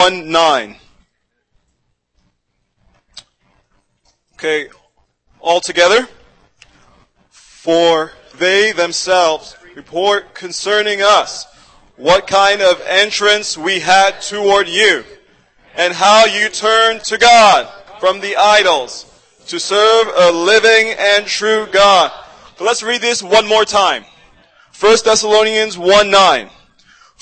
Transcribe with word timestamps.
1 0.00 0.30
9. 0.30 0.76
Okay, 4.34 4.68
all 5.40 5.60
together. 5.60 6.06
For 7.30 8.12
they 8.38 8.70
themselves 8.70 9.56
report 9.74 10.34
concerning 10.34 11.02
us 11.02 11.46
what 11.96 12.28
kind 12.28 12.62
of 12.62 12.80
entrance 12.86 13.58
we 13.58 13.80
had 13.80 14.22
toward 14.22 14.68
you, 14.68 15.02
and 15.74 15.92
how 15.92 16.26
you 16.26 16.48
turned 16.48 17.02
to 17.04 17.18
God 17.18 17.68
from 17.98 18.20
the 18.20 18.36
idols 18.36 19.04
to 19.48 19.58
serve 19.58 20.06
a 20.16 20.30
living 20.30 20.94
and 20.96 21.26
true 21.26 21.66
God. 21.72 22.12
So 22.56 22.64
let's 22.64 22.84
read 22.84 23.00
this 23.00 23.20
one 23.20 23.48
more 23.48 23.64
time. 23.64 24.04
1 24.78 24.98
Thessalonians 25.04 25.76
1 25.76 26.08
9. 26.08 26.50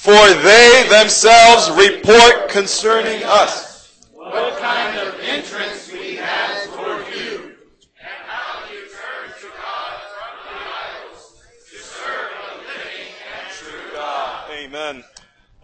For 0.06 0.12
they 0.12 0.86
themselves 0.88 1.68
report 1.72 2.48
concerning 2.48 3.24
us 3.24 3.92
what 4.12 4.56
kind 4.60 4.96
of 5.00 5.18
entrance 5.18 5.90
we 5.92 6.14
had 6.14 6.64
toward 6.66 7.08
you, 7.08 7.56
and 7.98 8.22
how 8.28 8.70
you 8.70 8.82
turned 8.82 9.34
to 9.40 9.48
God 9.48 10.00
from 10.14 10.38
the 10.46 10.60
idols 10.62 11.42
to 11.72 11.78
serve 11.78 12.30
a 12.38 12.56
living 12.58 13.14
and 13.34 13.52
true 13.52 13.92
God. 13.94 14.48
Amen. 14.52 15.04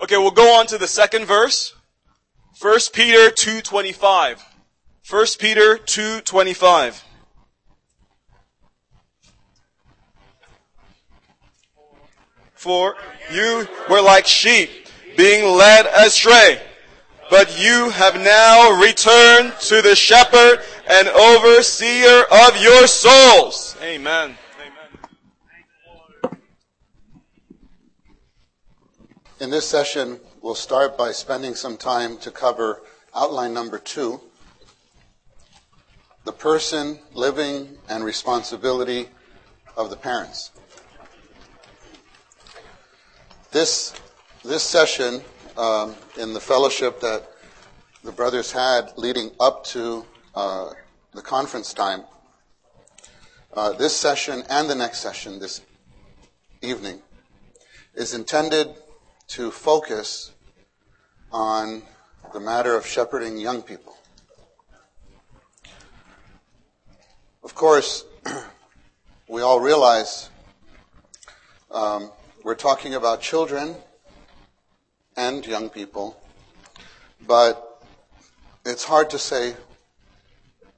Okay, 0.02 0.16
we'll 0.16 0.32
go 0.32 0.58
on 0.58 0.66
to 0.66 0.76
the 0.76 0.88
second 0.88 1.26
verse. 1.26 1.74
1 2.60 2.78
Peter 2.92 3.30
2.25. 3.30 4.42
1 5.08 5.26
Peter 5.38 5.76
2.25. 5.76 7.00
For 12.62 12.94
you 13.32 13.66
were 13.90 14.00
like 14.00 14.24
sheep 14.24 14.70
being 15.16 15.56
led 15.56 15.84
astray, 15.86 16.62
but 17.28 17.60
you 17.60 17.90
have 17.90 18.14
now 18.14 18.80
returned 18.80 19.52
to 19.62 19.82
the 19.82 19.96
shepherd 19.96 20.60
and 20.88 21.08
overseer 21.08 22.22
of 22.30 22.62
your 22.62 22.86
souls. 22.86 23.76
Amen. 23.82 24.36
Amen. 26.22 26.38
In 29.40 29.50
this 29.50 29.66
session, 29.68 30.20
we'll 30.40 30.54
start 30.54 30.96
by 30.96 31.10
spending 31.10 31.56
some 31.56 31.76
time 31.76 32.16
to 32.18 32.30
cover 32.30 32.82
outline 33.12 33.52
number 33.52 33.78
two 33.80 34.20
the 36.24 36.32
person, 36.32 37.00
living, 37.12 37.76
and 37.88 38.04
responsibility 38.04 39.08
of 39.76 39.90
the 39.90 39.96
parents. 39.96 40.51
This, 43.52 43.92
this 44.42 44.62
session 44.62 45.20
um, 45.58 45.94
in 46.18 46.32
the 46.32 46.40
fellowship 46.40 47.00
that 47.00 47.28
the 48.02 48.10
brothers 48.10 48.50
had 48.50 48.94
leading 48.96 49.30
up 49.38 49.64
to 49.64 50.06
uh, 50.34 50.70
the 51.12 51.20
conference 51.20 51.74
time, 51.74 52.04
uh, 53.52 53.74
this 53.74 53.94
session 53.94 54.42
and 54.48 54.70
the 54.70 54.74
next 54.74 55.00
session 55.00 55.38
this 55.38 55.60
evening 56.62 57.02
is 57.94 58.14
intended 58.14 58.68
to 59.28 59.50
focus 59.50 60.32
on 61.30 61.82
the 62.32 62.40
matter 62.40 62.74
of 62.74 62.86
shepherding 62.86 63.36
young 63.36 63.60
people. 63.60 63.94
Of 67.44 67.54
course, 67.54 68.06
we 69.28 69.42
all 69.42 69.60
realize 69.60 70.30
um, 71.70 72.10
we're 72.42 72.54
talking 72.54 72.94
about 72.94 73.20
children 73.20 73.76
and 75.16 75.46
young 75.46 75.68
people, 75.70 76.20
but 77.26 77.84
it's 78.64 78.84
hard 78.84 79.10
to 79.10 79.18
say 79.18 79.54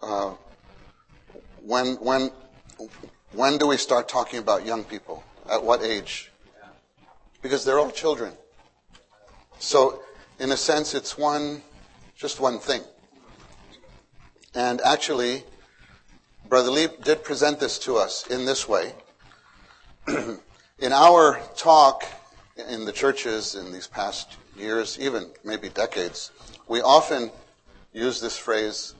uh, 0.03 0.33
when 1.63 1.95
when 1.97 2.31
when 3.33 3.59
do 3.59 3.67
we 3.67 3.77
start 3.77 4.09
talking 4.09 4.39
about 4.39 4.67
young 4.67 4.85
people? 4.85 5.25
At 5.51 5.63
what 5.63 5.83
age? 5.83 6.31
Because 7.43 7.65
they're 7.65 7.79
all 7.79 7.91
children. 7.91 8.33
So, 9.59 10.01
in 10.39 10.53
a 10.53 10.57
sense, 10.57 10.95
it's 10.95 11.19
one, 11.19 11.63
just 12.17 12.41
one 12.41 12.59
thing. 12.59 12.83
And 14.55 14.81
actually, 14.83 15.45
Brother 16.49 16.71
Lee 16.71 16.89
did 17.03 17.25
present 17.25 17.61
this 17.61 17.79
to 17.81 17.97
us 17.97 18.27
in 18.29 18.45
this 18.45 18.69
way. 18.69 18.93
in 20.79 20.93
our 20.93 21.41
talk 21.57 22.05
in 22.69 22.85
the 22.85 22.93
churches 22.93 23.55
in 23.55 23.73
these 23.73 23.87
past 23.87 24.37
years, 24.57 24.99
even 25.01 25.31
maybe 25.45 25.69
decades, 25.69 26.31
we 26.69 26.81
often 26.81 27.31
use 27.93 28.21
this 28.21 28.37
phrase, 28.37 28.95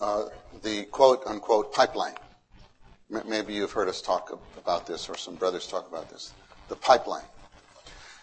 uh, 0.00 0.26
the 0.62 0.84
quote 0.84 1.22
unquote 1.26 1.72
pipeline. 1.72 2.14
Maybe 3.26 3.54
you've 3.54 3.72
heard 3.72 3.88
us 3.88 4.00
talk 4.00 4.38
about 4.56 4.86
this, 4.86 5.08
or 5.08 5.16
some 5.16 5.34
brothers 5.34 5.66
talk 5.66 5.88
about 5.88 6.10
this. 6.10 6.32
The 6.68 6.76
pipeline. 6.76 7.24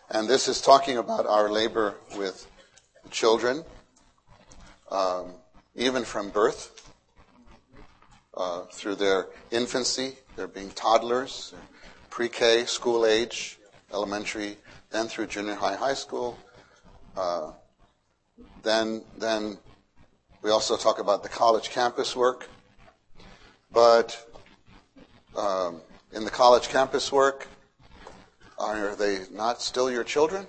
And 0.10 0.30
this 0.30 0.48
is 0.48 0.62
talking 0.62 0.98
about 0.98 1.26
our 1.26 1.50
labor 1.50 1.96
with 2.18 2.48
children, 3.12 3.66
um, 4.90 5.34
even 5.76 6.06
from 6.06 6.30
birth 6.30 6.90
uh, 8.34 8.62
through 8.72 8.96
their 8.96 9.28
infancy, 9.52 10.16
they're 10.38 10.48
being 10.48 10.70
toddlers, 10.70 11.54
pre-K, 12.18 12.66
school 12.66 13.06
age, 13.06 13.60
elementary, 13.94 14.58
then 14.90 15.08
through 15.08 15.28
junior 15.28 15.54
high, 15.54 15.76
high 15.76 15.94
school. 15.94 16.36
Uh, 17.16 17.52
then, 18.64 19.04
then 19.20 19.56
we 20.42 20.50
also 20.50 20.76
talk 20.76 20.98
about 20.98 21.22
the 21.22 21.30
college 21.30 21.70
campus 21.70 22.16
work. 22.16 22.50
But 23.72 24.18
um, 25.38 25.80
in 26.12 26.26
the 26.26 26.32
college 26.32 26.70
campus 26.70 27.12
work, 27.12 27.48
are 28.58 28.96
they 28.96 29.20
not 29.32 29.62
still 29.62 29.92
your 29.92 30.04
children? 30.04 30.48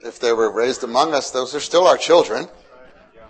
If 0.00 0.20
they 0.20 0.34
were 0.34 0.50
raised 0.50 0.84
among 0.84 1.14
us, 1.14 1.30
those 1.30 1.54
are 1.54 1.60
still 1.60 1.86
our 1.86 1.96
children. 1.96 2.46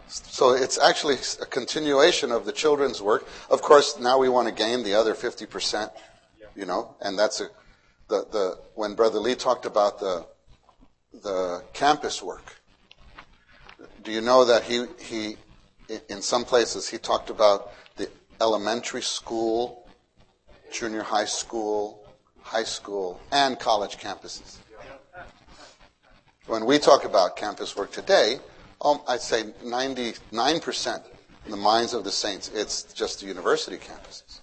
So 0.08 0.54
it's 0.54 0.80
actually 0.80 1.18
a 1.40 1.46
continuation 1.46 2.32
of 2.32 2.44
the 2.44 2.52
children's 2.52 3.00
work. 3.00 3.28
Of 3.48 3.62
course, 3.62 3.96
now 4.00 4.18
we 4.18 4.28
want 4.28 4.48
to 4.48 4.54
gain 4.54 4.82
the 4.82 4.94
other 4.94 5.14
50%, 5.14 5.92
you 6.56 6.66
know, 6.66 6.94
and 7.00 7.18
that's 7.18 7.40
a, 7.40 7.48
the, 8.08 8.26
the, 8.30 8.58
when 8.74 8.94
Brother 8.94 9.18
Lee 9.18 9.34
talked 9.34 9.66
about 9.66 9.98
the, 9.98 10.26
the 11.22 11.62
campus 11.72 12.22
work, 12.22 12.60
do 14.02 14.12
you 14.12 14.20
know 14.20 14.44
that 14.44 14.64
he, 14.64 14.84
he, 14.98 15.36
in 16.08 16.20
some 16.22 16.44
places, 16.44 16.88
he 16.88 16.98
talked 16.98 17.30
about 17.30 17.72
the 17.96 18.08
elementary 18.40 19.02
school, 19.02 19.88
junior 20.72 21.02
high 21.02 21.24
school, 21.24 22.04
high 22.42 22.64
school, 22.64 23.20
and 23.32 23.58
college 23.58 23.96
campuses. 23.96 24.58
When 26.46 26.66
we 26.66 26.78
talk 26.78 27.04
about 27.04 27.36
campus 27.36 27.74
work 27.74 27.90
today, 27.90 28.38
um, 28.82 29.00
I'd 29.08 29.22
say 29.22 29.44
99% 29.64 31.02
in 31.46 31.50
the 31.50 31.56
minds 31.56 31.94
of 31.94 32.04
the 32.04 32.10
saints, 32.10 32.50
it's 32.54 32.82
just 32.92 33.20
the 33.20 33.26
university 33.26 33.78
campuses. 33.78 34.40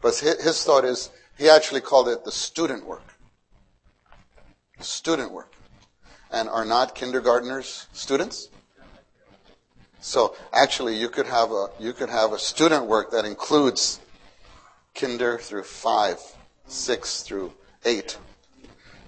But 0.00 0.16
his, 0.18 0.62
thought 0.62 0.84
is, 0.84 1.10
he 1.36 1.48
actually 1.48 1.80
called 1.80 2.08
it 2.08 2.24
the 2.24 2.32
student 2.32 2.86
work. 2.86 3.14
Student 4.80 5.32
work. 5.32 5.52
And 6.30 6.48
are 6.48 6.64
not 6.64 6.94
kindergartners 6.94 7.86
students? 7.92 8.48
So 10.00 10.36
actually 10.52 10.96
you 10.96 11.08
could 11.08 11.26
have 11.26 11.50
a, 11.50 11.68
you 11.80 11.92
could 11.92 12.10
have 12.10 12.32
a 12.32 12.38
student 12.38 12.86
work 12.86 13.10
that 13.10 13.24
includes 13.24 13.98
kinder 14.94 15.38
through 15.38 15.64
five, 15.64 16.18
six 16.66 17.22
through 17.22 17.52
eight. 17.84 18.18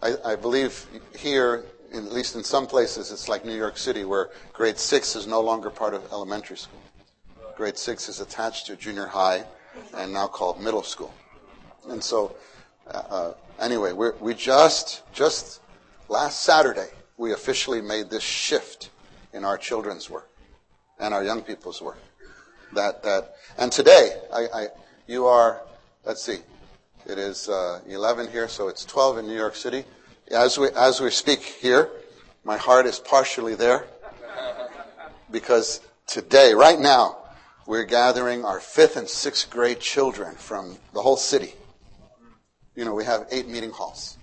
I, 0.02 0.16
I 0.24 0.36
believe 0.36 0.86
here 1.16 1.64
in, 1.92 2.06
at 2.06 2.12
least 2.12 2.34
in 2.34 2.42
some 2.42 2.66
places, 2.66 3.12
it's 3.12 3.28
like 3.28 3.44
New 3.44 3.56
York 3.56 3.76
City, 3.76 4.04
where 4.04 4.30
grade 4.52 4.78
six 4.78 5.14
is 5.14 5.26
no 5.26 5.40
longer 5.40 5.70
part 5.70 5.94
of 5.94 6.10
elementary 6.12 6.56
school. 6.56 6.80
Grade 7.56 7.76
six 7.76 8.08
is 8.08 8.20
attached 8.20 8.66
to 8.66 8.76
junior 8.76 9.06
high 9.06 9.44
and 9.96 10.12
now 10.12 10.26
called 10.26 10.60
middle 10.60 10.82
school. 10.82 11.14
And 11.88 12.02
so, 12.02 12.36
uh, 12.86 13.02
uh 13.10 13.34
anyway, 13.60 13.92
we 13.92 14.10
we 14.20 14.34
just, 14.34 15.02
just 15.12 15.60
last 16.08 16.40
Saturday, 16.40 16.88
we 17.16 17.32
officially 17.32 17.80
made 17.80 18.10
this 18.10 18.22
shift 18.22 18.90
in 19.32 19.44
our 19.44 19.58
children's 19.58 20.08
work 20.08 20.28
and 20.98 21.14
our 21.14 21.24
young 21.24 21.42
people's 21.42 21.80
work. 21.80 21.98
That, 22.72 23.02
that, 23.02 23.34
and 23.58 23.72
today, 23.72 24.20
I, 24.32 24.46
I 24.54 24.66
you 25.06 25.26
are, 25.26 25.62
let's 26.04 26.22
see, 26.22 26.38
it 27.06 27.18
is 27.18 27.48
uh, 27.48 27.80
11 27.86 28.30
here, 28.30 28.48
so 28.48 28.68
it's 28.68 28.84
12 28.84 29.18
in 29.18 29.26
New 29.26 29.36
York 29.36 29.56
City. 29.56 29.84
As 30.30 30.58
we, 30.58 30.68
as 30.76 31.00
we 31.00 31.10
speak 31.10 31.42
here, 31.42 31.90
my 32.44 32.56
heart 32.56 32.86
is 32.86 32.98
partially 32.98 33.54
there 33.54 33.86
because 35.30 35.80
today, 36.06 36.54
right 36.54 36.78
now, 36.78 37.18
we're 37.70 37.84
gathering 37.84 38.44
our 38.44 38.58
fifth 38.58 38.96
and 38.96 39.08
sixth 39.08 39.48
grade 39.48 39.78
children 39.78 40.34
from 40.34 40.76
the 40.92 41.00
whole 41.00 41.16
city. 41.16 41.54
You 42.74 42.84
know, 42.84 42.94
we 42.94 43.04
have 43.04 43.28
eight 43.30 43.46
meeting 43.46 43.70
halls. 43.70 44.18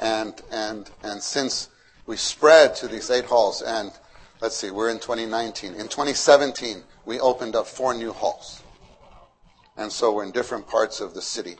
And, 0.00 0.40
and, 0.50 0.90
and 1.02 1.22
since 1.22 1.68
we 2.06 2.16
spread 2.16 2.74
to 2.76 2.88
these 2.88 3.10
eight 3.10 3.26
halls. 3.26 3.60
And 3.60 3.92
let's 4.40 4.56
see, 4.56 4.70
we're 4.70 4.88
in 4.88 4.98
2019. 4.98 5.74
In 5.74 5.88
2017, 5.88 6.82
we 7.04 7.20
opened 7.20 7.54
up 7.54 7.66
four 7.66 7.92
new 7.92 8.14
halls. 8.14 8.62
And 9.76 9.92
so 9.92 10.14
we're 10.14 10.24
in 10.24 10.30
different 10.30 10.66
parts 10.66 11.02
of 11.02 11.12
the 11.12 11.20
city. 11.20 11.56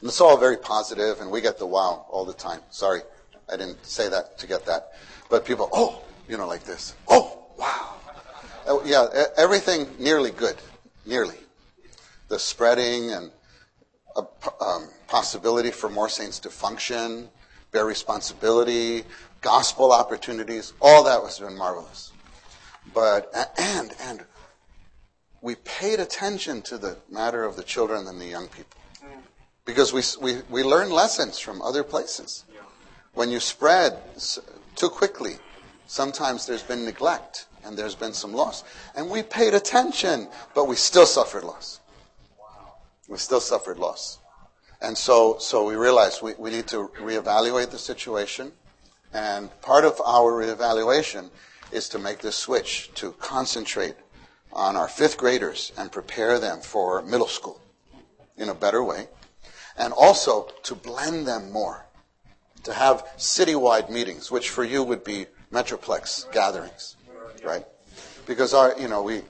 And 0.00 0.08
it's 0.08 0.22
all 0.22 0.38
very 0.38 0.56
positive, 0.56 1.20
and 1.20 1.30
we 1.30 1.42
get 1.42 1.58
the 1.58 1.66
wow 1.66 2.06
all 2.08 2.24
the 2.24 2.32
time. 2.32 2.60
Sorry, 2.70 3.02
I 3.46 3.58
didn't 3.58 3.84
say 3.84 4.08
that 4.08 4.38
to 4.38 4.46
get 4.46 4.64
that. 4.64 4.92
But 5.28 5.44
people, 5.44 5.68
oh, 5.70 6.00
you 6.26 6.38
know, 6.38 6.48
like 6.48 6.64
this. 6.64 6.94
Oh, 7.08 7.44
wow. 7.58 7.96
Oh, 8.68 8.82
yeah, 8.84 9.06
everything 9.36 9.88
nearly 9.98 10.30
good. 10.30 10.56
Nearly. 11.04 11.36
The 12.28 12.38
spreading 12.38 13.12
and 13.12 13.30
a 14.16 14.24
um, 14.64 14.88
possibility 15.06 15.70
for 15.70 15.88
more 15.88 16.08
saints 16.08 16.40
to 16.40 16.50
function, 16.50 17.28
bear 17.70 17.84
responsibility, 17.84 19.04
gospel 19.40 19.92
opportunities, 19.92 20.72
all 20.80 21.04
that 21.04 21.22
was 21.22 21.38
been 21.38 21.56
marvelous. 21.56 22.12
But, 22.92 23.30
and, 23.58 23.94
and 24.00 24.24
we 25.40 25.54
paid 25.56 26.00
attention 26.00 26.62
to 26.62 26.78
the 26.78 26.96
matter 27.08 27.44
of 27.44 27.56
the 27.56 27.62
children 27.62 28.08
and 28.08 28.20
the 28.20 28.26
young 28.26 28.48
people. 28.48 28.80
Because 29.64 29.92
we, 29.92 30.02
we, 30.20 30.40
we 30.48 30.62
learn 30.64 30.90
lessons 30.90 31.38
from 31.38 31.62
other 31.62 31.84
places. 31.84 32.44
When 33.14 33.30
you 33.30 33.38
spread 33.38 33.98
too 34.74 34.88
quickly, 34.88 35.36
sometimes 35.86 36.46
there's 36.46 36.62
been 36.62 36.84
neglect 36.84 37.46
and 37.66 37.76
there's 37.76 37.94
been 37.94 38.12
some 38.12 38.32
loss. 38.32 38.64
And 38.94 39.10
we 39.10 39.22
paid 39.22 39.52
attention, 39.52 40.28
but 40.54 40.68
we 40.68 40.76
still 40.76 41.06
suffered 41.06 41.44
loss. 41.44 41.80
We 43.08 43.18
still 43.18 43.40
suffered 43.40 43.78
loss. 43.78 44.18
And 44.80 44.96
so, 44.96 45.38
so 45.38 45.66
we 45.66 45.74
realized 45.74 46.22
we, 46.22 46.34
we 46.38 46.50
need 46.50 46.68
to 46.68 46.88
reevaluate 47.00 47.70
the 47.70 47.78
situation. 47.78 48.52
And 49.12 49.50
part 49.62 49.84
of 49.84 50.00
our 50.04 50.32
reevaluation 50.32 51.30
is 51.72 51.88
to 51.90 51.98
make 51.98 52.18
this 52.18 52.36
switch 52.36 52.90
to 52.94 53.12
concentrate 53.12 53.96
on 54.52 54.76
our 54.76 54.88
fifth 54.88 55.16
graders 55.16 55.72
and 55.76 55.90
prepare 55.90 56.38
them 56.38 56.60
for 56.60 57.02
middle 57.02 57.26
school 57.26 57.60
in 58.36 58.48
a 58.48 58.54
better 58.54 58.82
way. 58.82 59.08
And 59.76 59.92
also 59.92 60.48
to 60.62 60.74
blend 60.74 61.26
them 61.26 61.52
more. 61.52 61.86
To 62.64 62.72
have 62.72 63.06
citywide 63.16 63.90
meetings, 63.90 64.30
which 64.30 64.50
for 64.50 64.64
you 64.64 64.82
would 64.82 65.04
be 65.04 65.26
Metroplex 65.52 66.30
gatherings, 66.32 66.95
right? 67.46 67.64
Because 68.26 68.52
our, 68.52 68.78
you 68.78 68.88
know, 68.88 69.02
we, 69.02 69.22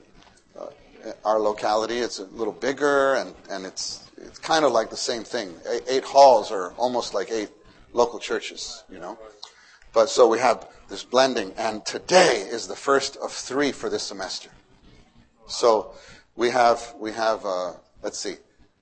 uh, 0.59 0.67
our 1.23 1.39
locality, 1.39 1.99
it's 1.99 2.19
a 2.19 2.25
little 2.25 2.53
bigger 2.53 3.15
and, 3.15 3.33
and 3.49 3.65
it's, 3.65 4.09
it's 4.17 4.39
kind 4.39 4.65
of 4.65 4.71
like 4.71 4.89
the 4.89 4.97
same 4.97 5.23
thing. 5.23 5.53
Eight, 5.87 6.03
halls 6.03 6.51
are 6.51 6.73
almost 6.73 7.13
like 7.13 7.31
eight 7.31 7.49
local 7.93 8.19
churches, 8.19 8.83
you 8.89 8.99
know? 8.99 9.17
But 9.93 10.09
so 10.09 10.27
we 10.27 10.39
have 10.39 10.67
this 10.89 11.03
blending, 11.03 11.53
and 11.57 11.85
today 11.85 12.47
is 12.49 12.67
the 12.67 12.75
first 12.75 13.17
of 13.17 13.31
three 13.31 13.71
for 13.71 13.89
this 13.89 14.03
semester. 14.03 14.49
So 15.47 15.91
we 16.35 16.49
have, 16.49 16.93
we 16.99 17.11
have, 17.13 17.45
uh, 17.45 17.73
let's 18.01 18.19
see, 18.19 18.35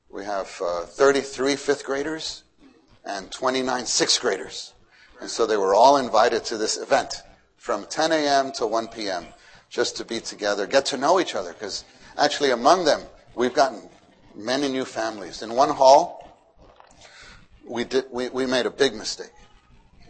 we 0.10 0.24
have 0.24 0.62
uh, 0.64 0.82
33 0.82 1.56
fifth 1.56 1.84
graders 1.84 2.44
and 3.06 3.32
29 3.32 3.86
sixth 3.86 4.22
graders. 4.22 4.74
And 5.22 5.30
so 5.30 5.46
they 5.46 5.58
were 5.58 5.74
all 5.74 5.98
invited 5.98 6.44
to 6.46 6.58
this 6.58 6.78
event 6.78 7.24
from 7.66 7.84
10 7.88 8.12
a.m. 8.12 8.52
to 8.52 8.68
1 8.68 8.90
p.m. 8.90 9.26
just 9.72 9.98
to 9.98 10.06
be 10.06 10.20
together, 10.20 10.68
get 10.68 10.86
to 10.86 10.98
know 10.98 11.20
each 11.20 11.34
other, 11.34 11.52
because 11.52 11.84
actually 12.16 12.52
among 12.52 12.86
them, 12.86 13.02
we've 13.34 13.56
gotten 13.56 13.82
many 14.36 14.70
new 14.70 14.86
families. 14.86 15.42
In 15.42 15.52
one 15.52 15.72
hall, 15.72 16.32
we, 17.68 17.84
did, 17.84 18.06
we, 18.12 18.30
we 18.30 18.46
made 18.46 18.68
a 18.68 18.70
big 18.70 18.94
mistake. 18.94 19.32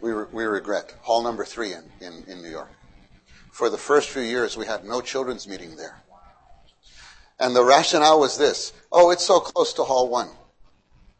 We, 0.02 0.12
re, 0.12 0.26
we 0.32 0.44
regret. 0.44 0.94
Hall 1.00 1.22
number 1.22 1.46
three 1.46 1.72
in, 1.72 1.84
in, 2.02 2.24
in 2.28 2.42
New 2.42 2.50
York. 2.50 2.68
For 3.52 3.70
the 3.70 3.78
first 3.78 4.10
few 4.10 4.20
years, 4.20 4.58
we 4.58 4.66
had 4.66 4.84
no 4.84 5.00
children's 5.00 5.48
meeting 5.48 5.76
there. 5.76 6.02
And 7.40 7.56
the 7.56 7.64
rationale 7.64 8.20
was 8.20 8.36
this 8.36 8.74
oh, 8.92 9.10
it's 9.10 9.24
so 9.24 9.40
close 9.40 9.72
to 9.72 9.84
Hall 9.84 10.10
1. 10.10 10.28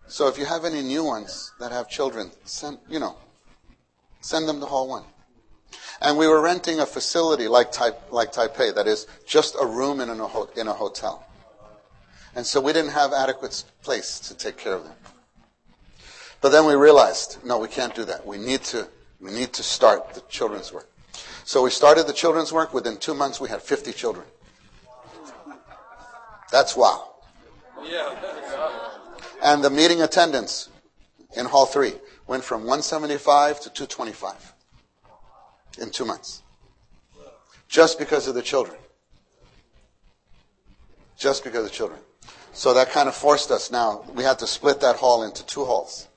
So 0.06 0.28
if 0.28 0.36
you 0.36 0.44
have 0.44 0.66
any 0.66 0.82
new 0.82 1.02
ones 1.02 1.52
that 1.60 1.72
have 1.72 1.88
children, 1.88 2.30
send, 2.44 2.76
you 2.90 3.00
know, 3.00 3.16
send 4.20 4.46
them 4.46 4.60
to 4.60 4.66
Hall 4.66 4.86
1. 4.86 5.02
And 6.00 6.18
we 6.18 6.26
were 6.26 6.40
renting 6.40 6.80
a 6.80 6.86
facility 6.86 7.48
like, 7.48 7.78
like 8.10 8.32
Taipei, 8.32 8.74
that 8.74 8.86
is 8.86 9.06
just 9.26 9.56
a 9.60 9.66
room 9.66 10.00
in, 10.00 10.10
a 10.10 10.60
in 10.60 10.68
a 10.68 10.72
hotel. 10.72 11.26
And 12.34 12.46
so 12.46 12.60
we 12.60 12.72
didn't 12.72 12.90
have 12.90 13.12
adequate 13.12 13.64
place 13.82 14.20
to 14.20 14.34
take 14.34 14.58
care 14.58 14.74
of 14.74 14.84
them. 14.84 14.92
But 16.42 16.50
then 16.50 16.66
we 16.66 16.74
realized, 16.74 17.38
no, 17.44 17.58
we 17.58 17.68
can't 17.68 17.94
do 17.94 18.04
that. 18.04 18.26
We 18.26 18.36
need 18.36 18.62
to, 18.64 18.88
we 19.20 19.30
need 19.30 19.54
to 19.54 19.62
start 19.62 20.12
the 20.12 20.20
children's 20.28 20.72
work. 20.72 20.88
So 21.44 21.62
we 21.62 21.70
started 21.70 22.06
the 22.06 22.12
children's 22.12 22.52
work. 22.52 22.74
Within 22.74 22.98
two 22.98 23.14
months, 23.14 23.40
we 23.40 23.48
had 23.48 23.62
50 23.62 23.92
children. 23.92 24.26
That's 26.52 26.76
wow. 26.76 27.14
Yeah. 27.82 28.14
And 29.42 29.64
the 29.64 29.70
meeting 29.70 30.02
attendance 30.02 30.68
in 31.36 31.46
Hall 31.46 31.66
3 31.66 31.94
went 32.26 32.44
from 32.44 32.60
175 32.60 33.60
to 33.60 33.70
225 33.70 34.52
in 35.78 35.90
two 35.90 36.04
months. 36.04 36.42
Just 37.68 37.98
because 37.98 38.28
of 38.28 38.34
the 38.34 38.42
children. 38.42 38.76
Just 41.16 41.44
because 41.44 41.60
of 41.60 41.64
the 41.64 41.70
children. 41.70 42.00
So 42.52 42.72
that 42.74 42.90
kind 42.90 43.08
of 43.08 43.14
forced 43.14 43.50
us 43.50 43.70
now. 43.70 44.04
We 44.14 44.24
had 44.24 44.38
to 44.38 44.46
split 44.46 44.80
that 44.80 44.96
hall 44.96 45.22
into 45.22 45.44
two 45.44 45.64
halls. 45.64 46.08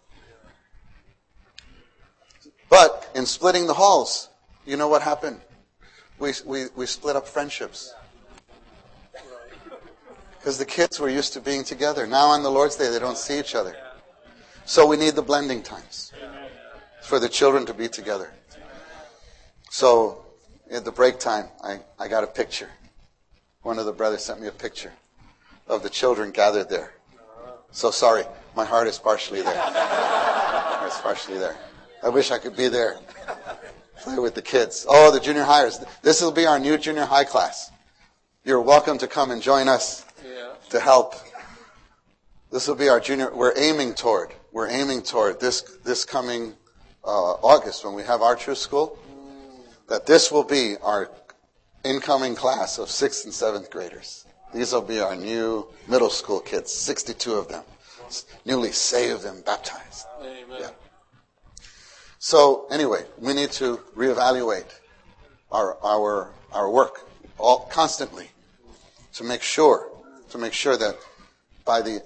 But 2.70 3.10
in 3.16 3.26
splitting 3.26 3.68
the 3.68 3.74
halls, 3.74 4.30
you 4.66 4.78
know 4.78 4.88
what 4.88 5.02
happened? 5.02 5.42
We, 6.20 6.34
we, 6.46 6.66
we 6.76 6.86
split 6.86 7.16
up 7.16 7.28
friendships. 7.28 7.94
Because 10.38 10.58
the 10.58 10.66
kids 10.66 11.00
were 11.00 11.10
used 11.10 11.34
to 11.34 11.42
being 11.42 11.64
together. 11.64 12.08
Now 12.08 12.28
on 12.28 12.44
the 12.44 12.52
Lord's 12.52 12.76
Day, 12.76 12.90
they 12.90 13.00
don't 13.00 13.18
see 13.18 13.40
each 13.40 13.56
other. 13.56 13.76
So 14.66 14.86
we 14.86 14.98
need 14.98 15.16
the 15.16 15.22
blending 15.22 15.64
times 15.64 16.14
for 17.02 17.20
the 17.20 17.28
children 17.28 17.66
to 17.66 17.74
be 17.74 17.88
together. 17.88 18.32
So 19.70 20.26
at 20.72 20.84
the 20.84 20.92
break 20.92 21.20
time, 21.20 21.46
I, 21.64 21.80
I 22.00 22.08
got 22.08 22.24
a 22.24 22.28
picture. 22.28 22.70
One 23.62 23.78
of 23.78 23.86
the 23.86 23.92
brothers 23.94 24.24
sent 24.24 24.42
me 24.42 24.48
a 24.48 24.52
picture 24.52 24.94
of 25.68 25.84
the 25.84 25.90
children 25.90 26.32
gathered 26.32 26.70
there. 26.70 26.94
So 27.72 27.92
sorry, 27.92 28.24
my 28.56 28.66
heart 28.66 28.88
is 28.88 28.98
partially 28.98 29.42
there. 29.42 29.54
it's 30.86 31.00
partially 31.02 31.38
there. 31.38 31.56
I 32.02 32.10
wish 32.10 32.32
I 32.32 32.40
could 32.40 32.56
be 32.56 32.68
there. 32.68 32.98
Play 34.02 34.18
with 34.18 34.34
the 34.34 34.42
kids. 34.42 34.86
Oh, 34.90 35.12
the 35.12 35.20
junior 35.20 35.44
hires. 35.44 35.84
This 36.02 36.22
will 36.22 36.32
be 36.32 36.48
our 36.48 36.58
new 36.58 36.78
junior 36.78 37.06
high 37.06 37.26
class. 37.26 37.70
You're 38.44 38.62
welcome 38.62 38.98
to 39.00 39.08
come 39.08 39.30
and 39.30 39.42
join 39.42 39.68
us 39.68 40.06
yeah. 40.26 40.54
to 40.70 40.80
help. 40.80 41.14
This 42.52 42.68
will 42.68 42.76
be 42.76 42.90
our 42.90 43.00
junior. 43.00 43.32
We're 43.36 43.54
aiming 43.56 43.94
toward. 43.94 44.34
We're 44.52 44.70
aiming 44.70 45.04
toward 45.04 45.40
this 45.40 45.62
this 45.84 46.06
coming 46.06 46.54
uh, 47.04 47.34
August 47.44 47.86
when 47.86 47.94
we 47.94 48.04
have 48.04 48.22
our 48.22 48.36
true 48.36 48.56
school. 48.56 48.98
That 49.90 50.06
this 50.06 50.32
will 50.32 50.44
be 50.44 50.76
our 50.84 51.10
incoming 51.84 52.36
class 52.36 52.78
of 52.78 52.90
sixth 52.90 53.26
and 53.26 53.34
seventh 53.34 53.70
graders. 53.70 54.26
These 54.54 54.74
will 54.74 54.82
be 54.82 55.00
our 55.00 55.16
new 55.16 55.68
middle 55.88 56.10
school 56.10 56.40
kids, 56.40 56.72
62 56.72 57.34
of 57.34 57.48
them, 57.48 57.64
newly 58.46 58.72
saved 58.72 59.26
and 59.26 59.44
baptized. 59.46 60.06
Amen. 60.22 60.58
Yeah. 60.60 60.70
So 62.18 62.68
anyway, 62.70 63.06
we 63.18 63.34
need 63.34 63.52
to 63.54 63.78
reevaluate 63.96 64.66
our, 65.52 65.78
our, 65.84 66.30
our 66.52 66.70
work 66.70 67.08
all, 67.38 67.62
constantly 67.72 68.30
to 69.14 69.24
make 69.24 69.42
sure, 69.42 69.90
to 70.30 70.38
make 70.38 70.54
sure 70.54 70.78
that 70.78 70.98
by 71.66 71.82
the, 71.82 72.04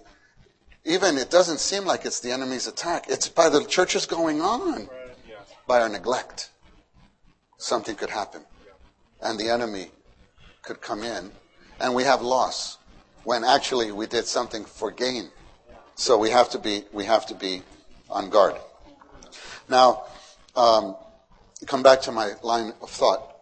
even 0.85 1.17
it 1.17 1.29
doesn't 1.31 1.59
seem 1.59 1.85
like 1.85 2.05
it's 2.05 2.19
the 2.19 2.31
enemy's 2.31 2.67
attack. 2.67 3.05
It's 3.09 3.27
by 3.27 3.49
the 3.49 3.63
churches 3.65 4.05
going 4.05 4.41
on, 4.41 4.87
by 5.67 5.81
our 5.81 5.89
neglect. 5.89 6.49
Something 7.63 7.95
could 7.95 8.09
happen. 8.09 8.41
And 9.21 9.39
the 9.39 9.49
enemy 9.49 9.89
could 10.63 10.81
come 10.81 11.01
in 11.01 11.31
and 11.79 11.95
we 11.95 12.03
have 12.03 12.21
loss 12.21 12.77
when 13.23 13.45
actually 13.45 13.89
we 13.93 14.05
did 14.05 14.25
something 14.25 14.65
for 14.65 14.91
gain. 14.91 15.29
So 15.95 16.17
we 16.17 16.29
have 16.31 16.49
to 16.49 16.59
be 16.59 16.83
we 16.91 17.05
have 17.05 17.25
to 17.27 17.35
be 17.35 17.61
on 18.09 18.29
guard. 18.29 18.55
Now, 19.69 20.03
um, 20.57 20.97
come 21.65 21.83
back 21.83 22.01
to 22.01 22.11
my 22.11 22.33
line 22.43 22.73
of 22.81 22.89
thought. 22.89 23.33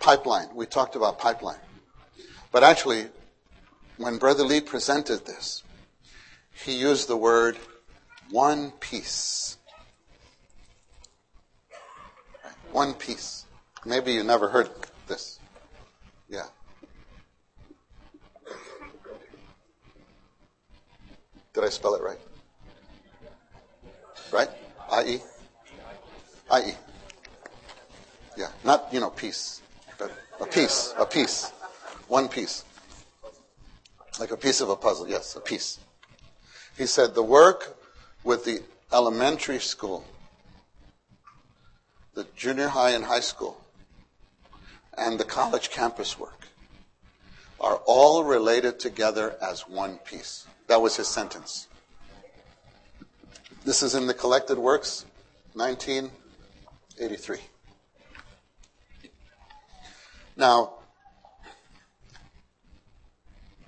Pipeline. 0.00 0.48
We 0.56 0.66
talked 0.66 0.96
about 0.96 1.20
pipeline, 1.20 1.62
but 2.50 2.64
actually, 2.64 3.06
when 3.96 4.18
Brother 4.18 4.42
Lee 4.42 4.60
presented 4.60 5.24
this, 5.24 5.62
he 6.64 6.72
used 6.72 7.06
the 7.06 7.16
word 7.16 7.58
one 8.30 8.72
piece. 8.80 9.56
One 12.74 12.92
piece. 12.92 13.46
Maybe 13.86 14.14
you 14.14 14.24
never 14.24 14.48
heard 14.48 14.68
this. 15.06 15.38
Yeah. 16.28 16.46
Did 21.52 21.62
I 21.62 21.68
spell 21.68 21.94
it 21.94 22.02
right? 22.02 22.18
Right? 24.32 24.48
I-E? 24.90 25.22
I-E. 26.50 26.74
Yeah, 28.36 28.48
not, 28.64 28.88
you 28.92 28.98
know, 28.98 29.10
peace, 29.10 29.62
but 29.96 30.10
a 30.40 30.46
piece, 30.46 30.94
a 30.98 31.06
piece. 31.06 31.52
One 32.08 32.26
piece. 32.26 32.64
Like 34.18 34.32
a 34.32 34.36
piece 34.36 34.60
of 34.60 34.68
a 34.68 34.74
puzzle, 34.74 35.08
yes, 35.08 35.36
a 35.36 35.40
piece. 35.40 35.78
He 36.76 36.86
said 36.86 37.14
the 37.14 37.22
work 37.22 37.78
with 38.24 38.44
the 38.44 38.64
elementary 38.92 39.60
school, 39.60 40.04
the 42.14 42.26
junior 42.36 42.68
high 42.68 42.90
and 42.90 43.04
high 43.04 43.20
school, 43.20 43.60
and 44.96 45.18
the 45.18 45.24
college 45.24 45.70
campus 45.70 46.18
work 46.18 46.46
are 47.60 47.80
all 47.86 48.24
related 48.24 48.78
together 48.78 49.36
as 49.42 49.68
one 49.68 49.98
piece. 49.98 50.46
That 50.66 50.80
was 50.80 50.96
his 50.96 51.08
sentence. 51.08 51.68
This 53.64 53.82
is 53.82 53.94
in 53.94 54.06
the 54.06 54.14
collected 54.14 54.58
works, 54.58 55.06
1983. 55.54 57.38
Now, 60.36 60.74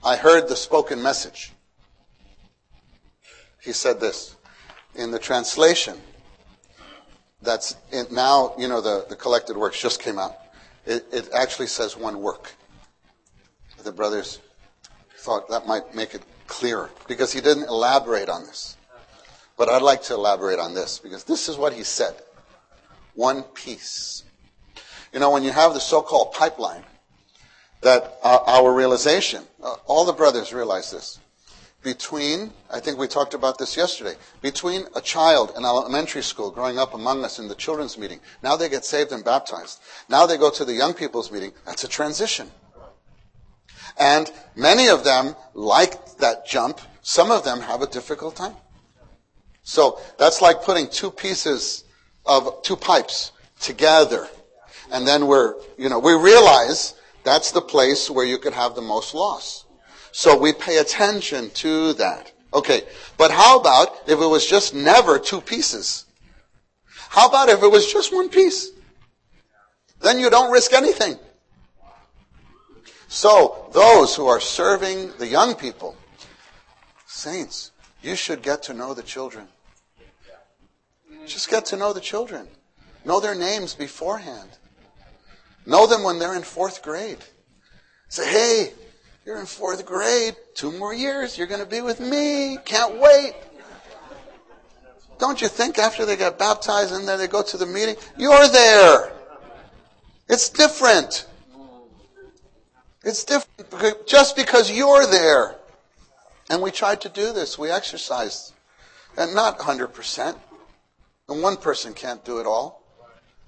I 0.05 0.17
heard 0.17 0.49
the 0.49 0.57
spoken 0.57 1.03
message. 1.03 1.53
He 3.63 3.73
said 3.73 3.99
this 4.01 4.37
in 4.95 5.11
the 5.11 5.19
translation. 5.19 6.01
That's 7.47 7.77
in, 7.93 8.07
now, 8.11 8.55
you 8.59 8.69
know, 8.69 8.81
the, 8.81 9.07
the 9.09 9.17
collected 9.17 9.57
works 9.57 9.81
just 9.81 10.03
came 10.03 10.19
out. 10.19 10.37
It, 10.85 11.07
it 11.13 11.29
actually 11.33 11.69
says 11.69 11.97
one 11.97 12.21
work. 12.21 12.53
The 13.83 13.93
brothers 13.93 14.41
thought 15.19 15.49
that 15.51 15.67
might 15.67 15.95
make 15.95 16.15
it 16.15 16.23
clearer 16.49 16.91
because 17.09 17.33
he 17.33 17.41
didn't 17.41 17.69
elaborate 17.69 18.29
on 18.29 18.45
this. 18.45 18.77
But 19.57 19.69
I'd 19.69 19.83
like 19.83 20.03
to 20.05 20.15
elaborate 20.15 20.59
on 20.59 20.75
this 20.75 20.99
because 20.99 21.25
this 21.25 21.49
is 21.49 21.57
what 21.57 21.73
he 21.73 21.85
said. 21.85 22.15
One 23.15 23.43
piece. 23.45 24.25
You 25.13 25.21
know, 25.21 25.31
when 25.31 25.45
you 25.45 25.53
have 25.53 25.73
the 25.73 25.81
so-called 25.81 26.33
pipeline, 26.33 26.85
that 27.83 28.19
uh, 28.23 28.41
our 28.47 28.73
realization, 28.75 29.45
uh, 29.63 29.77
all 29.87 30.05
the 30.05 30.13
brothers 30.13 30.53
realize 30.53 30.91
this, 30.91 31.21
between, 31.83 32.53
I 32.71 32.81
think 32.81 32.99
we 32.99 33.07
talked 33.07 33.35
about 33.35 33.59
this 33.59 33.77
yesterday, 33.77 34.15
between 34.43 34.87
a 34.95 35.01
child 35.01 35.53
in 35.57 35.65
elementary 35.65 36.23
school 36.23 36.51
growing 36.51 36.79
up 36.79 36.95
among 36.95 37.25
us 37.25 37.39
in 37.39 37.49
the 37.49 37.55
children's 37.55 37.97
meeting, 37.97 38.21
now 38.43 38.57
they 38.57 38.69
get 38.69 38.85
saved 38.85 39.13
and 39.13 39.25
baptized. 39.25 39.81
Now 40.09 40.27
they 40.27 40.37
go 40.37 40.51
to 40.51 40.65
the 40.65 40.75
young 40.75 40.95
people's 40.95 41.31
meeting, 41.31 41.53
that's 41.65 41.85
a 41.85 41.89
transition. 41.89 42.51
And 43.99 44.31
many 44.55 44.89
of 44.89 45.05
them 45.05 45.37
like 45.55 46.17
that 46.17 46.47
jump. 46.47 46.81
Some 47.03 47.31
of 47.31 47.45
them 47.45 47.61
have 47.61 47.83
a 47.83 47.87
difficult 47.87 48.37
time. 48.37 48.57
So 49.63 50.01
that's 50.19 50.43
like 50.43 50.63
putting 50.63 50.89
two 50.89 51.11
pieces 51.11 51.85
of 52.25 52.63
two 52.63 52.77
pipes 52.77 53.33
together. 53.61 54.29
And 54.93 55.07
then 55.07 55.27
we're, 55.27 55.55
you 55.79 55.89
know, 55.89 55.99
we 55.99 56.15
realize 56.15 56.95
that's 57.25 57.51
the 57.53 57.61
place 57.61 58.11
where 58.11 58.27
you 58.27 58.39
could 58.39 58.55
have 58.55 58.75
the 58.75 58.83
most 58.83 59.15
loss. 59.15 59.66
So 60.17 60.35
we 60.35 60.55
pay 60.55 60.79
attention 60.79 61.51
to 61.57 61.93
that. 61.93 62.33
Okay. 62.55 62.85
But 63.19 63.31
how 63.31 63.61
about 63.61 63.89
if 64.07 64.19
it 64.19 64.25
was 64.25 64.47
just 64.47 64.75
never 64.75 65.19
two 65.19 65.43
pieces? 65.43 66.07
How 67.11 67.29
about 67.29 67.51
if 67.51 67.63
it 67.63 67.71
was 67.71 67.93
just 67.93 68.15
one 68.15 68.31
piece? 68.31 68.71
Then 70.01 70.19
you 70.19 70.31
don't 70.31 70.51
risk 70.51 70.73
anything. 70.73 71.19
So, 73.09 73.69
those 73.75 74.17
who 74.17 74.27
are 74.27 74.41
serving 74.41 75.13
the 75.19 75.27
young 75.27 75.55
people, 75.55 75.95
saints, 77.07 77.73
you 78.01 78.17
should 78.17 78.41
get 78.41 78.63
to 78.65 78.73
know 78.73 78.95
the 78.95 79.03
children. 79.03 79.47
Just 81.27 81.51
get 81.51 81.67
to 81.67 81.77
know 81.77 81.93
the 81.93 82.01
children. 82.01 82.49
Know 83.05 83.21
their 83.21 83.35
names 83.35 83.75
beforehand. 83.75 84.49
Know 85.67 85.87
them 85.87 86.03
when 86.03 86.19
they're 86.19 86.35
in 86.35 86.43
fourth 86.43 86.83
grade. 86.83 87.19
Say, 88.09 88.27
hey, 88.31 88.73
you're 89.27 89.41
in 89.41 89.47
fourth 89.47 89.85
grade. 89.85 90.37
Two 90.55 90.71
more 90.71 90.95
years. 90.95 91.37
You're 91.37 91.49
going 91.49 91.61
to 91.61 91.67
be 91.67 91.81
with 91.81 91.99
me. 91.99 92.59
Can't 92.65 93.01
wait. 93.01 93.35
Don't 95.19 95.43
you 95.43 95.49
think 95.49 95.79
after 95.79 96.07
they 96.07 96.17
get 96.17 96.39
baptized 96.39 96.95
and 96.95 97.09
then 97.09 97.19
they 97.19 97.27
go 97.27 97.43
to 97.43 97.57
the 97.57 97.67
meeting, 97.67 97.97
you're 98.17 98.49
there. 98.49 99.13
It's 100.29 100.49
different. 100.49 101.27
It's 103.03 103.25
different 103.25 104.07
just 104.07 104.37
because 104.37 104.71
you're 104.71 105.07
there. 105.07 105.57
And 106.49 106.63
we 106.63 106.71
tried 106.71 107.01
to 107.01 107.09
do 107.09 107.33
this. 107.33 107.59
We 107.59 107.71
exercised. 107.71 108.53
And 109.17 109.35
not 109.35 109.59
100%. 109.59 110.37
And 111.29 111.43
one 111.43 111.57
person 111.57 111.95
can't 111.95 112.25
do 112.25 112.39
it 112.39 112.47
all. 112.47 112.85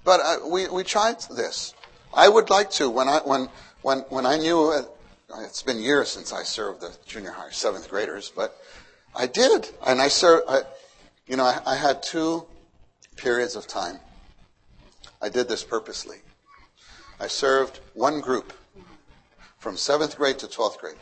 But 0.03 0.19
uh, 0.21 0.37
we, 0.47 0.67
we 0.67 0.83
tried 0.83 1.21
this. 1.35 1.73
I 2.13 2.27
would 2.27 2.49
like 2.49 2.69
to. 2.71 2.89
When 2.89 3.07
I, 3.07 3.19
when, 3.19 3.47
when, 3.81 3.99
when 4.09 4.25
I 4.25 4.37
knew, 4.37 4.71
uh, 4.71 4.81
it's 5.37 5.61
been 5.61 5.79
years 5.79 6.09
since 6.09 6.33
I 6.33 6.43
served 6.43 6.81
the 6.81 6.95
junior 7.05 7.31
high 7.31 7.51
seventh 7.51 7.89
graders, 7.89 8.31
but 8.35 8.57
I 9.15 9.27
did. 9.27 9.69
And 9.85 10.01
I 10.01 10.07
served, 10.07 10.45
I, 10.49 10.61
you 11.27 11.35
know, 11.35 11.43
I, 11.43 11.59
I 11.65 11.75
had 11.75 12.01
two 12.01 12.45
periods 13.15 13.55
of 13.55 13.67
time. 13.67 13.99
I 15.21 15.29
did 15.29 15.47
this 15.47 15.63
purposely. 15.63 16.17
I 17.19 17.27
served 17.27 17.79
one 17.93 18.21
group 18.21 18.53
from 19.57 19.75
seventh 19.75 20.17
grade 20.17 20.39
to 20.39 20.47
12th 20.47 20.77
grade. 20.79 20.95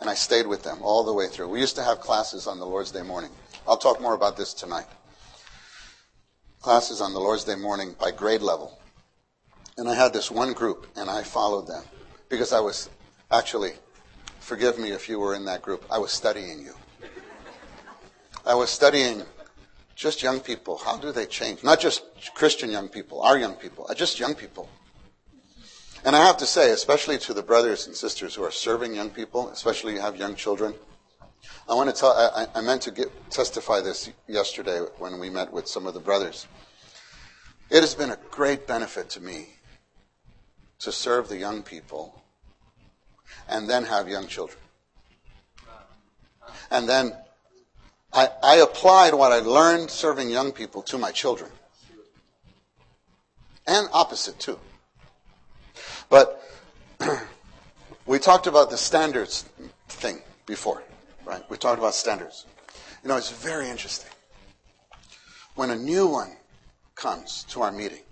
And 0.00 0.08
I 0.08 0.14
stayed 0.14 0.46
with 0.46 0.62
them 0.62 0.78
all 0.80 1.04
the 1.04 1.12
way 1.12 1.26
through. 1.26 1.48
We 1.48 1.60
used 1.60 1.76
to 1.76 1.82
have 1.82 2.00
classes 2.00 2.46
on 2.46 2.58
the 2.58 2.64
Lord's 2.64 2.90
Day 2.90 3.02
morning. 3.02 3.30
I'll 3.66 3.76
talk 3.76 4.00
more 4.00 4.14
about 4.14 4.36
this 4.36 4.54
tonight. 4.54 4.86
Classes 6.62 7.00
on 7.00 7.12
the 7.12 7.18
Lord's 7.18 7.44
Day 7.44 7.56
morning 7.56 7.94
by 8.00 8.10
grade 8.10 8.40
level. 8.40 8.78
And 9.76 9.88
I 9.88 9.94
had 9.94 10.12
this 10.12 10.30
one 10.30 10.52
group, 10.52 10.86
and 10.96 11.10
I 11.10 11.22
followed 11.22 11.66
them 11.66 11.82
because 12.28 12.52
I 12.52 12.60
was 12.60 12.88
actually, 13.30 13.72
forgive 14.40 14.78
me 14.78 14.90
if 14.90 15.08
you 15.08 15.18
were 15.18 15.34
in 15.34 15.44
that 15.46 15.62
group, 15.62 15.84
I 15.90 15.98
was 15.98 16.10
studying 16.10 16.60
you. 16.60 16.74
I 18.44 18.54
was 18.54 18.70
studying 18.70 19.22
just 19.94 20.22
young 20.22 20.40
people. 20.40 20.78
How 20.78 20.96
do 20.96 21.12
they 21.12 21.26
change? 21.26 21.62
Not 21.62 21.80
just 21.80 22.02
Christian 22.34 22.70
young 22.70 22.88
people, 22.88 23.20
our 23.20 23.38
young 23.38 23.54
people, 23.54 23.86
uh, 23.88 23.94
just 23.94 24.18
young 24.18 24.34
people. 24.34 24.68
And 26.04 26.16
I 26.16 26.24
have 26.24 26.38
to 26.38 26.46
say, 26.46 26.70
especially 26.70 27.18
to 27.18 27.34
the 27.34 27.42
brothers 27.42 27.86
and 27.86 27.94
sisters 27.94 28.34
who 28.34 28.42
are 28.42 28.50
serving 28.50 28.94
young 28.94 29.10
people, 29.10 29.50
especially 29.50 29.94
you 29.94 30.00
have 30.00 30.16
young 30.16 30.34
children, 30.34 30.74
I 31.68 31.74
want 31.74 31.94
to 31.94 31.98
tell, 31.98 32.12
I, 32.12 32.46
I 32.54 32.62
meant 32.62 32.82
to 32.82 32.90
get, 32.90 33.08
testify 33.30 33.80
this 33.80 34.10
yesterday 34.26 34.80
when 34.98 35.18
we 35.18 35.30
met 35.30 35.52
with 35.52 35.68
some 35.68 35.86
of 35.86 35.94
the 35.94 36.00
brothers. 36.00 36.46
It 37.68 37.82
has 37.82 37.94
been 37.94 38.10
a 38.10 38.18
great 38.30 38.66
benefit 38.66 39.10
to 39.10 39.20
me 39.20 39.50
to 40.80 40.90
serve 40.90 41.28
the 41.28 41.36
young 41.36 41.62
people 41.62 42.19
and 43.48 43.68
then 43.68 43.84
have 43.84 44.08
young 44.08 44.26
children. 44.26 44.58
And 46.70 46.88
then 46.88 47.12
I, 48.12 48.28
I 48.42 48.56
applied 48.56 49.14
what 49.14 49.32
I 49.32 49.38
learned 49.38 49.90
serving 49.90 50.30
young 50.30 50.52
people 50.52 50.82
to 50.82 50.98
my 50.98 51.10
children. 51.10 51.50
And 53.66 53.88
opposite 53.92 54.38
too. 54.38 54.58
But 56.08 56.42
we 58.06 58.18
talked 58.18 58.46
about 58.46 58.70
the 58.70 58.76
standards 58.76 59.44
thing 59.88 60.20
before, 60.46 60.82
right? 61.24 61.48
We 61.48 61.56
talked 61.56 61.78
about 61.78 61.94
standards. 61.94 62.46
You 63.02 63.08
know, 63.08 63.16
it's 63.16 63.30
very 63.30 63.68
interesting. 63.68 64.10
When 65.54 65.70
a 65.70 65.76
new 65.76 66.06
one 66.06 66.36
comes 66.94 67.44
to 67.50 67.62
our 67.62 67.70
meeting, 67.70 68.02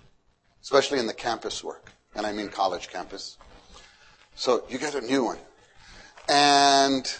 especially 0.63 0.99
in 0.99 1.07
the 1.07 1.15
campus 1.15 1.65
work, 1.65 1.91
and 2.15 2.27
I 2.27 2.33
mean 2.33 2.49
college 2.49 2.89
campus, 2.89 3.37
so 4.38 4.62
you 4.68 4.78
get 4.78 4.95
a 4.95 5.00
new 5.00 5.25
one, 5.25 5.38
and 6.28 7.12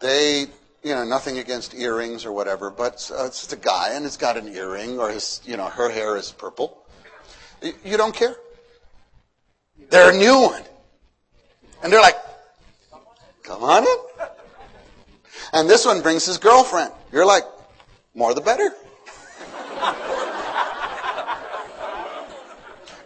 they, 0.00 0.46
you 0.82 0.94
know, 0.94 1.04
nothing 1.04 1.38
against 1.38 1.74
earrings 1.74 2.24
or 2.24 2.32
whatever, 2.32 2.70
but 2.70 3.10
uh, 3.14 3.26
it's 3.26 3.40
just 3.40 3.52
a 3.52 3.56
guy 3.56 3.90
and 3.92 4.06
it's 4.06 4.16
got 4.16 4.38
an 4.38 4.48
earring 4.48 4.98
or 4.98 5.10
his, 5.10 5.42
you 5.44 5.58
know, 5.58 5.66
her 5.66 5.90
hair 5.90 6.16
is 6.16 6.32
purple. 6.32 6.78
You 7.84 7.98
don't 7.98 8.14
care. 8.14 8.34
They're 9.90 10.10
a 10.10 10.16
new 10.16 10.40
one. 10.40 10.62
And 11.82 11.92
they're 11.92 12.00
like, 12.00 12.16
come 13.42 13.62
on 13.62 13.82
in. 13.82 13.96
And 15.52 15.68
this 15.68 15.84
one 15.84 16.00
brings 16.00 16.24
his 16.24 16.38
girlfriend. 16.38 16.92
You're 17.12 17.26
like, 17.26 17.44
more 18.14 18.32
the 18.32 18.40
better. 18.40 18.64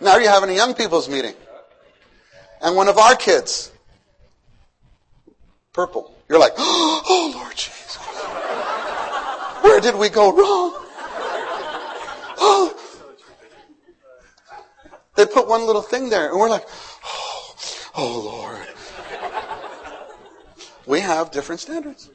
now 0.00 0.16
you're 0.16 0.30
having 0.30 0.50
a 0.50 0.54
young 0.54 0.74
people's 0.74 1.08
meeting. 1.08 1.34
And 2.62 2.76
one 2.76 2.88
of 2.88 2.98
our 2.98 3.16
kids, 3.16 3.72
purple. 5.72 6.14
You're 6.28 6.38
like, 6.38 6.52
oh 6.58 7.32
Lord 7.34 7.54
Jesus. 7.56 7.96
Where 9.62 9.80
did 9.80 9.96
we 9.96 10.08
go 10.08 10.32
wrong? 10.32 10.76
Oh, 12.42 12.74
they 15.14 15.26
put 15.26 15.46
one 15.46 15.66
little 15.66 15.82
thing 15.82 16.08
there, 16.08 16.30
and 16.30 16.40
we're 16.40 16.48
like, 16.48 16.66
oh, 17.04 17.54
oh 17.96 18.20
Lord. 18.24 18.66
We 20.86 21.00
have 21.00 21.30
different 21.30 21.60
standards. 21.60 22.08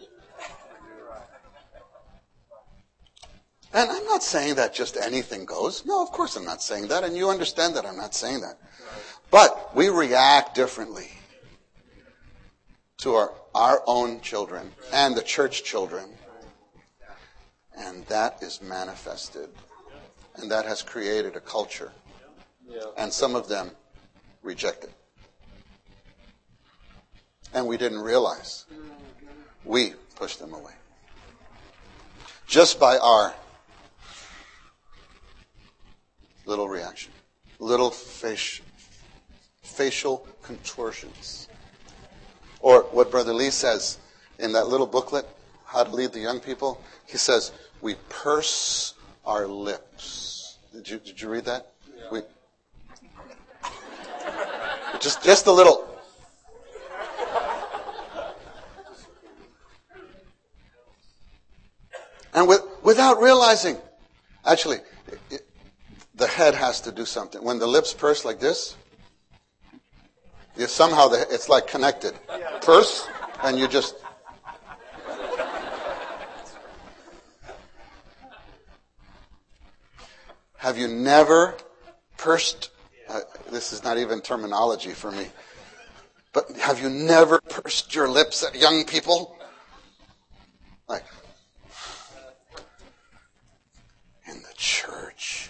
And 3.72 3.92
I'm 3.92 4.06
not 4.06 4.24
saying 4.24 4.56
that 4.56 4.74
just 4.74 4.98
anything 4.98 5.46
goes. 5.46 5.86
No, 5.86 6.02
of 6.02 6.12
course 6.12 6.36
I'm 6.38 6.46
not 6.46 6.62
saying 6.62 6.88
that. 6.88 7.04
And 7.04 7.16
you 7.16 7.30
understand 7.30 7.76
that 7.76 7.86
I'm 7.86 7.98
not 7.98 8.16
saying 8.16 8.42
that. 8.42 8.58
But 9.36 9.76
we 9.76 9.90
react 9.90 10.56
differently 10.56 11.10
to 13.00 13.16
our, 13.16 13.34
our 13.54 13.84
own 13.86 14.22
children 14.22 14.72
and 14.94 15.14
the 15.14 15.22
church 15.22 15.66
children. 15.66 16.06
And 17.78 18.06
that 18.06 18.42
is 18.42 18.62
manifested. 18.62 19.50
And 20.38 20.50
that 20.52 20.64
has 20.64 20.82
created 20.82 21.36
a 21.36 21.42
culture. 21.42 21.92
And 22.98 23.12
some 23.12 23.36
of 23.36 23.50
them 23.50 23.72
reject 24.42 24.86
it. 24.86 24.94
And 27.54 27.68
we 27.68 27.76
didn't 27.76 28.00
realize. 28.00 28.64
We 29.66 29.96
pushed 30.16 30.40
them 30.40 30.54
away. 30.54 30.76
Just 32.48 32.80
by 32.80 32.98
our 33.00 33.36
little 36.46 36.70
reaction, 36.70 37.12
little 37.60 37.92
facial, 37.92 38.65
facial 39.66 40.28
contortions. 40.42 41.48
Or 42.62 42.84
what 42.92 43.12
Brother 43.12 43.34
Lee 43.34 43.50
says 43.50 43.98
in 44.40 44.54
that 44.54 44.68
little 44.68 44.88
booklet, 44.88 45.28
How 45.66 45.84
to 45.84 45.92
Lead 45.92 46.14
the 46.14 46.20
Young 46.20 46.40
People, 46.40 46.82
he 47.06 47.18
says, 47.18 47.52
We 47.82 47.96
purse 48.10 48.94
our 49.26 49.48
lips. 49.48 50.60
Did 50.74 50.90
you, 50.90 51.00
did 51.00 51.22
you 51.22 51.30
read 51.30 51.46
that? 51.46 51.74
We, 52.12 52.22
just, 55.00 55.24
just 55.24 55.48
a 55.48 55.52
little. 55.52 55.88
And 62.34 62.50
with, 62.50 62.62
without 62.84 63.22
realizing, 63.22 63.78
actually, 64.46 64.80
it, 65.32 65.48
the 66.16 66.28
head 66.28 66.54
has 66.54 66.82
to 66.82 66.92
do 66.92 67.06
something. 67.06 67.42
When 67.44 67.60
the 67.60 67.68
lips 67.68 67.94
purse 67.94 68.26
like 68.26 68.40
this, 68.40 68.76
you 70.58 70.68
somehow 70.68 71.08
the, 71.08 71.22
it's 71.30 71.50
like 71.50 71.68
connected. 71.68 72.14
Purse, 72.62 73.08
and 73.44 73.60
you 73.60 73.68
just. 73.68 73.96
Have 80.58 80.78
you 80.78 80.88
never 80.88 81.56
pursed? 82.18 82.72
Uh, 83.08 83.22
this 83.52 83.72
is 83.72 83.84
not 83.84 83.98
even 83.98 84.22
terminology 84.22 84.92
for 84.92 85.12
me. 85.12 85.28
But 86.34 86.52
have 86.58 86.82
you 86.82 86.90
never 86.90 87.40
pursed 87.40 87.96
your 87.96 88.10
lips 88.10 88.44
at 88.44 88.56
young 88.56 88.84
people? 88.84 89.38
Like, 90.90 91.06
in 94.28 94.42
the 94.42 94.54
church. 94.58 95.50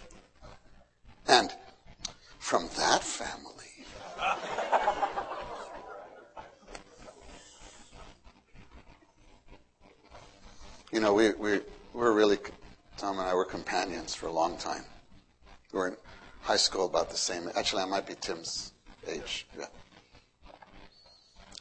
And 1.28 1.52
from 2.38 2.70
that 2.78 3.04
family. 3.04 3.55
you 10.92 11.00
know, 11.00 11.14
we, 11.14 11.32
we, 11.34 11.62
we're 11.94 12.14
really, 12.14 12.38
Tom 12.98 13.20
and 13.20 13.28
I 13.28 13.34
were 13.34 13.46
companions 13.46 14.16
for 14.16 14.28
a 14.28 14.32
long 14.32 14.58
time. 14.58 14.84
We 15.72 15.80
were 15.80 15.88
in 15.90 15.98
high 16.42 16.58
school 16.58 16.86
about 16.86 17.10
the 17.10 17.18
same. 17.18 17.50
Actually, 17.56 17.84
I 17.84 17.86
might 17.86 18.08
be 18.08 18.16
Tim's 18.16 18.74
age. 19.08 19.46
Yeah. 19.58 19.66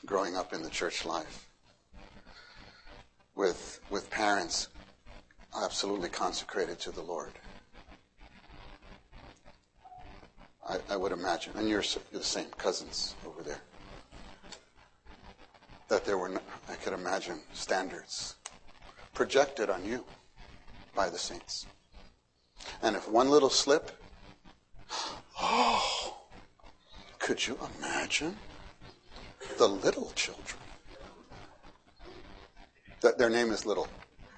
Growing 0.07 0.37
up 0.37 0.53
in 0.53 0.63
the 0.63 0.71
church 0.71 1.05
life. 1.05 1.49
With, 3.35 3.81
with 3.91 4.09
parents 4.11 4.69
absolutely 5.61 6.09
consecrated 6.09 6.79
to 6.81 6.91
the 6.91 7.03
Lord. 7.03 7.33
I, 10.69 10.79
I 10.91 10.97
would 10.97 11.13
imagine, 11.13 11.53
and 11.57 11.69
you're, 11.69 11.85
the 12.13 12.23
same 12.23 12.49
cousins 12.57 13.15
over 13.27 13.43
there, 13.43 13.61
that 15.89 16.05
there 16.05 16.17
were, 16.17 16.31
I 16.69 16.75
could 16.77 16.95
imagine, 16.95 17.41
standards 17.53 18.37
projected 19.13 19.69
on 19.71 19.85
you 19.85 20.05
by 20.95 21.11
the 21.11 21.19
saints. 21.19 21.67
And 22.83 22.97
if 22.97 23.09
one 23.09 23.29
little 23.29 23.51
slip, 23.51 23.91
oh, 25.41 26.17
could 27.19 27.47
you 27.47 27.59
imagine 27.79 28.37
the 29.59 29.69
little 29.69 30.13
children? 30.15 30.61
That 33.03 33.19
their 33.19 33.29
name 33.29 33.51
is 33.51 33.67
little. 33.67 33.89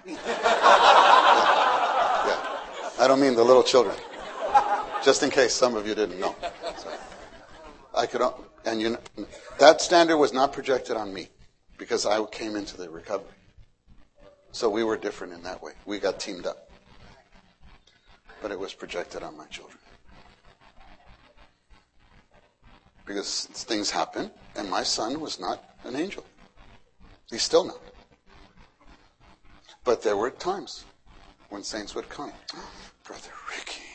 yeah. 0.05 0.17
yeah. 0.25 0.27
I 2.99 3.05
don't 3.07 3.21
mean 3.21 3.35
the 3.35 3.43
little 3.43 3.63
children. 3.63 3.95
Just 5.07 5.23
in 5.23 5.29
case 5.29 5.53
some 5.53 5.75
of 5.75 5.87
you 5.87 5.95
didn't 5.95 6.19
know. 6.19 6.35
So 6.75 6.89
I 7.95 8.05
could, 8.07 8.21
and 8.65 8.81
you 8.81 8.89
know, 8.89 9.25
that 9.57 9.79
standard 9.79 10.17
was 10.17 10.33
not 10.33 10.51
projected 10.51 10.97
on 10.97 11.13
me 11.13 11.29
because 11.77 12.05
I 12.05 12.21
came 12.25 12.57
into 12.57 12.75
the 12.75 12.89
recovery. 12.89 13.31
So 14.51 14.69
we 14.69 14.83
were 14.83 14.97
different 14.97 15.31
in 15.31 15.43
that 15.43 15.63
way. 15.63 15.71
We 15.85 15.99
got 15.99 16.19
teamed 16.19 16.45
up. 16.45 16.69
But 18.41 18.51
it 18.51 18.59
was 18.59 18.73
projected 18.73 19.23
on 19.23 19.37
my 19.37 19.45
children. 19.45 19.79
Because 23.05 23.45
things 23.45 23.89
happen, 23.89 24.29
and 24.57 24.69
my 24.69 24.83
son 24.83 25.21
was 25.21 25.39
not 25.39 25.63
an 25.85 25.95
angel. 25.95 26.25
He's 27.31 27.43
still 27.43 27.63
not. 27.63 27.79
But 29.85 30.03
there 30.03 30.17
were 30.17 30.31
times 30.31 30.83
when 31.47 31.63
saints 31.63 31.95
would 31.95 32.09
come. 32.09 32.33
Brother 33.05 33.31
Ricky, 33.55 33.86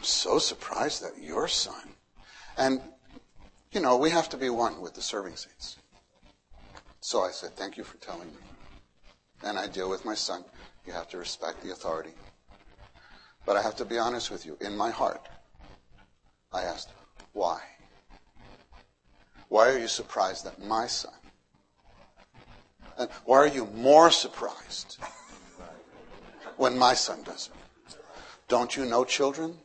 I'm 0.00 0.04
so 0.04 0.38
surprised 0.38 1.02
that 1.02 1.22
your 1.22 1.46
son. 1.46 1.90
And, 2.56 2.80
you 3.70 3.82
know, 3.82 3.98
we 3.98 4.08
have 4.08 4.30
to 4.30 4.38
be 4.38 4.48
one 4.48 4.80
with 4.80 4.94
the 4.94 5.02
serving 5.02 5.36
saints. 5.36 5.76
So 7.02 7.20
I 7.22 7.30
said, 7.30 7.50
Thank 7.50 7.76
you 7.76 7.84
for 7.84 7.98
telling 7.98 8.28
me. 8.28 8.40
And 9.44 9.58
I 9.58 9.66
deal 9.66 9.90
with 9.90 10.06
my 10.06 10.14
son. 10.14 10.42
You 10.86 10.94
have 10.94 11.06
to 11.08 11.18
respect 11.18 11.62
the 11.62 11.72
authority. 11.72 12.14
But 13.44 13.58
I 13.58 13.62
have 13.62 13.76
to 13.76 13.84
be 13.84 13.98
honest 13.98 14.30
with 14.30 14.46
you. 14.46 14.56
In 14.62 14.74
my 14.74 14.88
heart, 14.88 15.28
I 16.50 16.62
asked, 16.62 16.94
Why? 17.34 17.60
Why 19.50 19.68
are 19.68 19.78
you 19.78 19.88
surprised 19.88 20.46
that 20.46 20.64
my 20.64 20.86
son? 20.86 21.12
And 22.96 23.10
why 23.26 23.36
are 23.36 23.48
you 23.48 23.66
more 23.66 24.10
surprised 24.10 24.96
when 26.56 26.78
my 26.78 26.94
son 26.94 27.22
does 27.22 27.50
it? 27.52 27.96
Don't 28.48 28.74
you 28.74 28.86
know 28.86 29.04
children? 29.04 29.58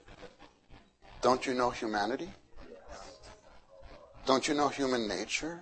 Don't 1.25 1.47
you 1.47 1.55
know 1.55 1.71
humanity? 1.71 2.29
Don't 4.27 4.47
you 4.47 4.53
know 4.53 4.67
human 4.69 5.07
nature? 5.07 5.59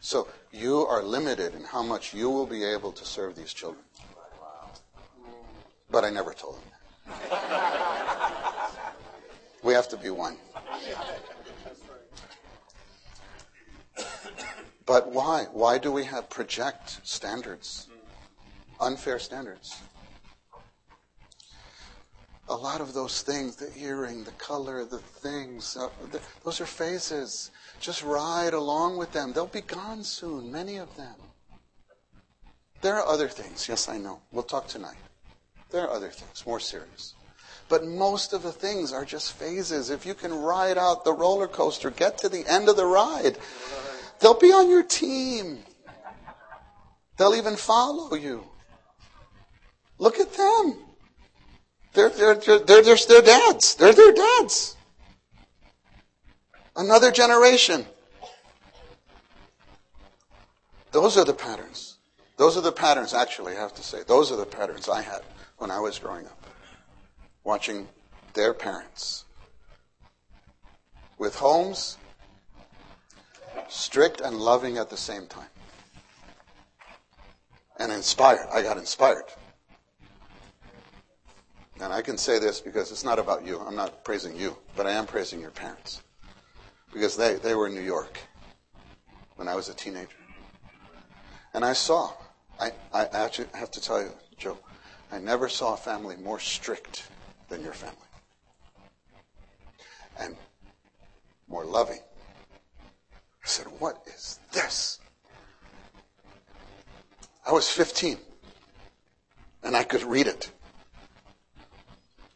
So 0.00 0.28
you 0.50 0.86
are 0.86 1.02
limited 1.02 1.54
in 1.54 1.62
how 1.62 1.82
much 1.82 2.14
you 2.14 2.30
will 2.30 2.46
be 2.46 2.64
able 2.64 2.92
to 2.92 3.04
serve 3.04 3.36
these 3.36 3.52
children. 3.52 3.84
But 5.90 6.04
I 6.04 6.08
never 6.08 6.32
told 6.32 6.56
them. 6.56 6.72
We 9.62 9.74
have 9.74 9.90
to 9.90 9.98
be 9.98 10.08
one. 10.08 10.38
But 14.86 15.12
why? 15.12 15.48
Why 15.52 15.76
do 15.76 15.92
we 15.92 16.04
have 16.04 16.30
project 16.30 16.98
standards? 17.02 17.88
Unfair 18.80 19.18
standards 19.18 19.82
a 22.48 22.54
lot 22.54 22.80
of 22.80 22.92
those 22.92 23.22
things 23.22 23.56
the 23.56 23.70
earring, 23.78 24.24
the 24.24 24.32
color, 24.32 24.84
the 24.84 24.98
things 24.98 25.76
uh, 25.76 25.88
the, 26.10 26.20
those 26.44 26.60
are 26.60 26.66
phases. 26.66 27.50
Just 27.80 28.02
ride 28.02 28.54
along 28.54 28.96
with 28.96 29.12
them. 29.12 29.32
They'll 29.32 29.46
be 29.46 29.60
gone 29.60 30.04
soon, 30.04 30.50
many 30.50 30.76
of 30.76 30.94
them. 30.96 31.14
There 32.80 32.96
are 32.96 33.06
other 33.06 33.28
things. 33.28 33.68
Yes, 33.68 33.88
I 33.88 33.96
know. 33.96 34.20
We'll 34.32 34.42
talk 34.42 34.66
tonight. 34.66 34.96
There 35.70 35.82
are 35.82 35.90
other 35.90 36.10
things, 36.10 36.44
more 36.46 36.60
serious. 36.60 37.14
But 37.68 37.86
most 37.86 38.32
of 38.32 38.42
the 38.42 38.52
things 38.52 38.92
are 38.92 39.04
just 39.04 39.32
phases. 39.32 39.88
If 39.88 40.04
you 40.04 40.14
can 40.14 40.34
ride 40.34 40.76
out 40.76 41.04
the 41.04 41.12
roller 41.12 41.46
coaster, 41.46 41.90
get 41.90 42.18
to 42.18 42.28
the 42.28 42.44
end 42.46 42.68
of 42.68 42.76
the 42.76 42.84
ride, 42.84 43.38
they'll 44.20 44.38
be 44.38 44.52
on 44.52 44.68
your 44.68 44.82
team. 44.82 45.60
They'll 47.16 47.34
even 47.34 47.56
follow 47.56 48.14
you. 48.14 48.44
Look 49.98 50.18
at 50.18 50.34
them. 50.34 50.76
They're, 51.92 52.08
they're, 52.08 52.34
they're, 52.34 52.58
they're, 52.58 52.82
their 52.82 53.22
dads. 53.22 53.74
They're 53.74 53.92
their 53.92 54.12
dads. 54.12 54.76
Another 56.74 57.10
generation. 57.10 57.84
Those 60.90 61.18
are 61.18 61.24
the 61.24 61.34
patterns. 61.34 61.96
Those 62.38 62.56
are 62.56 62.62
the 62.62 62.72
patterns, 62.72 63.12
actually, 63.12 63.56
I 63.56 63.60
have 63.60 63.74
to 63.74 63.82
say. 63.82 64.02
Those 64.06 64.32
are 64.32 64.36
the 64.36 64.46
patterns 64.46 64.88
I 64.88 65.02
had 65.02 65.20
when 65.58 65.70
I 65.70 65.80
was 65.80 65.98
growing 65.98 66.26
up. 66.26 66.46
Watching 67.44 67.88
their 68.32 68.54
parents. 68.54 69.24
With 71.18 71.34
homes, 71.36 71.98
strict 73.68 74.22
and 74.22 74.38
loving 74.38 74.78
at 74.78 74.88
the 74.88 74.96
same 74.96 75.26
time. 75.26 75.48
And 77.78 77.92
inspired. 77.92 78.48
I 78.50 78.62
got 78.62 78.78
inspired 78.78 79.24
and 81.80 81.92
I 81.92 82.02
can 82.02 82.18
say 82.18 82.38
this 82.38 82.60
because 82.60 82.90
it's 82.90 83.04
not 83.04 83.18
about 83.18 83.46
you. 83.46 83.58
I'm 83.60 83.76
not 83.76 84.04
praising 84.04 84.36
you, 84.36 84.56
but 84.76 84.86
I 84.86 84.92
am 84.92 85.06
praising 85.06 85.40
your 85.40 85.50
parents. 85.50 86.02
Because 86.92 87.16
they, 87.16 87.36
they 87.36 87.54
were 87.54 87.66
in 87.66 87.74
New 87.74 87.80
York 87.80 88.18
when 89.36 89.48
I 89.48 89.54
was 89.54 89.68
a 89.68 89.74
teenager. 89.74 90.16
And 91.54 91.64
I 91.64 91.72
saw, 91.72 92.12
I, 92.60 92.72
I 92.92 93.06
actually 93.06 93.48
have 93.54 93.70
to 93.72 93.80
tell 93.80 94.00
you, 94.00 94.12
Joe, 94.36 94.58
I 95.10 95.18
never 95.18 95.48
saw 95.48 95.74
a 95.74 95.76
family 95.76 96.16
more 96.16 96.38
strict 96.38 97.08
than 97.48 97.62
your 97.62 97.72
family. 97.72 97.96
And 100.18 100.36
more 101.48 101.64
loving. 101.64 102.00
I 103.44 103.48
said, 103.48 103.66
What 103.78 104.02
is 104.06 104.38
this? 104.52 105.00
I 107.46 107.52
was 107.52 107.68
15 107.68 108.18
and 109.64 109.76
I 109.76 109.82
could 109.82 110.02
read 110.02 110.26
it. 110.26 110.50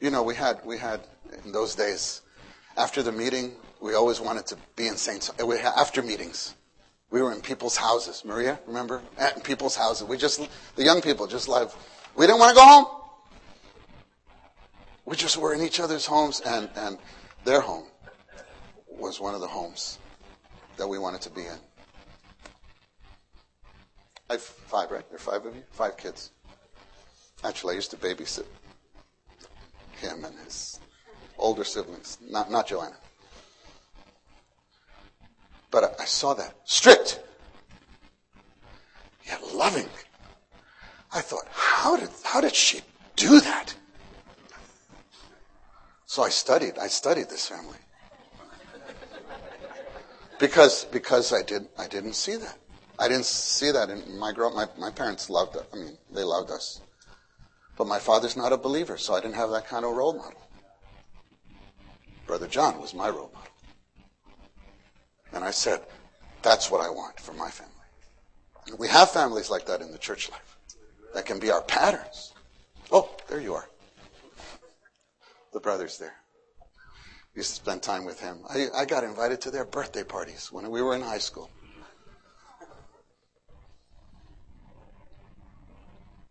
You 0.00 0.10
know, 0.10 0.22
we 0.22 0.34
had, 0.34 0.60
we 0.64 0.78
had 0.78 1.00
in 1.44 1.52
those 1.52 1.74
days, 1.74 2.20
after 2.76 3.02
the 3.02 3.12
meeting, 3.12 3.52
we 3.80 3.94
always 3.94 4.20
wanted 4.20 4.46
to 4.46 4.56
be 4.76 4.88
in 4.88 4.96
Saints. 4.96 5.30
After 5.40 6.02
meetings, 6.02 6.54
we 7.10 7.22
were 7.22 7.32
in 7.32 7.40
people's 7.40 7.76
houses. 7.76 8.22
Maria, 8.24 8.58
remember? 8.66 9.02
At 9.16 9.42
people's 9.42 9.74
houses. 9.74 10.06
We 10.06 10.18
just, 10.18 10.46
the 10.76 10.84
young 10.84 11.00
people 11.00 11.26
just 11.26 11.48
like, 11.48 11.70
we 12.14 12.26
didn't 12.26 12.40
want 12.40 12.50
to 12.50 12.56
go 12.56 12.66
home. 12.66 12.86
We 15.06 15.16
just 15.16 15.36
were 15.38 15.54
in 15.54 15.62
each 15.62 15.80
other's 15.80 16.04
homes, 16.04 16.40
and, 16.40 16.68
and 16.76 16.98
their 17.44 17.60
home 17.60 17.84
was 18.88 19.20
one 19.20 19.34
of 19.34 19.40
the 19.40 19.46
homes 19.46 19.98
that 20.76 20.88
we 20.88 20.98
wanted 20.98 21.22
to 21.22 21.30
be 21.30 21.42
in. 21.42 21.58
I 24.28 24.34
have 24.34 24.42
five, 24.42 24.90
right? 24.90 25.08
There 25.08 25.16
are 25.16 25.18
five 25.18 25.46
of 25.46 25.54
you? 25.54 25.62
Five 25.70 25.96
kids. 25.96 26.32
Actually, 27.44 27.74
I 27.74 27.76
used 27.76 27.92
to 27.92 27.96
babysit 27.96 28.46
him 29.96 30.24
and 30.24 30.36
his 30.44 30.80
older 31.38 31.64
siblings, 31.64 32.18
not, 32.20 32.50
not 32.50 32.66
Joanna. 32.66 32.96
But 35.70 35.84
I, 35.84 36.02
I 36.02 36.04
saw 36.04 36.34
that. 36.34 36.54
Strict, 36.64 37.20
yet 39.26 39.42
loving. 39.54 39.88
I 41.12 41.20
thought, 41.20 41.46
how 41.50 41.96
did, 41.96 42.10
how 42.24 42.40
did 42.40 42.54
she 42.54 42.80
do 43.16 43.40
that? 43.40 43.74
So 46.06 46.22
I 46.22 46.30
studied. 46.30 46.78
I 46.78 46.86
studied 46.86 47.28
this 47.28 47.46
family 47.46 47.76
because 50.38 50.84
because 50.86 51.32
I 51.32 51.42
did 51.42 51.66
I 51.78 51.86
didn't 51.88 52.14
see 52.14 52.36
that. 52.36 52.58
I 52.98 53.08
didn't 53.08 53.26
see 53.26 53.70
that 53.70 53.90
in 53.90 54.18
my 54.18 54.32
girl. 54.32 54.54
My 54.54 54.66
my 54.78 54.90
parents 54.90 55.28
loved. 55.28 55.56
I 55.72 55.76
mean, 55.76 55.98
they 56.10 56.22
loved 56.22 56.50
us. 56.50 56.80
But 57.76 57.86
my 57.86 57.98
father's 57.98 58.36
not 58.36 58.52
a 58.52 58.56
believer, 58.56 58.96
so 58.96 59.14
I 59.14 59.20
didn't 59.20 59.34
have 59.36 59.50
that 59.50 59.66
kind 59.66 59.84
of 59.84 59.92
role 59.94 60.14
model. 60.14 60.40
Brother 62.26 62.48
John 62.48 62.80
was 62.80 62.94
my 62.94 63.08
role 63.08 63.30
model. 63.32 63.50
And 65.32 65.44
I 65.44 65.50
said, 65.50 65.80
that's 66.42 66.70
what 66.70 66.80
I 66.80 66.88
want 66.88 67.20
for 67.20 67.32
my 67.34 67.50
family. 67.50 67.72
And 68.66 68.78
we 68.78 68.88
have 68.88 69.10
families 69.10 69.50
like 69.50 69.66
that 69.66 69.80
in 69.80 69.92
the 69.92 69.98
church 69.98 70.30
life 70.30 70.56
that 71.14 71.26
can 71.26 71.38
be 71.38 71.50
our 71.50 71.62
patterns. 71.62 72.32
Oh, 72.90 73.14
there 73.28 73.40
you 73.40 73.54
are. 73.54 73.68
The 75.52 75.60
brother's 75.60 75.98
there. 75.98 76.14
We 77.34 77.40
used 77.40 77.50
to 77.50 77.56
spend 77.56 77.82
time 77.82 78.04
with 78.04 78.20
him. 78.20 78.38
I, 78.48 78.66
I 78.74 78.84
got 78.86 79.04
invited 79.04 79.40
to 79.42 79.50
their 79.50 79.64
birthday 79.64 80.04
parties 80.04 80.50
when 80.50 80.70
we 80.70 80.82
were 80.82 80.94
in 80.94 81.02
high 81.02 81.18
school. 81.18 81.50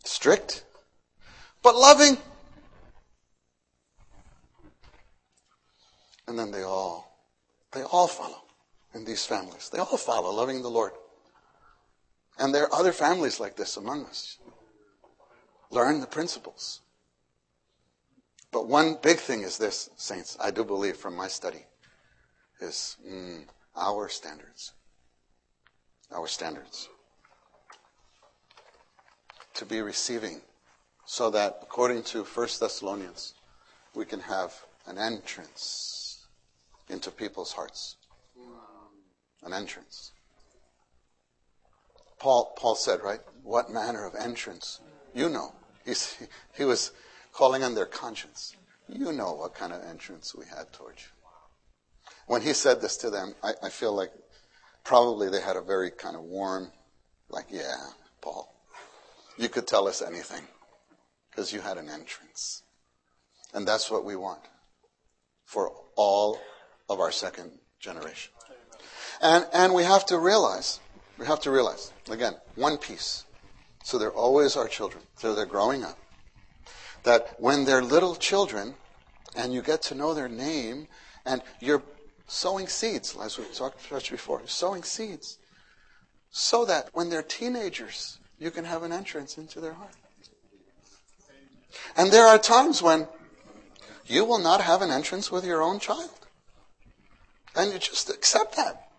Strict, 0.04 0.66
but 1.66 1.76
loving. 1.76 2.16
And 6.28 6.38
then 6.38 6.52
they 6.52 6.62
all, 6.62 7.18
they 7.72 7.82
all 7.82 8.08
follow 8.08 8.44
in 8.94 9.04
these 9.04 9.26
families. 9.26 9.72
They 9.74 9.80
all 9.80 9.98
follow 9.98 10.32
loving 10.32 10.62
the 10.62 10.70
Lord. 10.70 10.92
And 12.38 12.54
there 12.54 12.66
are 12.66 12.74
other 12.74 12.92
families 12.92 13.40
like 13.40 13.56
this 13.56 13.78
among 13.78 14.06
us. 14.06 14.38
Learn 15.72 16.02
the 16.02 16.06
principles. 16.06 16.82
But 18.52 18.68
one 18.68 19.00
big 19.02 19.18
thing 19.18 19.42
is 19.42 19.58
this, 19.58 19.90
saints, 19.96 20.38
I 20.40 20.52
do 20.52 20.64
believe 20.64 20.98
from 20.98 21.16
my 21.16 21.28
study, 21.28 21.66
is 22.62 22.96
mm, 23.04 23.44
our 23.76 24.08
standards. 24.08 24.74
Our 26.12 26.28
standards. 26.28 26.90
To 29.56 29.66
be 29.66 29.82
receiving 29.82 30.42
so 31.06 31.30
that 31.30 31.60
according 31.62 32.04
to 32.04 32.24
1 32.24 32.48
Thessalonians, 32.60 33.34
we 33.94 34.06
can 34.06 34.20
have 34.22 34.54
an 34.88 34.98
entrance 34.98 36.26
into 36.90 37.12
people's 37.12 37.54
hearts. 37.54 37.96
An 39.44 39.54
entrance. 39.54 40.12
Paul, 42.20 42.54
Paul 42.58 42.76
said, 42.76 43.02
right? 43.04 43.20
What 43.44 43.70
manner 43.70 44.06
of 44.06 44.16
entrance? 44.16 44.80
You 45.14 45.30
know. 45.30 45.54
He's, 45.86 46.18
he 46.58 46.66
was 46.66 46.92
calling 47.32 47.64
on 47.64 47.76
their 47.76 47.86
conscience. 47.86 48.56
You 48.90 49.12
know 49.12 49.34
what 49.34 49.54
kind 49.54 49.72
of 49.74 49.84
entrance 49.84 50.34
we 50.34 50.46
had 50.46 50.74
towards 50.74 51.04
you. 51.04 51.10
When 52.28 52.42
he 52.42 52.54
said 52.54 52.82
this 52.82 52.98
to 52.98 53.12
them, 53.12 53.36
I, 53.44 53.54
I 53.64 53.70
feel 53.70 53.94
like 53.94 54.12
probably 54.84 55.30
they 55.30 55.42
had 55.42 55.58
a 55.58 55.62
very 55.62 55.92
kind 55.92 56.16
of 56.16 56.24
warm, 56.24 56.72
like, 57.30 57.46
yeah, 57.50 57.76
Paul, 58.22 58.52
you 59.38 59.50
could 59.50 59.68
tell 59.68 59.88
us 59.88 60.02
anything 60.02 60.42
because 61.36 61.52
you 61.52 61.60
had 61.60 61.78
an 61.78 61.90
entrance. 61.90 62.64
And 63.54 63.68
that's 63.68 63.92
what 63.92 64.06
we 64.06 64.16
want 64.16 64.42
for 65.44 65.72
all 65.96 66.40
of 66.90 67.00
our 67.00 67.12
second 67.12 67.52
generation. 67.80 68.32
And, 69.22 69.46
and 69.54 69.74
we 69.74 69.84
have 69.84 70.06
to 70.08 70.18
realize, 70.18 70.80
we 71.18 71.26
have 71.26 71.42
to 71.42 71.52
realize, 71.52 71.92
again, 72.10 72.36
one 72.56 72.78
piece. 72.78 73.26
So 73.84 73.98
they're 73.98 74.12
always 74.12 74.56
our 74.56 74.68
children. 74.68 75.04
So 75.18 75.36
they're 75.36 75.46
growing 75.46 75.84
up. 75.84 75.98
That 77.04 77.36
when 77.38 77.66
they're 77.66 77.84
little 77.84 78.16
children 78.16 78.76
and 79.36 79.54
you 79.54 79.62
get 79.62 79.82
to 79.84 79.96
know 79.96 80.14
their 80.14 80.30
name 80.30 80.88
and 81.26 81.42
you're 81.60 81.84
sowing 82.28 82.68
seeds, 82.68 83.16
as 83.22 83.38
we 83.38 83.46
talked 83.54 83.86
about 83.88 84.10
before, 84.10 84.42
sowing 84.46 84.84
seeds, 84.84 85.38
so 86.32 86.66
that 86.66 86.90
when 86.94 87.10
they're 87.10 87.22
teenagers, 87.22 88.20
you 88.40 88.52
can 88.52 88.66
have 88.66 88.84
an 88.84 88.92
entrance 88.92 89.38
into 89.38 89.62
their 89.62 89.74
heart. 89.74 89.96
And 91.96 92.12
there 92.12 92.26
are 92.26 92.38
times 92.38 92.82
when 92.82 93.08
you 94.06 94.26
will 94.26 94.40
not 94.40 94.62
have 94.62 94.82
an 94.82 94.92
entrance 94.92 95.32
with 95.32 95.46
your 95.46 95.62
own 95.62 95.80
child. 95.80 96.10
And 97.56 97.72
you 97.72 97.80
just 97.80 98.10
accept 98.10 98.56
that. 98.58 98.90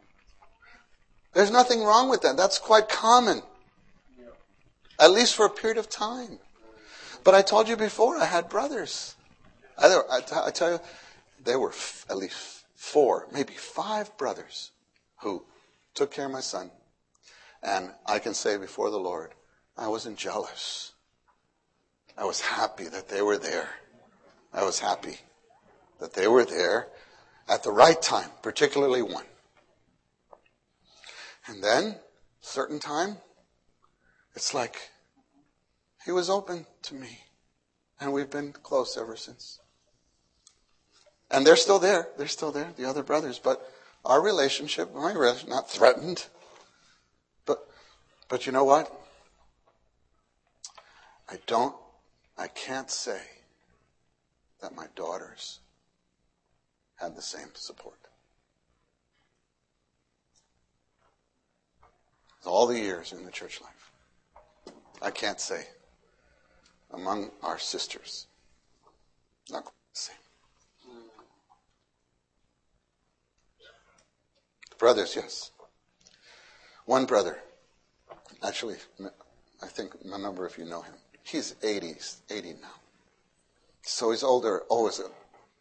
There's 1.34 1.50
nothing 1.50 1.82
wrong 1.82 2.08
with 2.08 2.22
that. 2.22 2.36
That's 2.36 2.58
quite 2.58 2.88
common. 2.88 3.42
At 4.98 5.10
least 5.10 5.34
for 5.34 5.44
a 5.44 5.50
period 5.50 5.76
of 5.76 5.90
time. 5.90 6.38
But 7.22 7.34
I 7.34 7.42
told 7.42 7.68
you 7.68 7.76
before, 7.76 8.16
I 8.16 8.24
had 8.24 8.48
brothers. 8.48 9.16
I, 9.78 10.20
tell 10.54 10.72
you, 10.72 10.80
there 11.44 11.58
were 11.58 11.70
f- 11.70 12.06
at 12.08 12.16
least 12.16 12.64
four, 12.74 13.28
maybe 13.32 13.52
five 13.52 14.16
brothers 14.16 14.70
who 15.20 15.44
took 15.94 16.10
care 16.10 16.26
of 16.26 16.32
my 16.32 16.40
son. 16.40 16.70
And 17.62 17.90
I 18.06 18.18
can 18.18 18.32
say 18.32 18.56
before 18.56 18.90
the 18.90 18.98
Lord, 18.98 19.32
I 19.76 19.88
wasn't 19.88 20.16
jealous. 20.16 20.92
I 22.16 22.24
was 22.24 22.40
happy 22.40 22.84
that 22.84 23.08
they 23.08 23.20
were 23.20 23.36
there. 23.36 23.68
I 24.52 24.64
was 24.64 24.78
happy 24.78 25.18
that 26.00 26.14
they 26.14 26.26
were 26.26 26.44
there 26.44 26.88
at 27.48 27.62
the 27.62 27.70
right 27.70 28.00
time, 28.00 28.30
particularly 28.42 29.02
one. 29.02 29.24
And 31.46 31.62
then, 31.62 31.96
certain 32.40 32.78
time, 32.78 33.18
it's 34.34 34.54
like 34.54 34.90
he 36.04 36.12
was 36.12 36.30
open 36.30 36.66
to 36.82 36.94
me. 36.94 37.20
And 38.00 38.12
we've 38.12 38.30
been 38.30 38.52
close 38.52 38.96
ever 38.96 39.16
since. 39.16 39.60
And 41.30 41.46
they're 41.46 41.56
still 41.56 41.78
there. 41.78 42.08
They're 42.16 42.28
still 42.28 42.52
there, 42.52 42.72
the 42.76 42.84
other 42.84 43.02
brothers. 43.02 43.38
But 43.38 43.66
our 44.04 44.22
relationship, 44.22 44.94
my 44.94 45.12
relationship, 45.12 45.48
not 45.48 45.70
threatened. 45.70 46.26
But, 47.44 47.66
but 48.28 48.46
you 48.46 48.52
know 48.52 48.64
what? 48.64 48.92
I 51.28 51.38
don't 51.46 51.74
I 52.38 52.48
can't 52.48 52.90
say 52.90 53.20
that 54.60 54.74
my 54.74 54.86
daughters 54.94 55.60
had 56.96 57.16
the 57.16 57.22
same 57.22 57.48
support. 57.54 57.98
All 62.44 62.66
the 62.66 62.78
years 62.78 63.12
in 63.12 63.24
the 63.24 63.30
church 63.30 63.60
life, 63.60 63.90
I 65.02 65.10
can't 65.10 65.40
say 65.40 65.66
among 66.92 67.30
our 67.42 67.58
sisters, 67.58 68.26
not 69.50 69.64
the 69.64 69.70
same. 69.92 70.16
Brothers, 74.78 75.16
yes. 75.16 75.50
One 76.84 77.06
brother, 77.06 77.38
actually, 78.42 78.76
I 79.62 79.66
think 79.66 79.92
a 80.04 80.18
number 80.18 80.46
of 80.46 80.56
you 80.58 80.66
know 80.66 80.82
him. 80.82 80.94
He's 81.26 81.56
80, 81.60 81.96
80 82.30 82.52
now. 82.62 82.68
So 83.82 84.12
he's 84.12 84.22
older, 84.22 84.60
always 84.68 85.00
a, 85.00 85.08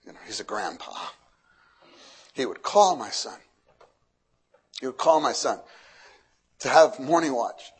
you 0.06 0.14
know, 0.14 0.20
he's 0.28 0.40
a 0.40 0.44
grandpa. 0.44 0.94
He 2.34 2.46
would 2.46 2.62
call 2.62 2.96
my 2.96 3.10
son. 3.10 3.40
He 4.80 4.86
would 4.86 4.98
call 4.98 5.20
my 5.22 5.32
son 5.32 5.60
to 6.60 6.70
have 6.70 7.00
morning 7.00 7.34
watch. 7.34 7.72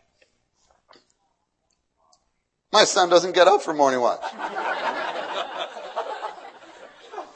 My 2.74 2.86
son 2.86 3.08
doesn't 3.08 3.36
get 3.36 3.48
up 3.48 3.62
for 3.62 3.74
morning 3.74 4.02
watch. 4.02 4.24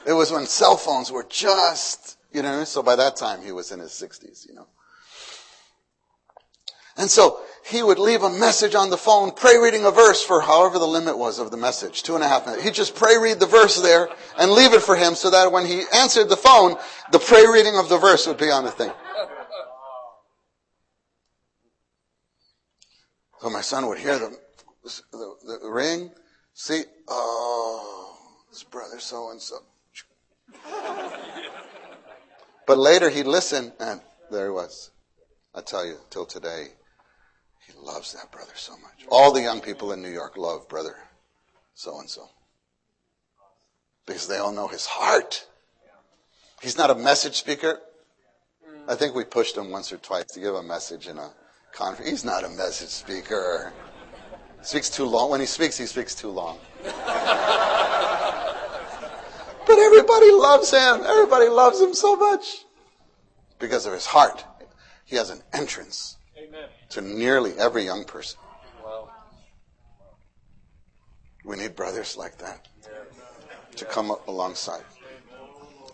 it 0.04 0.12
was 0.12 0.32
when 0.32 0.46
cell 0.46 0.76
phones 0.76 1.12
were 1.12 1.26
just, 1.28 2.18
you 2.32 2.42
know, 2.42 2.64
so 2.64 2.82
by 2.82 2.96
that 2.96 3.14
time 3.14 3.40
he 3.40 3.52
was 3.52 3.70
in 3.70 3.78
his 3.78 3.92
60s, 3.92 4.48
you 4.48 4.54
know. 4.54 4.66
And 6.96 7.08
so 7.08 7.40
he 7.70 7.82
would 7.82 7.98
leave 7.98 8.22
a 8.22 8.30
message 8.30 8.74
on 8.74 8.90
the 8.90 8.96
phone, 8.96 9.30
pray 9.30 9.56
reading 9.56 9.84
a 9.84 9.90
verse 9.90 10.22
for 10.22 10.40
however 10.40 10.78
the 10.78 10.86
limit 10.86 11.16
was 11.16 11.38
of 11.38 11.50
the 11.50 11.56
message, 11.56 12.02
two 12.02 12.16
and 12.16 12.24
a 12.24 12.28
half 12.28 12.44
minutes. 12.44 12.64
He'd 12.64 12.74
just 12.74 12.96
pray 12.96 13.16
read 13.16 13.38
the 13.38 13.46
verse 13.46 13.80
there 13.80 14.08
and 14.38 14.50
leave 14.50 14.72
it 14.72 14.82
for 14.82 14.96
him 14.96 15.14
so 15.14 15.30
that 15.30 15.52
when 15.52 15.64
he 15.64 15.84
answered 15.94 16.28
the 16.28 16.36
phone, 16.36 16.76
the 17.12 17.20
pray 17.20 17.46
reading 17.46 17.76
of 17.76 17.88
the 17.88 17.96
verse 17.96 18.26
would 18.26 18.38
be 18.38 18.50
on 18.50 18.64
the 18.64 18.70
thing. 18.70 18.90
So 23.40 23.48
my 23.50 23.62
son 23.62 23.86
would 23.86 23.98
hear 23.98 24.18
the, 24.18 24.36
the, 25.12 25.58
the 25.62 25.70
ring, 25.70 26.10
see, 26.52 26.82
oh, 27.08 28.16
it's 28.50 28.64
brother 28.64 28.98
so 28.98 29.30
and 29.30 29.40
so. 29.40 29.56
But 32.66 32.78
later 32.78 33.08
he'd 33.10 33.26
listen 33.26 33.72
and 33.80 34.00
there 34.30 34.46
he 34.46 34.50
was. 34.50 34.90
I 35.54 35.62
tell 35.62 35.86
you, 35.86 35.96
till 36.10 36.26
today, 36.26 36.68
he 37.70 37.86
loves 37.86 38.12
that 38.14 38.30
brother 38.30 38.52
so 38.54 38.72
much. 38.78 39.06
All 39.08 39.32
the 39.32 39.42
young 39.42 39.60
people 39.60 39.92
in 39.92 40.02
New 40.02 40.10
York 40.10 40.36
love 40.36 40.68
brother 40.68 40.96
so 41.74 41.98
and 41.98 42.08
so. 42.08 42.28
Because 44.06 44.26
they 44.26 44.38
all 44.38 44.52
know 44.52 44.68
his 44.68 44.86
heart. 44.86 45.46
He's 46.60 46.76
not 46.76 46.90
a 46.90 46.94
message 46.94 47.36
speaker. 47.36 47.80
I 48.88 48.94
think 48.94 49.14
we 49.14 49.24
pushed 49.24 49.56
him 49.56 49.70
once 49.70 49.92
or 49.92 49.96
twice 49.96 50.26
to 50.34 50.40
give 50.40 50.54
a 50.54 50.62
message 50.62 51.06
in 51.06 51.16
a 51.16 51.30
conference. 51.72 52.10
He's 52.10 52.24
not 52.24 52.44
a 52.44 52.48
message 52.48 52.88
speaker. 52.88 53.72
He 54.58 54.64
speaks 54.64 54.90
too 54.90 55.04
long. 55.04 55.30
When 55.30 55.40
he 55.40 55.46
speaks, 55.46 55.78
he 55.78 55.86
speaks 55.86 56.14
too 56.14 56.28
long. 56.28 56.58
but 56.82 56.94
everybody 59.68 60.32
loves 60.32 60.70
him. 60.70 61.02
Everybody 61.06 61.48
loves 61.48 61.80
him 61.80 61.94
so 61.94 62.16
much 62.16 62.64
because 63.58 63.86
of 63.86 63.92
his 63.92 64.06
heart. 64.06 64.44
He 65.04 65.16
has 65.16 65.30
an 65.30 65.42
entrance 65.52 66.18
Amen. 66.42 66.68
to 66.90 67.00
nearly 67.00 67.52
every 67.58 67.84
young 67.84 68.04
person. 68.04 68.38
Wow. 68.84 69.10
We 71.44 71.56
need 71.56 71.76
brothers 71.76 72.16
like 72.16 72.38
that 72.38 72.68
to 73.76 73.84
come 73.84 74.10
up 74.10 74.26
alongside. 74.28 74.84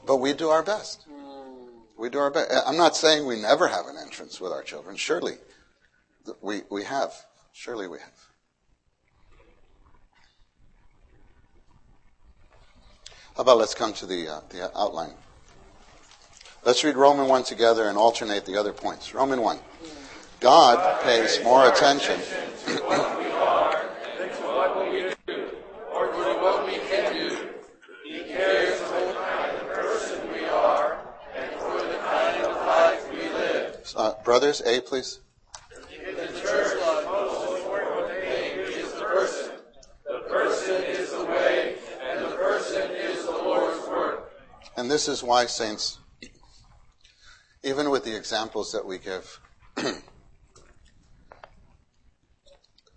But 0.07 0.17
we 0.19 0.33
do 0.33 0.49
our 0.51 0.63
best. 0.63 1.07
We 1.99 2.11
do 2.11 2.19
our 2.19 2.31
best. 2.31 2.53
I'm 2.67 2.77
not 2.77 2.95
saying 2.95 3.27
we 3.27 3.41
never 3.41 3.69
have 3.69 3.87
an 3.87 3.97
entrance 4.01 4.41
with 4.41 4.53
our 4.53 4.63
children. 4.63 4.97
Surely 4.97 5.35
we, 6.41 6.63
we 6.71 6.85
have. 6.85 7.13
Surely 7.53 7.89
we 7.89 7.99
have. 7.99 8.27
How 13.37 13.43
about 13.43 13.59
let's 13.59 13.75
come 13.75 13.93
to 13.95 14.07
the, 14.07 14.29
uh, 14.29 14.41
the 14.49 14.71
outline. 14.79 15.13
Let's 16.65 16.83
read 16.83 16.97
Roman 16.97 17.29
1 17.29 17.45
together 17.45 17.89
and 17.89 17.99
alternate 17.99 18.47
the 18.47 18.57
other 18.57 18.73
points. 18.73 19.15
Roman 19.15 19.43
1. 19.43 19.59
God 20.41 21.03
pays 21.03 21.43
more 21.43 21.69
attention. 21.69 22.21
Uh, 33.97 34.13
brothers, 34.25 34.61
A, 34.67 34.81
please. 34.83 35.21
In 35.91 36.17
the 36.17 36.27
church, 36.39 36.73
the 36.75 37.03
most 37.07 37.63
important 37.63 38.21
thing 38.21 38.59
is 38.59 38.93
the 38.93 39.01
person. 39.01 39.53
The 40.05 40.21
person 40.29 40.85
is 40.85 41.13
the 41.13 41.25
way, 41.25 41.77
and 42.03 42.21
the 42.21 43.07
is 43.09 43.25
the 43.25 43.33
Lord's. 43.33 43.89
And 44.77 44.91
this 44.91 45.09
is 45.09 45.23
why, 45.23 45.47
saints, 45.47 45.99
even 47.65 47.89
with 47.89 48.05
the 48.05 48.15
examples 48.15 48.73
that 48.73 48.85
we 48.85 48.99
give, 48.99 49.41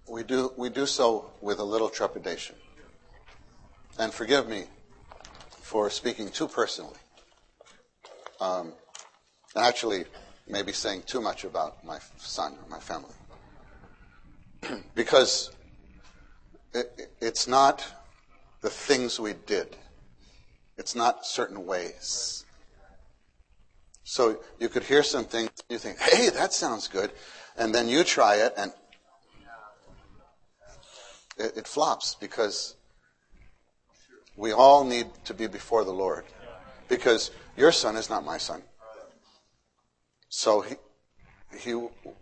we 0.10 0.24
do 0.24 0.52
we 0.58 0.70
do 0.70 0.86
so 0.86 1.32
with 1.42 1.60
a 1.60 1.64
little 1.64 1.90
trepidation. 1.90 2.56
And 3.98 4.14
forgive 4.14 4.48
me 4.48 4.66
for 5.62 5.90
speaking 5.90 6.30
too 6.30 6.48
personally. 6.48 6.98
Um, 8.40 8.74
actually, 9.56 10.06
maybe 10.48 10.72
saying 10.72 11.04
too 11.06 11.22
much 11.22 11.44
about 11.44 11.84
my 11.86 12.00
son 12.18 12.54
or 12.64 12.70
my 12.70 12.80
family, 12.80 13.14
because 14.96 15.52
it, 16.74 17.12
it's 17.20 17.48
not 17.48 17.86
the 18.62 18.70
things 18.70 19.20
we 19.20 19.34
did 19.34 19.76
it's 20.80 20.96
not 20.96 21.26
certain 21.26 21.66
ways. 21.66 22.46
So 24.06 24.40
you 24.60 24.70
could 24.70 24.84
hear 24.84 25.04
something, 25.04 25.50
you 25.68 25.78
think, 25.78 26.00
hey, 26.00 26.30
that 26.30 26.54
sounds 26.54 26.88
good. 26.88 27.12
And 27.58 27.76
then 27.76 27.90
you 27.90 28.06
try 28.06 28.38
it 28.38 28.54
and 28.58 28.72
it, 31.40 31.58
it 31.58 31.68
flops 31.68 32.16
because 32.16 32.76
we 34.36 34.52
all 34.52 34.84
need 34.84 35.08
to 35.26 35.34
be 35.34 35.48
before 35.48 35.84
the 35.84 35.92
Lord. 35.92 36.26
Because 36.88 37.32
your 37.58 37.72
son 37.72 37.96
is 37.96 38.10
not 38.10 38.26
my 38.26 38.38
son. 38.38 38.62
So 40.30 40.62
he, 40.62 40.76
he 41.58 41.74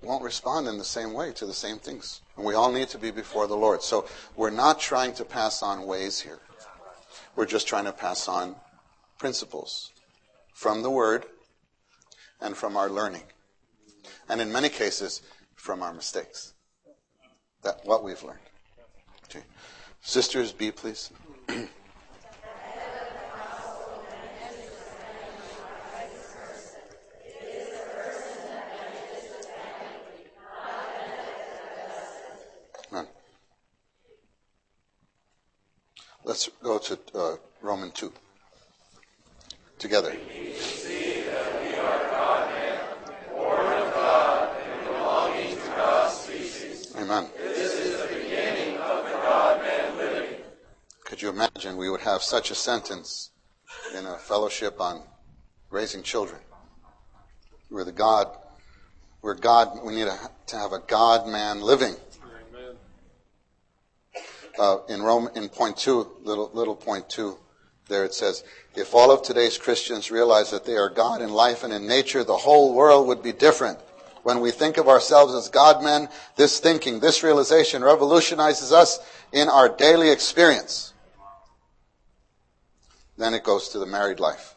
won't 0.02 0.24
respond 0.24 0.68
in 0.68 0.78
the 0.78 0.84
same 0.84 1.14
way 1.14 1.32
to 1.34 1.46
the 1.46 1.54
same 1.54 1.78
things. 1.78 2.22
And 2.36 2.46
we 2.46 2.54
all 2.54 2.72
need 2.72 2.90
to 2.90 2.98
be 2.98 3.12
before 3.12 3.48
the 3.48 3.56
Lord. 3.56 3.82
So 3.82 4.08
we're 4.36 4.50
not 4.50 4.80
trying 4.80 5.14
to 5.16 5.26
pass 5.26 5.62
on 5.62 5.86
ways 5.86 6.20
here. 6.22 6.40
We're 7.36 7.46
just 7.46 7.68
trying 7.68 7.86
to 7.86 7.92
pass 7.92 8.28
on 8.28 8.56
principles 9.20 9.92
from 10.54 10.82
the 10.82 10.90
Word 10.90 11.26
and 12.42 12.56
from 12.58 12.76
our 12.78 12.90
learning. 12.90 13.24
And 14.30 14.42
in 14.42 14.52
many 14.52 14.70
cases, 14.70 15.22
from 15.56 15.84
our 15.84 15.94
mistakes. 15.94 16.54
That 17.64 17.82
what 17.84 18.04
we've 18.04 18.24
learned. 18.24 18.40
Sisters, 20.08 20.54
B, 20.54 20.72
please. 20.72 21.12
Let's 36.24 36.50
go 36.64 36.78
to 36.78 37.00
uh, 37.14 37.36
Roman 37.62 37.92
2 37.92 38.14
together. 39.78 40.16
Amen. 46.98 47.30
This 47.38 47.74
is 47.74 48.02
the 48.02 48.08
beginning 48.08 48.78
of 48.80 49.06
the 49.06 49.12
God 49.12 49.62
man 49.62 49.98
living. 49.98 50.36
Could 51.18 51.24
you 51.24 51.30
imagine 51.30 51.78
we 51.78 51.90
would 51.90 52.02
have 52.02 52.22
such 52.22 52.52
a 52.52 52.54
sentence 52.54 53.32
in 53.98 54.06
a 54.06 54.20
fellowship 54.20 54.80
on 54.80 55.02
raising 55.72 56.04
children? 56.04 56.40
We're 57.72 57.86
the 57.86 57.92
God, 57.92 58.28
we're 59.24 59.34
God, 59.34 59.80
we 59.84 59.96
need 59.96 60.06
a, 60.06 60.16
to 60.46 60.58
have 60.58 60.74
a 60.74 60.80
God 60.80 61.28
man 61.28 61.62
living. 61.62 61.96
Uh, 64.60 64.78
in 64.90 65.02
Rome, 65.02 65.28
in 65.34 65.50
point 65.50 65.78
two, 65.78 66.08
little, 66.22 66.52
little 66.54 66.76
point 66.76 67.10
two, 67.10 67.40
there 67.88 68.06
it 68.06 68.14
says, 68.14 68.44
if 68.76 68.94
all 68.94 69.10
of 69.10 69.24
today's 69.24 69.58
Christians 69.58 70.12
realize 70.12 70.52
that 70.52 70.66
they 70.66 70.76
are 70.76 70.92
God 70.92 71.24
in 71.24 71.32
life 71.32 71.64
and 71.64 71.74
in 71.74 71.88
nature, 71.88 72.24
the 72.24 72.38
whole 72.38 72.76
world 72.76 73.08
would 73.08 73.24
be 73.24 73.34
different. 73.34 73.80
When 74.22 74.40
we 74.40 74.52
think 74.52 74.78
of 74.78 74.88
ourselves 74.88 75.34
as 75.34 75.50
God 75.50 75.84
men, 75.84 76.10
this 76.36 76.60
thinking, 76.60 77.00
this 77.00 77.24
realization 77.24 77.84
revolutionizes 77.84 78.72
us 78.72 79.00
in 79.32 79.50
our 79.50 79.68
daily 79.68 80.12
experience. 80.12 80.94
Then 83.18 83.34
it 83.34 83.44
goes 83.44 83.70
to 83.70 83.80
the 83.80 83.86
married 83.86 84.20
life. 84.20 84.56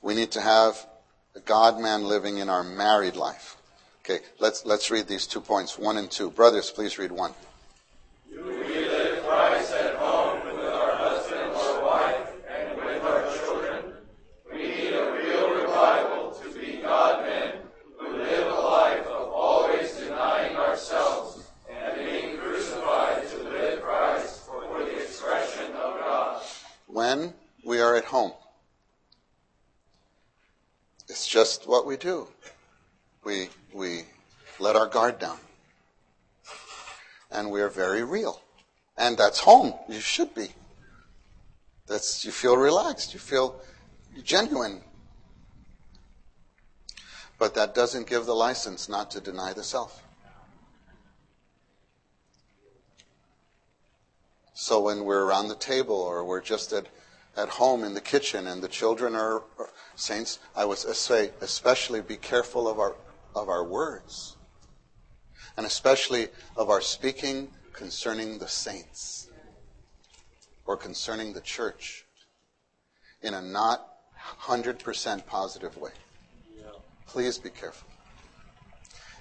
We 0.00 0.14
need 0.14 0.32
to 0.32 0.40
have 0.40 0.86
a 1.34 1.40
God 1.40 1.80
man 1.80 2.04
living 2.04 2.38
in 2.38 2.48
our 2.48 2.64
married 2.64 3.16
life. 3.16 3.56
Okay, 4.00 4.24
let's, 4.38 4.66
let's 4.66 4.90
read 4.90 5.06
these 5.06 5.26
two 5.26 5.40
points, 5.40 5.78
one 5.78 5.96
and 5.96 6.10
two. 6.10 6.30
Brothers, 6.30 6.70
please 6.70 6.98
read 6.98 7.12
one. 7.12 7.32
Are 27.84 27.96
at 27.96 28.04
home. 28.06 28.32
It's 31.08 31.28
just 31.28 31.68
what 31.68 31.86
we 31.86 31.96
do. 31.96 32.26
We, 33.24 33.48
we 33.72 34.02
let 34.58 34.74
our 34.74 34.86
guard 34.86 35.18
down. 35.18 35.38
And 37.30 37.50
we 37.50 37.60
are 37.60 37.68
very 37.68 38.02
real. 38.02 38.40
And 38.96 39.16
that's 39.18 39.40
home. 39.40 39.74
You 39.88 40.00
should 40.00 40.34
be. 40.34 40.48
That's, 41.86 42.24
you 42.24 42.32
feel 42.32 42.56
relaxed. 42.56 43.12
You 43.12 43.20
feel 43.20 43.60
genuine. 44.22 44.80
But 47.38 47.54
that 47.54 47.74
doesn't 47.74 48.06
give 48.06 48.26
the 48.26 48.34
license 48.34 48.88
not 48.88 49.10
to 49.10 49.20
deny 49.20 49.52
the 49.52 49.62
self. 49.62 50.02
So 54.54 54.80
when 54.80 55.04
we're 55.04 55.24
around 55.24 55.48
the 55.48 55.56
table 55.56 55.96
or 55.96 56.24
we're 56.24 56.40
just 56.40 56.72
at, 56.72 56.86
at 57.36 57.48
home 57.48 57.84
in 57.84 57.94
the 57.94 58.00
kitchen 58.00 58.46
and 58.46 58.62
the 58.62 58.68
children 58.68 59.14
are, 59.14 59.42
saints, 59.96 60.38
I 60.56 60.64
would 60.64 60.78
say 60.78 61.30
especially 61.40 62.00
be 62.00 62.16
careful 62.16 62.68
of 62.68 62.78
our, 62.78 62.96
of 63.34 63.48
our 63.48 63.64
words. 63.64 64.36
And 65.56 65.66
especially 65.66 66.28
of 66.56 66.70
our 66.70 66.80
speaking 66.80 67.48
concerning 67.72 68.38
the 68.38 68.48
saints 68.48 69.28
or 70.66 70.76
concerning 70.76 71.32
the 71.32 71.40
church 71.40 72.04
in 73.22 73.34
a 73.34 73.42
not 73.42 73.88
100% 74.42 75.26
positive 75.26 75.76
way. 75.76 75.92
Please 77.06 77.38
be 77.38 77.50
careful. 77.50 77.88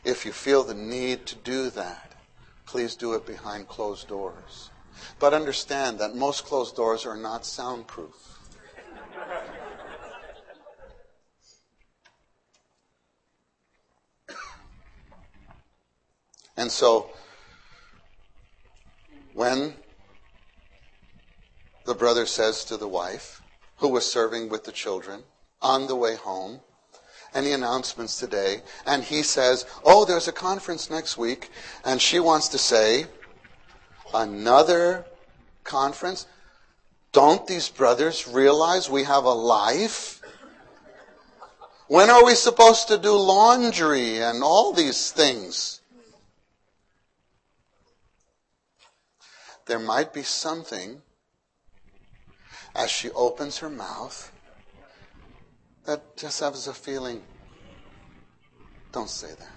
If 0.03 0.25
you 0.25 0.31
feel 0.31 0.63
the 0.63 0.73
need 0.73 1.25
to 1.27 1.35
do 1.35 1.69
that, 1.71 2.13
please 2.65 2.95
do 2.95 3.13
it 3.13 3.25
behind 3.25 3.67
closed 3.67 4.07
doors. 4.07 4.69
But 5.19 5.33
understand 5.33 5.99
that 5.99 6.15
most 6.15 6.45
closed 6.45 6.75
doors 6.75 7.05
are 7.05 7.17
not 7.17 7.45
soundproof. 7.45 8.33
And 16.55 16.71
so, 16.71 17.09
when 19.33 19.73
the 21.85 21.95
brother 21.95 22.25
says 22.25 22.63
to 22.65 22.77
the 22.77 22.87
wife, 22.87 23.41
who 23.77 23.89
was 23.89 24.09
serving 24.09 24.49
with 24.49 24.63
the 24.63 24.71
children, 24.71 25.23
on 25.61 25.87
the 25.87 25.95
way 25.95 26.15
home, 26.15 26.61
any 27.33 27.51
announcements 27.51 28.19
today, 28.19 28.61
and 28.85 29.03
he 29.03 29.23
says, 29.23 29.65
Oh, 29.83 30.05
there's 30.05 30.27
a 30.27 30.31
conference 30.31 30.89
next 30.89 31.17
week, 31.17 31.49
and 31.83 32.01
she 32.01 32.19
wants 32.19 32.47
to 32.49 32.57
say, 32.57 33.07
Another 34.13 35.05
conference? 35.63 36.25
Don't 37.11 37.45
these 37.47 37.69
brothers 37.69 38.27
realize 38.27 38.89
we 38.89 39.03
have 39.03 39.23
a 39.25 39.33
life? 39.33 40.21
When 41.87 42.09
are 42.09 42.25
we 42.25 42.35
supposed 42.35 42.87
to 42.87 42.97
do 42.97 43.13
laundry 43.13 44.17
and 44.17 44.43
all 44.43 44.73
these 44.73 45.11
things? 45.11 45.81
There 49.65 49.79
might 49.79 50.13
be 50.13 50.23
something 50.23 51.01
as 52.75 52.89
she 52.89 53.09
opens 53.11 53.59
her 53.59 53.69
mouth 53.69 54.31
that 55.85 56.17
just 56.17 56.39
has 56.39 56.67
a 56.67 56.73
feeling 56.73 57.21
don't 58.93 59.09
say 59.09 59.29
that. 59.39 59.49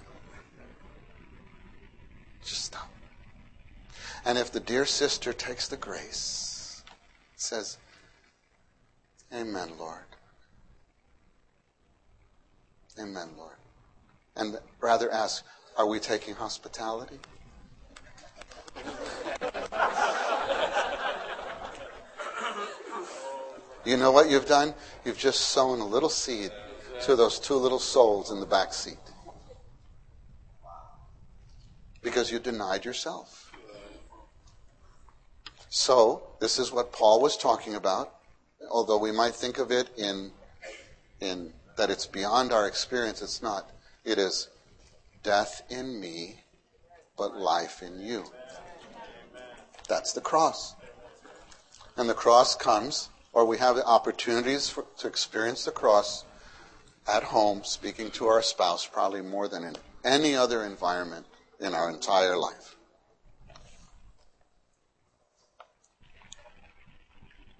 Just 2.42 2.64
stop. 2.64 2.95
And 4.26 4.36
if 4.36 4.50
the 4.50 4.58
dear 4.58 4.84
sister 4.86 5.32
takes 5.32 5.68
the 5.68 5.76
grace, 5.76 6.82
says, 7.36 7.78
Amen, 9.32 9.70
Lord. 9.78 10.02
Amen, 12.98 13.28
Lord. 13.38 13.54
And 14.34 14.58
rather 14.80 15.12
ask, 15.12 15.44
Are 15.76 15.86
we 15.86 16.00
taking 16.00 16.34
hospitality? 16.34 17.20
You 23.84 23.96
know 23.96 24.10
what 24.10 24.28
you've 24.28 24.46
done? 24.46 24.74
You've 25.04 25.18
just 25.18 25.40
sown 25.40 25.78
a 25.78 25.86
little 25.86 26.08
seed 26.08 26.50
to 27.02 27.14
those 27.14 27.38
two 27.38 27.54
little 27.54 27.78
souls 27.78 28.32
in 28.32 28.40
the 28.40 28.46
back 28.46 28.74
seat. 28.74 28.98
Because 32.02 32.32
you 32.32 32.40
denied 32.40 32.84
yourself. 32.84 33.45
So, 35.78 36.22
this 36.40 36.58
is 36.58 36.72
what 36.72 36.90
Paul 36.90 37.20
was 37.20 37.36
talking 37.36 37.74
about, 37.74 38.14
although 38.70 38.96
we 38.96 39.12
might 39.12 39.34
think 39.34 39.58
of 39.58 39.70
it 39.70 39.90
in, 39.98 40.32
in 41.20 41.52
that 41.76 41.90
it's 41.90 42.06
beyond 42.06 42.50
our 42.50 42.66
experience, 42.66 43.20
it's 43.20 43.42
not. 43.42 43.70
It 44.02 44.16
is 44.16 44.48
death 45.22 45.60
in 45.68 46.00
me, 46.00 46.40
but 47.18 47.36
life 47.36 47.82
in 47.82 48.00
you. 48.00 48.24
That's 49.86 50.14
the 50.14 50.22
cross. 50.22 50.74
And 51.98 52.08
the 52.08 52.14
cross 52.14 52.56
comes, 52.56 53.10
or 53.34 53.44
we 53.44 53.58
have 53.58 53.76
opportunities 53.76 54.70
for, 54.70 54.86
to 55.00 55.06
experience 55.06 55.66
the 55.66 55.72
cross 55.72 56.24
at 57.06 57.22
home, 57.22 57.64
speaking 57.64 58.10
to 58.12 58.28
our 58.28 58.40
spouse, 58.40 58.86
probably 58.86 59.20
more 59.20 59.46
than 59.46 59.62
in 59.62 59.76
any 60.04 60.34
other 60.34 60.64
environment 60.64 61.26
in 61.60 61.74
our 61.74 61.90
entire 61.90 62.38
life. 62.38 62.75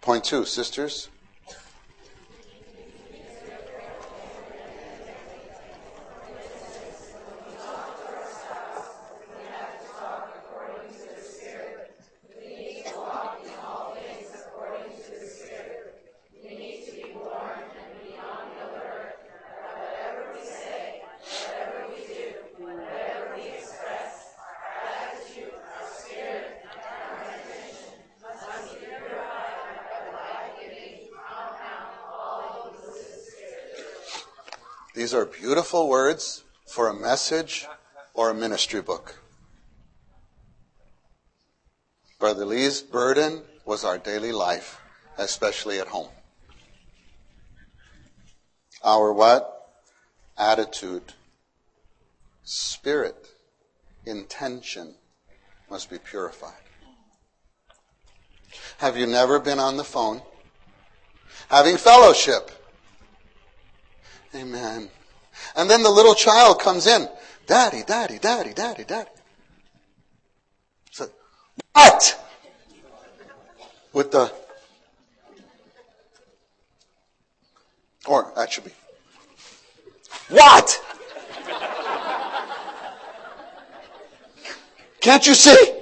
Point 0.07 0.23
two, 0.23 0.45
sisters. 0.45 1.09
These 34.95 35.12
are 35.12 35.27
beautiful 35.66 35.88
words 35.88 36.44
for 36.68 36.87
a 36.87 36.94
message 36.94 37.66
or 38.14 38.31
a 38.31 38.35
ministry 38.35 38.81
book. 38.81 39.16
Brother 42.20 42.44
Lee's 42.44 42.83
burden 42.83 43.42
was 43.64 43.85
our 43.85 43.98
daily 43.98 44.31
life, 44.31 44.81
especially 45.18 45.81
at 45.81 45.88
home. 45.88 46.07
Our 48.85 49.12
what? 49.12 49.72
Attitude, 50.38 51.14
spirit, 52.44 53.26
intention 54.05 54.94
must 55.68 55.90
be 55.90 55.98
purified. 55.98 56.62
Have 58.79 58.96
you 58.96 59.09
never 59.09 59.40
been 59.40 59.59
on 59.59 59.76
the 59.76 59.83
phone 59.83 60.22
having 61.48 61.76
fellowship? 61.76 62.52
Amen. 64.33 64.90
And 65.55 65.70
then 65.70 65.83
the 65.83 65.90
little 65.90 66.14
child 66.14 66.61
comes 66.61 66.87
in. 66.87 67.09
Daddy, 67.46 67.83
daddy, 67.87 68.18
daddy, 68.18 68.53
daddy, 68.53 68.85
daddy. 68.85 69.11
So, 70.91 71.09
what? 71.72 72.22
With 73.93 74.11
the, 74.11 74.32
or 78.07 78.32
that 78.37 78.53
should 78.53 78.64
be, 78.64 78.72
what? 80.28 80.82
Can't 85.01 85.26
you 85.26 85.34
see? 85.34 85.72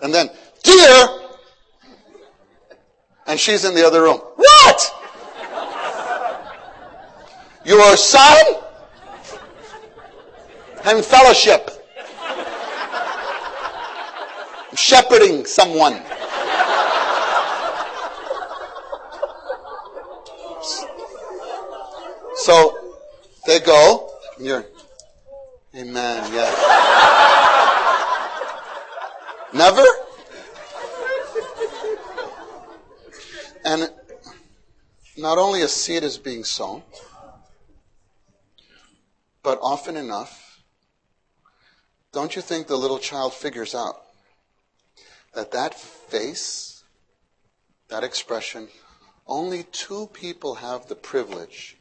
And 0.00 0.14
then, 0.14 0.30
dear, 0.62 1.08
and 3.26 3.40
she's 3.40 3.64
in 3.64 3.74
the 3.74 3.84
other 3.84 4.02
room. 4.02 4.18
What? 4.18 4.95
Your 7.66 7.96
son? 7.96 8.62
and 10.86 11.04
fellowship. 11.04 11.70
Shepherding 14.76 15.44
someone. 15.44 16.00
So 22.36 22.78
they 23.46 23.58
go. 23.60 24.10
You're, 24.38 24.64
amen. 25.74 26.32
Yeah. 26.32 26.52
Never. 29.52 29.84
And 33.64 33.90
not 35.16 35.38
only 35.38 35.62
a 35.62 35.68
seed 35.68 36.04
is 36.04 36.18
being 36.18 36.44
sown, 36.44 36.82
but 39.46 39.60
often 39.62 39.96
enough, 39.96 40.60
don't 42.12 42.34
you 42.34 42.42
think 42.42 42.66
the 42.66 42.74
little 42.76 42.98
child 42.98 43.32
figures 43.32 43.76
out 43.76 44.02
that 45.34 45.52
that 45.52 45.72
face, 45.72 46.82
that 47.86 48.02
expression, 48.02 48.66
only 49.24 49.62
two 49.62 50.08
people 50.08 50.56
have 50.56 50.88
the 50.88 50.96
privilege 50.96 51.76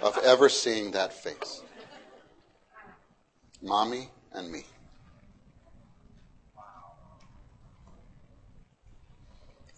of 0.00 0.16
ever 0.24 0.48
seeing 0.48 0.92
that 0.92 1.12
face 1.12 1.60
mommy 3.60 4.08
and 4.32 4.50
me. 4.50 4.64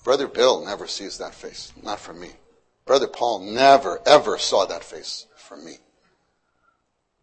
Brother 0.04 0.28
Bill 0.28 0.64
never 0.64 0.86
sees 0.86 1.18
that 1.18 1.34
face, 1.34 1.72
not 1.82 1.98
from 1.98 2.20
me. 2.20 2.30
Brother 2.84 3.08
Paul 3.08 3.40
never, 3.40 4.00
ever 4.06 4.38
saw 4.38 4.64
that 4.64 4.84
face 4.84 5.26
from 5.36 5.64
me. 5.64 5.78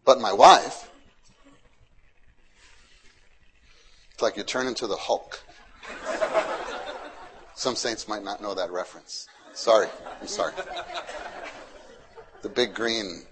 But 0.06 0.22
my 0.22 0.32
wife, 0.32 0.92
it's 4.14 4.22
like 4.22 4.38
you 4.38 4.44
turn 4.44 4.68
into 4.68 4.86
the 4.86 4.96
Hulk. 4.96 5.44
Some 7.56 7.76
saints 7.76 8.08
might 8.08 8.24
not 8.24 8.40
know 8.40 8.54
that 8.54 8.72
reference. 8.72 9.28
Sorry, 9.54 9.88
I'm 10.22 10.28
sorry. 10.28 10.54
The 12.44 12.50
big 12.50 12.76
green. 12.76 13.24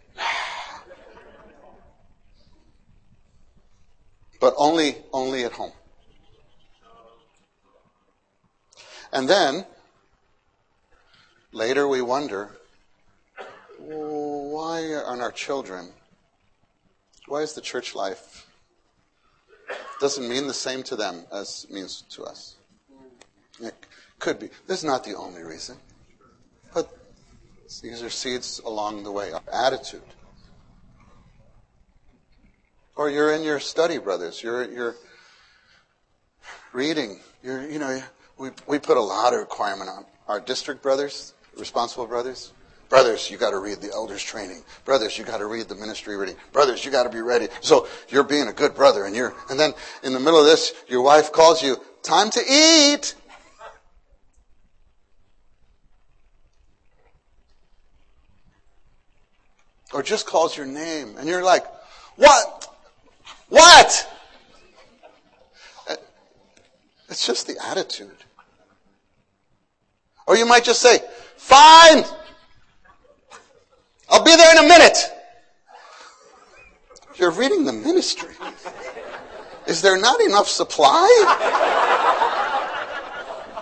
But 4.40 4.56
only, 4.58 4.98
only 5.14 5.44
at 5.44 5.52
home. 5.52 5.74
And 9.12 9.30
then, 9.30 9.66
later 11.52 11.88
we 11.88 12.02
wonder, 12.02 12.58
why 13.78 14.96
aren't 14.96 15.22
our 15.22 15.32
children, 15.32 15.92
why 17.34 17.42
is 17.42 17.54
the 17.54 17.62
church 17.62 17.96
life, 17.96 18.46
doesn't 20.00 20.30
mean 20.30 20.46
the 20.46 20.54
same 20.54 20.84
to 20.84 20.96
them 20.96 21.26
as 21.32 21.66
it 21.68 21.74
means 21.74 22.04
to 22.12 22.24
us? 22.24 22.58
It 23.60 23.74
could 24.20 24.38
be. 24.38 24.50
This 24.68 24.78
is 24.78 24.84
not 24.84 25.04
the 25.04 25.16
only 25.16 25.42
reason. 25.42 25.78
But 26.76 26.96
these 27.82 28.04
are 28.04 28.12
seeds 28.12 28.62
along 28.64 29.02
the 29.02 29.12
way, 29.12 29.32
our 29.32 29.42
attitude. 29.52 30.04
Or 32.96 33.10
you're 33.10 33.34
in 33.34 33.42
your 33.42 33.60
study, 33.60 33.98
brothers. 33.98 34.44
You're, 34.44 34.72
you're 34.72 34.96
reading. 36.72 37.20
You're, 37.42 37.68
you 37.68 37.80
know, 37.80 38.00
we, 38.38 38.52
we 38.68 38.78
put 38.78 38.98
a 38.98 39.02
lot 39.02 39.34
of 39.34 39.40
requirement 39.40 39.90
on 39.90 40.06
our 40.28 40.40
district 40.40 40.84
brothers, 40.84 41.34
responsible 41.58 42.06
brothers. 42.06 42.54
Brothers, 42.94 43.32
you 43.32 43.38
got 43.38 43.50
to 43.50 43.58
read 43.58 43.82
the 43.82 43.92
elders 43.92 44.22
training. 44.22 44.62
Brothers, 44.86 45.18
you 45.18 45.24
got 45.24 45.40
to 45.40 45.48
read 45.48 45.68
the 45.68 45.74
ministry 45.74 46.16
reading. 46.16 46.36
Brothers, 46.52 46.86
you 46.86 46.92
got 46.92 47.06
to 47.06 47.10
be 47.10 47.22
ready. 47.22 47.48
So 47.60 47.88
you're 48.08 48.24
being 48.24 48.48
a 48.48 48.54
good 48.54 48.76
brother 48.76 49.06
and 49.06 49.16
you're, 49.16 49.34
and 49.50 49.60
then 49.60 49.74
in 50.04 50.14
the 50.14 50.20
middle 50.20 50.40
of 50.40 50.46
this, 50.46 50.74
your 50.88 51.02
wife 51.02 51.32
calls 51.32 51.64
you, 51.64 51.78
time 52.04 52.30
to 52.30 52.40
eat. 52.48 53.16
Or 59.92 60.04
just 60.04 60.28
calls 60.28 60.56
your 60.56 60.68
name 60.68 61.16
and 61.18 61.28
you're 61.28 61.44
like, 61.44 61.66
what? 62.16 62.68
What? 63.50 64.20
Uh, 65.90 65.96
it's 67.10 67.26
just 67.26 67.48
the 67.48 67.58
attitude. 67.66 68.18
Or 70.28 70.38
you 70.38 70.46
might 70.46 70.64
just 70.64 70.84
say, 70.84 71.00
fine. 71.38 72.04
I'll 74.14 74.24
be 74.24 74.36
there 74.36 74.52
in 74.52 74.64
a 74.64 74.68
minute. 74.68 75.12
You're 77.16 77.32
reading 77.32 77.66
the 77.66 77.74
ministry. 77.74 78.36
Is 79.66 79.82
there 79.82 79.98
not 79.98 80.22
enough 80.22 80.48
supply? 80.48 81.10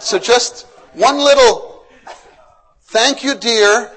So 0.01 0.19
just 0.19 0.65
one 0.91 1.19
little 1.19 1.85
thank 2.81 3.23
you, 3.23 3.33
dear. 3.35 3.93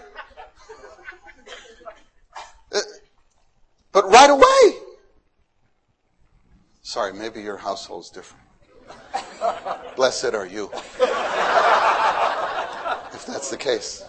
Uh, 2.73 2.81
but 3.91 4.09
right 4.09 4.31
away. 4.31 4.79
Sorry, 6.83 7.13
maybe 7.15 7.43
your 7.43 7.57
household's 7.57 8.11
different. 8.11 8.45
Blessed 9.97 10.35
are 10.35 10.47
you. 10.47 10.71
if 13.13 13.27
that's 13.27 13.51
the 13.51 13.57
case. 13.59 14.05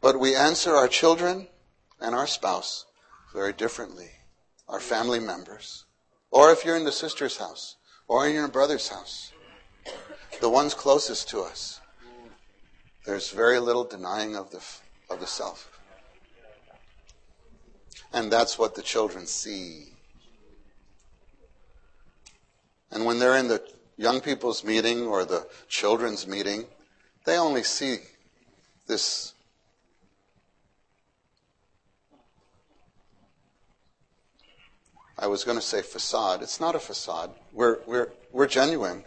But 0.00 0.20
we 0.20 0.34
answer 0.34 0.74
our 0.74 0.88
children 0.88 1.48
and 2.00 2.14
our 2.14 2.26
spouse 2.26 2.86
very 3.32 3.52
differently, 3.52 4.10
our 4.68 4.80
family 4.80 5.18
members. 5.18 5.84
Or 6.30 6.50
if 6.50 6.64
you're 6.64 6.76
in 6.76 6.84
the 6.84 6.92
sister's 6.92 7.38
house, 7.38 7.76
or 8.06 8.26
in 8.26 8.34
your 8.34 8.48
brother's 8.48 8.88
house, 8.88 9.32
the 10.40 10.48
ones 10.48 10.74
closest 10.74 11.28
to 11.30 11.40
us, 11.40 11.80
there's 13.04 13.30
very 13.30 13.58
little 13.58 13.84
denying 13.84 14.36
of 14.36 14.50
the, 14.50 14.62
of 15.10 15.20
the 15.20 15.26
self. 15.26 15.78
And 18.12 18.30
that's 18.32 18.58
what 18.58 18.74
the 18.74 18.82
children 18.82 19.26
see. 19.26 19.94
And 22.90 23.04
when 23.04 23.18
they're 23.18 23.36
in 23.36 23.48
the 23.48 23.62
young 23.96 24.20
people's 24.20 24.64
meeting 24.64 25.06
or 25.06 25.24
the 25.24 25.46
children's 25.68 26.26
meeting, 26.26 26.64
they 27.26 27.36
only 27.36 27.62
see 27.62 27.98
this 28.86 29.34
I 35.18 35.26
was 35.26 35.42
going 35.42 35.58
to 35.58 35.64
say 35.64 35.82
facade. 35.82 36.42
It's 36.42 36.60
not 36.60 36.76
a 36.76 36.78
facade. 36.78 37.30
We're, 37.52 37.78
we're, 37.86 38.08
we're 38.30 38.46
genuine. 38.46 39.04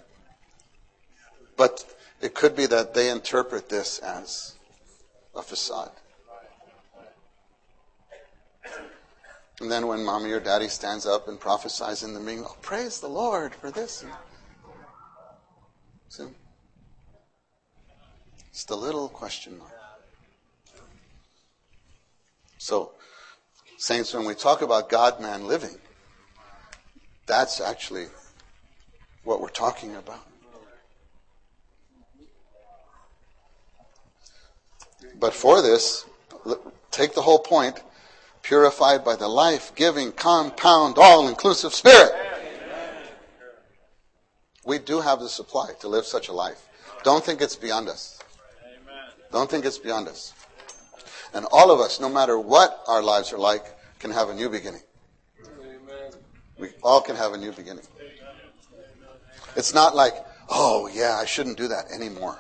But 1.56 1.86
it 2.22 2.34
could 2.34 2.56
be 2.56 2.66
that 2.66 2.94
they 2.94 3.10
interpret 3.10 3.70
this 3.70 4.00
as 4.00 4.56
a 5.34 5.42
facade. 5.42 5.92
And 9.62 9.72
then 9.72 9.88
when 9.88 10.04
mommy 10.04 10.32
or 10.32 10.40
daddy 10.40 10.68
stands 10.68 11.06
up 11.06 11.28
and 11.28 11.40
prophesies 11.40 12.04
in 12.04 12.14
the 12.14 12.20
meeting, 12.20 12.44
oh, 12.46 12.58
praise 12.62 13.00
the 13.00 13.08
Lord 13.08 13.54
for 13.56 13.72
this. 13.72 14.04
See? 16.10 16.26
It's 18.50 18.66
the 18.66 18.76
little 18.76 19.08
question 19.08 19.58
mark. 19.58 19.72
So, 22.58 22.92
saints, 23.78 24.14
when 24.14 24.26
we 24.26 24.34
talk 24.34 24.62
about 24.62 24.90
God 24.90 25.22
man 25.22 25.48
living, 25.48 25.78
that's 27.32 27.62
actually 27.62 28.08
what 29.24 29.40
we're 29.40 29.48
talking 29.48 29.96
about. 29.96 30.20
But 35.18 35.34
for 35.34 35.62
this, 35.62 36.06
take 36.92 37.14
the 37.14 37.22
whole 37.22 37.40
point 37.40 37.82
purified 38.42 39.06
by 39.06 39.16
the 39.16 39.30
life 39.30 39.72
giving, 39.76 40.12
compound, 40.12 40.98
all 40.98 41.30
inclusive 41.30 41.74
Spirit. 41.74 42.12
We 44.66 44.78
do 44.78 45.00
have 45.00 45.22
the 45.22 45.30
supply 45.30 45.70
to 45.80 45.88
live 45.88 46.06
such 46.06 46.28
a 46.28 46.34
life. 46.34 46.68
Don't 47.04 47.24
think 47.24 47.42
it's 47.42 47.56
beyond 47.56 47.88
us. 47.88 48.20
Don't 49.32 49.50
think 49.50 49.64
it's 49.64 49.78
beyond 49.78 50.10
us. 50.10 50.34
And 51.34 51.46
all 51.54 51.72
of 51.72 51.80
us, 51.80 52.02
no 52.02 52.10
matter 52.10 52.38
what 52.38 52.84
our 52.90 53.02
lives 53.02 53.32
are 53.32 53.40
like, 53.40 53.64
can 54.00 54.12
have 54.12 54.28
a 54.28 54.34
new 54.34 54.50
beginning. 54.50 54.82
We 56.62 56.70
all 56.84 57.02
can 57.02 57.16
have 57.16 57.34
a 57.34 57.38
new 57.38 57.52
beginning. 57.52 57.84
It's 59.56 59.74
not 59.74 59.96
like, 59.96 60.14
oh, 60.48 60.88
yeah, 60.94 61.18
I 61.20 61.26
shouldn't 61.26 61.58
do 61.58 61.68
that 61.70 61.86
anymore. 61.92 62.38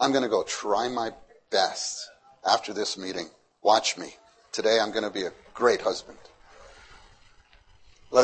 I'm 0.00 0.10
going 0.10 0.24
to 0.24 0.28
go 0.28 0.42
try 0.42 0.88
my 0.88 1.12
best 1.50 2.10
after 2.44 2.72
this 2.74 2.98
meeting. 2.98 3.28
Watch 3.62 3.96
me. 3.96 4.16
Today 4.50 4.80
I'm 4.80 4.90
going 4.90 5.04
to 5.04 5.10
be 5.10 5.22
a 5.22 5.30
great 5.54 5.80
husband. 5.80 6.18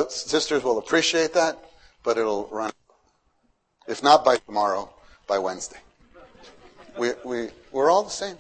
Sisters 0.09 0.65
will 0.65 0.79
appreciate 0.79 1.33
that, 1.35 1.63
but 2.03 2.19
it'll 2.19 2.49
run, 2.49 2.73
if 3.87 4.03
not 4.03 4.25
by 4.25 4.37
tomorrow, 4.39 4.93
by 5.29 5.39
Wednesday. 5.39 5.79
We, 6.99 7.11
we, 7.25 7.49
we're 7.71 7.91
all 7.91 8.03
the 8.03 8.11
same. 8.11 8.37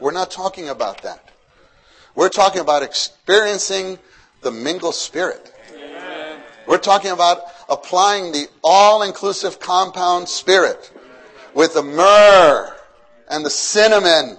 We're 0.00 0.12
not 0.12 0.30
talking 0.30 0.70
about 0.70 1.02
that. 1.02 1.28
We're 2.14 2.30
talking 2.30 2.62
about 2.62 2.82
experiencing 2.82 3.98
the 4.40 4.50
mingle 4.50 4.92
spirit. 4.92 5.50
Amen. 6.64 6.68
We're 6.68 6.78
talking 6.78 7.10
about 7.10 7.42
applying 7.68 8.32
the 8.32 8.48
all-inclusive 8.62 9.60
compound 9.60 10.28
spirit 10.28 10.90
with 11.54 11.74
the 11.74 11.82
myrrh 11.82 12.74
and 13.28 13.44
the 13.44 13.50
cinnamon 13.50 14.38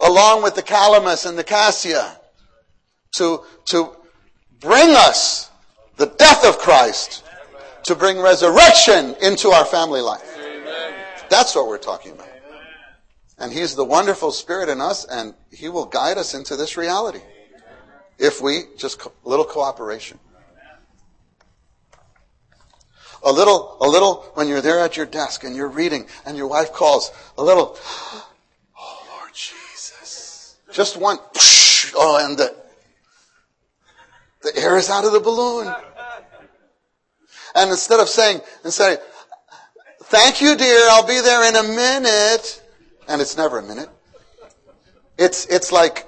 along 0.00 0.42
with 0.42 0.54
the 0.54 0.62
calamus 0.62 1.26
and 1.26 1.38
the 1.38 1.44
cassia 1.44 2.18
to, 3.12 3.42
to 3.66 3.96
bring 4.60 4.90
us 4.90 5.50
the 5.96 6.06
death 6.06 6.44
of 6.44 6.58
Christ, 6.58 7.24
to 7.84 7.94
bring 7.94 8.18
resurrection 8.18 9.14
into 9.22 9.50
our 9.50 9.64
family 9.64 10.00
life. 10.00 10.36
That's 11.30 11.54
what 11.54 11.68
we're 11.68 11.78
talking 11.78 12.12
about. 12.12 12.28
And 13.38 13.52
He's 13.52 13.74
the 13.74 13.84
wonderful 13.84 14.30
Spirit 14.30 14.68
in 14.68 14.80
us, 14.80 15.04
and 15.04 15.34
He 15.50 15.68
will 15.68 15.86
guide 15.86 16.18
us 16.18 16.34
into 16.34 16.56
this 16.56 16.76
reality. 16.76 17.20
If 18.18 18.40
we 18.40 18.64
just 18.76 19.00
a 19.04 19.10
little 19.24 19.44
cooperation. 19.44 20.18
A 23.24 23.32
little, 23.32 23.78
a 23.80 23.88
little, 23.88 24.16
when 24.34 24.48
you're 24.48 24.60
there 24.60 24.80
at 24.80 24.96
your 24.98 25.06
desk 25.06 25.44
and 25.44 25.56
you're 25.56 25.68
reading 25.68 26.06
and 26.26 26.36
your 26.36 26.46
wife 26.46 26.72
calls, 26.72 27.10
a 27.38 27.42
little, 27.42 27.78
oh 28.78 29.06
Lord 29.10 29.32
Jesus. 29.32 30.56
Just 30.70 30.98
one, 30.98 31.16
oh, 31.96 32.20
and 32.22 32.36
the, 32.36 32.54
the 34.42 34.54
air 34.56 34.76
is 34.76 34.90
out 34.90 35.06
of 35.06 35.12
the 35.12 35.20
balloon. 35.20 35.74
And 37.54 37.70
instead 37.70 37.98
of 38.00 38.08
saying, 38.08 38.42
instead 38.62 38.98
of, 38.98 39.04
thank 40.02 40.42
you 40.42 40.54
dear, 40.54 40.88
I'll 40.90 41.06
be 41.06 41.20
there 41.20 41.48
in 41.48 41.56
a 41.56 41.62
minute. 41.62 42.62
And 43.08 43.22
it's 43.22 43.36
never 43.36 43.58
a 43.58 43.62
minute. 43.62 43.88
It's, 45.16 45.46
it's 45.46 45.72
like, 45.72 46.06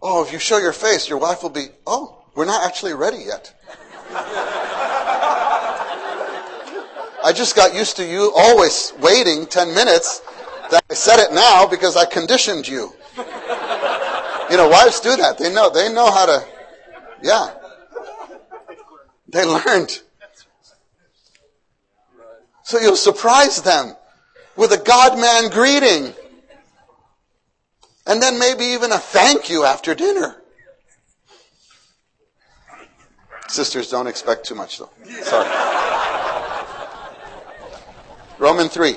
oh, 0.00 0.24
if 0.24 0.32
you 0.32 0.38
show 0.38 0.58
your 0.58 0.72
face, 0.72 1.08
your 1.08 1.18
wife 1.18 1.42
will 1.42 1.50
be, 1.50 1.66
oh, 1.86 2.22
we're 2.34 2.44
not 2.44 2.64
actually 2.64 2.94
ready 2.94 3.18
yet. 3.18 3.54
I 7.32 7.34
just 7.34 7.56
got 7.56 7.74
used 7.74 7.96
to 7.96 8.04
you 8.04 8.30
always 8.36 8.92
waiting 9.00 9.46
10 9.46 9.74
minutes. 9.74 10.20
That 10.70 10.84
I 10.90 10.92
said 10.92 11.18
it 11.18 11.32
now 11.32 11.66
because 11.66 11.96
I 11.96 12.04
conditioned 12.04 12.68
you. 12.68 12.92
You 14.50 14.58
know, 14.58 14.68
wives 14.68 15.00
do 15.00 15.16
that. 15.16 15.38
They 15.38 15.50
know, 15.50 15.70
they 15.70 15.90
know 15.90 16.10
how 16.10 16.26
to, 16.26 16.44
yeah. 17.22 17.54
They 19.28 19.46
learned. 19.46 20.02
So 22.64 22.78
you'll 22.78 22.96
surprise 22.96 23.62
them 23.62 23.96
with 24.54 24.70
a 24.72 24.78
God 24.84 25.18
man 25.18 25.48
greeting. 25.48 26.12
And 28.06 28.20
then 28.20 28.38
maybe 28.38 28.64
even 28.64 28.92
a 28.92 28.98
thank 28.98 29.48
you 29.48 29.64
after 29.64 29.94
dinner. 29.94 30.36
Sisters, 33.48 33.88
don't 33.88 34.06
expect 34.06 34.44
too 34.44 34.54
much 34.54 34.76
though. 34.76 34.90
Sorry. 35.22 36.01
Roman 38.42 38.68
3. 38.68 38.96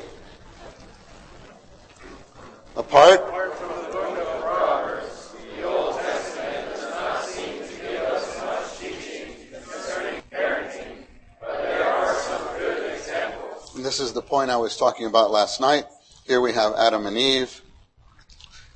Apart 2.76 3.20
from 3.56 3.70
the 3.84 3.92
book 3.92 4.18
of 4.18 4.42
Proverbs, 4.42 5.36
the 5.56 5.64
Old 5.64 6.00
Testament 6.00 6.66
does 6.74 6.90
not 6.90 7.24
seem 7.24 7.60
to 7.60 7.76
give 7.80 8.02
us 8.02 8.42
much 8.42 8.80
teaching 8.80 9.36
concerning 9.54 10.24
parenting, 10.32 10.96
but 11.40 11.62
there 11.62 11.86
are 11.86 12.16
some 12.16 12.58
good 12.58 12.92
examples. 12.92 13.72
this 13.76 14.00
is 14.00 14.14
the 14.14 14.22
point 14.24 14.50
I 14.50 14.58
was 14.58 14.76
talking 14.78 15.06
about 15.06 15.30
last 15.30 15.62
night. 15.62 15.86
Here 16.26 16.42
we 16.42 16.54
have 16.54 16.74
Adam 16.74 17.06
and 17.06 17.16
Eve, 17.16 17.62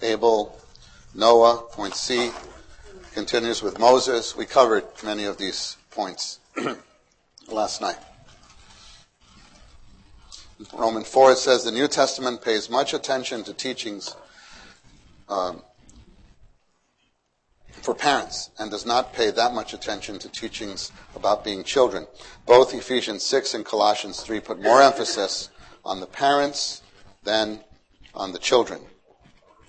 Abel, 0.04 0.56
Noah, 1.16 1.64
point 1.72 1.96
C, 1.96 2.30
continues 3.16 3.64
with 3.64 3.80
Moses. 3.80 4.38
We 4.38 4.46
covered 4.46 4.86
many 5.04 5.24
of 5.26 5.38
these 5.38 5.78
points 5.90 6.38
last 7.48 7.82
night. 7.82 7.98
Roman 10.74 11.05
4, 11.05 11.32
it 11.32 11.38
says 11.38 11.64
the 11.64 11.72
New 11.72 11.88
Testament 11.88 12.41
pays 12.41 12.70
much 12.70 12.93
attention 12.93 13.45
to 13.45 13.53
teachings 13.53 14.16
um, 15.30 15.62
for 17.82 17.95
parents 17.95 18.49
and 18.60 18.70
does 18.70 18.86
not 18.86 19.14
pay 19.14 19.32
that 19.32 19.53
much 19.53 19.74
attention 19.74 20.20
to 20.20 20.28
teachings 20.28 20.91
about 21.16 21.45
being 21.45 21.64
children. 21.64 22.07
Both 22.45 22.74
Ephesians 22.74 23.24
6 23.24 23.53
and 23.53 23.66
Colossians 23.66 24.20
3 24.22 24.41
put 24.41 24.62
more 24.62 24.82
emphasis 24.82 25.49
on 25.86 26.01
the 26.01 26.07
parents 26.07 26.82
than 27.24 27.62
on 28.14 28.34
the 28.34 28.39
children. 28.39 28.82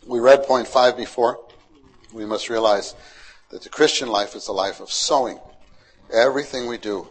We 0.05 0.19
read 0.19 0.43
point 0.43 0.67
5 0.67 0.97
before. 0.97 1.39
We 2.13 2.27
must 2.27 2.51
realize 2.51 2.97
that 3.51 3.63
the 3.63 3.69
Christian 3.69 4.09
life 4.09 4.35
is 4.35 4.49
a 4.49 4.53
life 4.53 4.81
of 4.81 4.91
sowing. 4.91 5.39
Everything 6.13 6.67
we 6.67 6.79
do 6.79 7.09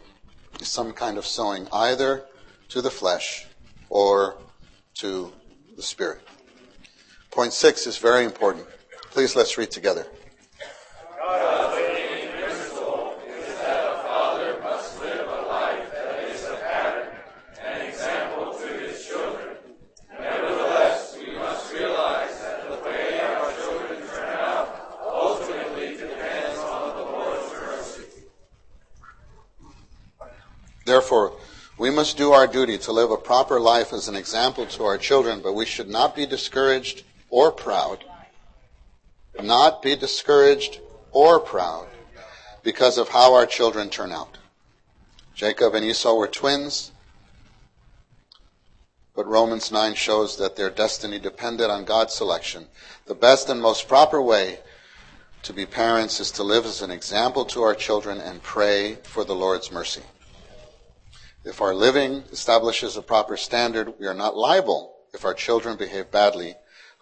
is 0.60 0.68
some 0.68 0.92
kind 0.92 1.18
of 1.18 1.26
sowing, 1.26 1.70
either 1.72 2.26
to 2.68 2.82
the 2.82 2.92
flesh 2.92 3.49
or 3.90 4.38
to 4.96 5.34
the 5.76 5.82
Spirit. 5.82 6.22
Point 7.32 7.54
six 7.54 7.88
is 7.88 7.98
very 7.98 8.26
important. 8.26 8.66
Please 9.12 9.36
let's 9.36 9.58
read 9.58 9.72
together. 9.72 10.06
Therefore, 30.86 31.39
we 31.80 31.90
must 31.90 32.18
do 32.18 32.34
our 32.34 32.46
duty 32.46 32.78
to 32.78 32.92
live 32.92 33.10
a 33.10 33.18
proper 33.18 33.58
life 33.58 33.94
as 33.94 34.10
an 34.10 34.16
example 34.16 34.66
to 34.66 34.84
our 34.84 34.98
children, 34.98 35.40
but 35.42 35.54
we 35.54 35.66
should 35.66 35.90
not 35.90 36.14
be 36.14 36.26
discouraged 36.26 37.04
or 37.30 37.54
proud. 37.54 38.04
Not 39.42 39.82
be 39.82 39.96
discouraged 39.96 40.82
or 41.14 41.40
proud 41.40 41.88
because 42.64 42.98
of 42.98 43.08
how 43.08 43.34
our 43.34 43.46
children 43.46 43.90
turn 43.90 44.12
out. 44.12 44.38
Jacob 45.34 45.74
and 45.74 45.86
Esau 45.86 46.16
were 46.16 46.28
twins, 46.28 46.92
but 49.16 49.26
Romans 49.26 49.72
9 49.72 49.94
shows 49.94 50.36
that 50.36 50.58
their 50.58 50.70
destiny 50.70 51.18
depended 51.18 51.70
on 51.70 51.86
God's 51.86 52.14
selection. 52.14 52.68
The 53.06 53.16
best 53.16 53.48
and 53.48 53.62
most 53.62 53.88
proper 53.88 54.22
way 54.22 54.60
to 55.44 55.54
be 55.54 55.66
parents 55.66 56.20
is 56.20 56.32
to 56.32 56.44
live 56.44 56.66
as 56.66 56.82
an 56.82 56.92
example 56.92 57.46
to 57.46 57.62
our 57.62 57.76
children 57.76 58.20
and 58.20 58.44
pray 58.44 58.96
for 58.96 59.24
the 59.24 59.36
Lord's 59.36 59.72
mercy. 59.72 60.02
If 61.46 61.62
our 61.62 61.74
living 61.74 62.26
establishes 62.34 62.98
a 62.98 63.02
proper 63.02 63.38
standard, 63.38 63.98
we 63.98 64.08
are 64.08 64.14
not 64.14 64.36
liable 64.36 64.98
if 65.14 65.24
our 65.24 65.34
children 65.34 65.78
behave 65.78 66.12
badly. 66.12 66.56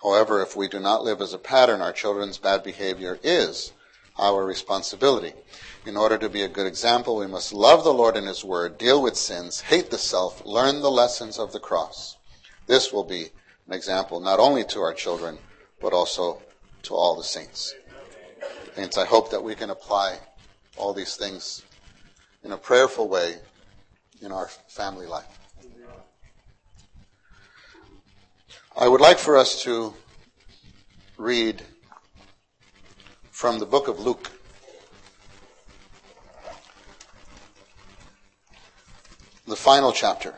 However, 0.03 0.43
if 0.43 0.55
we 0.55 0.67
do 0.67 0.79
not 0.79 1.03
live 1.03 1.21
as 1.21 1.33
a 1.33 1.39
pattern, 1.39 1.81
our 1.81 1.91
children's 1.91 2.37
bad 2.37 2.61
behavior 2.61 3.19
is 3.23 3.73
our 4.15 4.45
responsibility. 4.45 5.33
In 5.87 5.97
order 5.97 6.19
to 6.19 6.29
be 6.29 6.43
a 6.43 6.47
good 6.47 6.67
example, 6.67 7.15
we 7.15 7.25
must 7.25 7.51
love 7.51 7.83
the 7.83 7.93
Lord 7.93 8.15
and 8.15 8.27
His 8.27 8.43
Word, 8.43 8.77
deal 8.77 9.01
with 9.01 9.17
sins, 9.17 9.61
hate 9.61 9.89
the 9.89 9.97
self, 9.97 10.45
learn 10.45 10.81
the 10.81 10.91
lessons 10.91 11.39
of 11.39 11.51
the 11.51 11.59
cross. 11.59 12.17
This 12.67 12.93
will 12.93 13.03
be 13.03 13.31
an 13.65 13.73
example 13.73 14.19
not 14.19 14.39
only 14.39 14.63
to 14.65 14.81
our 14.81 14.93
children, 14.93 15.39
but 15.81 15.93
also 15.93 16.43
to 16.83 16.93
all 16.93 17.15
the 17.15 17.23
saints. 17.23 17.73
Saints, 18.75 18.99
I 18.99 19.05
hope 19.05 19.31
that 19.31 19.43
we 19.43 19.55
can 19.55 19.71
apply 19.71 20.19
all 20.75 20.93
these 20.93 21.15
things 21.15 21.63
in 22.43 22.51
a 22.51 22.57
prayerful 22.57 23.07
way 23.07 23.37
in 24.21 24.31
our 24.31 24.47
family 24.67 25.05
life. 25.05 25.27
I 28.75 28.87
would 28.87 29.01
like 29.01 29.17
for 29.17 29.37
us 29.37 29.63
to 29.63 29.93
read 31.17 31.63
from 33.31 33.59
the 33.59 33.65
book 33.65 33.87
of 33.87 33.99
Luke. 33.99 34.31
The 39.47 39.55
final 39.55 39.91
chapter. 39.91 40.35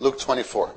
Luke 0.00 0.18
24. 0.20 0.72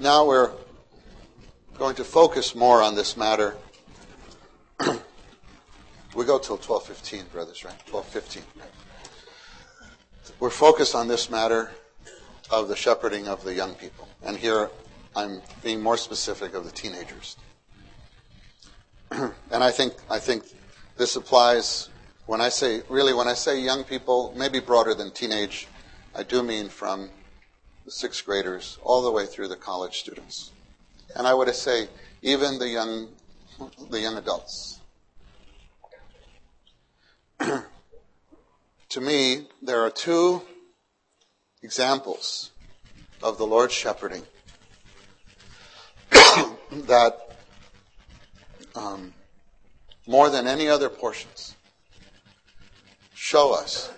Now 0.00 0.26
we're 0.26 0.50
going 1.74 1.94
to 1.96 2.04
focus 2.04 2.54
more 2.54 2.82
on 2.82 2.94
this 2.96 3.16
matter 3.16 3.56
we 6.14 6.24
go 6.24 6.38
till 6.38 6.58
12:15, 6.58 7.30
brothers, 7.30 7.64
right? 7.64 7.86
12:15. 7.86 8.42
We're 10.38 10.50
focused 10.50 10.94
on 10.94 11.08
this 11.08 11.28
matter 11.28 11.70
of 12.50 12.68
the 12.68 12.76
shepherding 12.76 13.28
of 13.28 13.44
the 13.44 13.54
young 13.54 13.74
people. 13.74 14.08
And 14.22 14.36
here 14.36 14.70
I'm 15.14 15.42
being 15.62 15.80
more 15.80 15.96
specific 15.96 16.54
of 16.54 16.64
the 16.64 16.70
teenagers. 16.70 17.36
and 19.10 19.32
I 19.50 19.70
think 19.70 19.94
I 20.08 20.18
think 20.18 20.44
this 20.96 21.16
applies 21.16 21.88
when 22.26 22.40
I 22.40 22.48
say 22.48 22.82
really 22.88 23.12
when 23.12 23.28
I 23.28 23.34
say 23.34 23.60
young 23.60 23.84
people, 23.84 24.32
maybe 24.36 24.60
broader 24.60 24.94
than 24.94 25.10
teenage, 25.10 25.68
I 26.14 26.22
do 26.22 26.42
mean 26.42 26.68
from 26.68 27.10
the 27.84 27.90
sixth 27.90 28.24
graders 28.24 28.78
all 28.82 29.02
the 29.02 29.10
way 29.10 29.26
through 29.26 29.48
the 29.48 29.56
college 29.56 29.98
students. 29.98 30.52
And 31.16 31.26
I 31.26 31.34
would 31.34 31.54
say 31.54 31.88
even 32.22 32.58
the 32.58 32.68
young 32.68 33.08
the 33.90 34.00
young 34.00 34.16
adults. 34.16 34.79
To 37.40 39.00
me, 39.00 39.46
there 39.62 39.80
are 39.82 39.90
two 39.90 40.42
examples 41.62 42.50
of 43.22 43.38
the 43.38 43.46
Lord's 43.46 43.74
shepherding 43.74 44.22
that 46.10 47.36
um, 48.74 49.12
more 50.06 50.30
than 50.30 50.46
any 50.46 50.68
other 50.68 50.88
portions, 50.88 51.54
show 53.14 53.54
us 53.54 53.90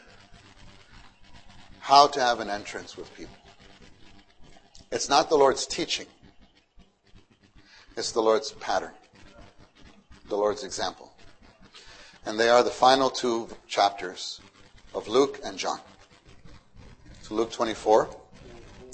how 1.80 2.06
to 2.06 2.20
have 2.20 2.40
an 2.40 2.50
entrance 2.50 2.96
with 2.96 3.14
people. 3.16 3.36
It's 4.90 5.08
not 5.08 5.28
the 5.28 5.36
Lord's 5.36 5.66
teaching, 5.66 6.06
it's 7.96 8.12
the 8.12 8.20
Lord's 8.20 8.52
pattern, 8.52 8.92
the 10.28 10.36
Lord's 10.36 10.64
example. 10.64 11.11
And 12.24 12.38
they 12.38 12.48
are 12.48 12.62
the 12.62 12.70
final 12.70 13.10
two 13.10 13.48
chapters 13.66 14.40
of 14.94 15.08
Luke 15.08 15.40
and 15.44 15.58
John. 15.58 15.80
So 17.22 17.34
Luke 17.34 17.50
24, 17.50 18.08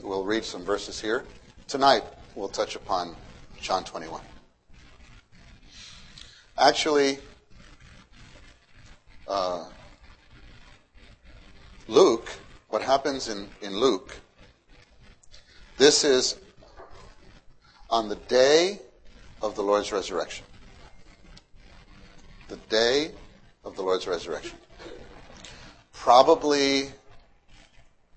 we'll 0.03 0.25
read 0.25 0.45
some 0.45 0.65
verses 0.65 1.01
here. 1.01 1.25
Tonight, 1.67 2.05
we'll 2.35 2.49
touch 2.49 2.77
upon 2.77 3.15
John 3.61 3.85
21. 3.85 4.21
Actually, 6.57 7.19
uh, 9.27 9.65
Luke, 11.87 12.31
what 12.69 12.83
happens 12.83 13.29
in, 13.29 13.49
in 13.63 13.79
Luke, 13.79 14.19
this 15.77 16.05
is 16.05 16.37
on 17.91 18.09
the 18.09 18.17
day 18.17 18.81
of 19.41 19.55
the 19.55 19.63
Lord's 19.63 19.93
resurrection. 19.93 20.45
The 22.49 22.57
day 22.71 23.13
of 23.63 23.77
the 23.77 23.83
Lord's 23.83 24.07
resurrection. 24.07 24.57
Probably 25.93 26.89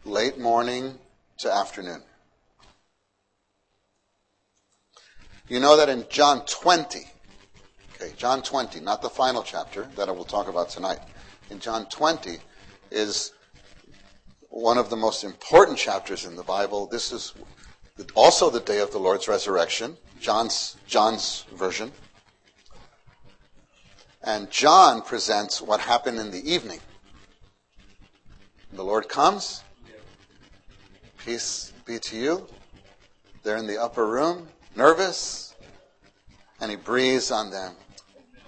late 0.05 0.39
morning 0.39 0.97
to 1.39 1.51
afternoon. 1.51 2.01
You 5.49 5.59
know 5.59 5.75
that 5.75 5.89
in 5.89 6.05
John 6.09 6.45
20, 6.45 6.99
okay, 7.95 8.13
John 8.15 8.41
20, 8.41 8.79
not 8.79 9.01
the 9.01 9.09
final 9.09 9.43
chapter 9.43 9.89
that 9.97 10.07
I 10.07 10.13
will 10.13 10.23
talk 10.23 10.47
about 10.47 10.69
tonight. 10.69 10.99
In 11.49 11.59
John 11.59 11.87
20 11.87 12.37
is 12.89 13.33
one 14.47 14.77
of 14.77 14.89
the 14.89 14.95
most 14.95 15.25
important 15.25 15.77
chapters 15.77 16.23
in 16.23 16.37
the 16.37 16.43
Bible. 16.43 16.87
This 16.87 17.11
is 17.11 17.33
also 18.15 18.49
the 18.49 18.61
day 18.61 18.79
of 18.79 18.91
the 18.91 18.97
Lord's 18.97 19.27
resurrection, 19.27 19.97
John's, 20.21 20.77
John's 20.87 21.45
version. 21.53 21.91
And 24.23 24.51
John 24.51 25.01
presents 25.01 25.61
what 25.61 25.79
happened 25.79 26.19
in 26.19 26.31
the 26.31 26.51
evening. 26.51 26.79
The 28.73 28.83
Lord 28.83 29.09
comes. 29.09 29.63
Peace 31.25 31.73
be 31.85 31.99
to 31.99 32.17
you. 32.17 32.47
They're 33.43 33.57
in 33.57 33.67
the 33.67 33.81
upper 33.81 34.05
room, 34.05 34.47
nervous, 34.75 35.55
and 36.59 36.69
he 36.69 36.77
breathes 36.77 37.31
on 37.31 37.49
them. 37.49 37.73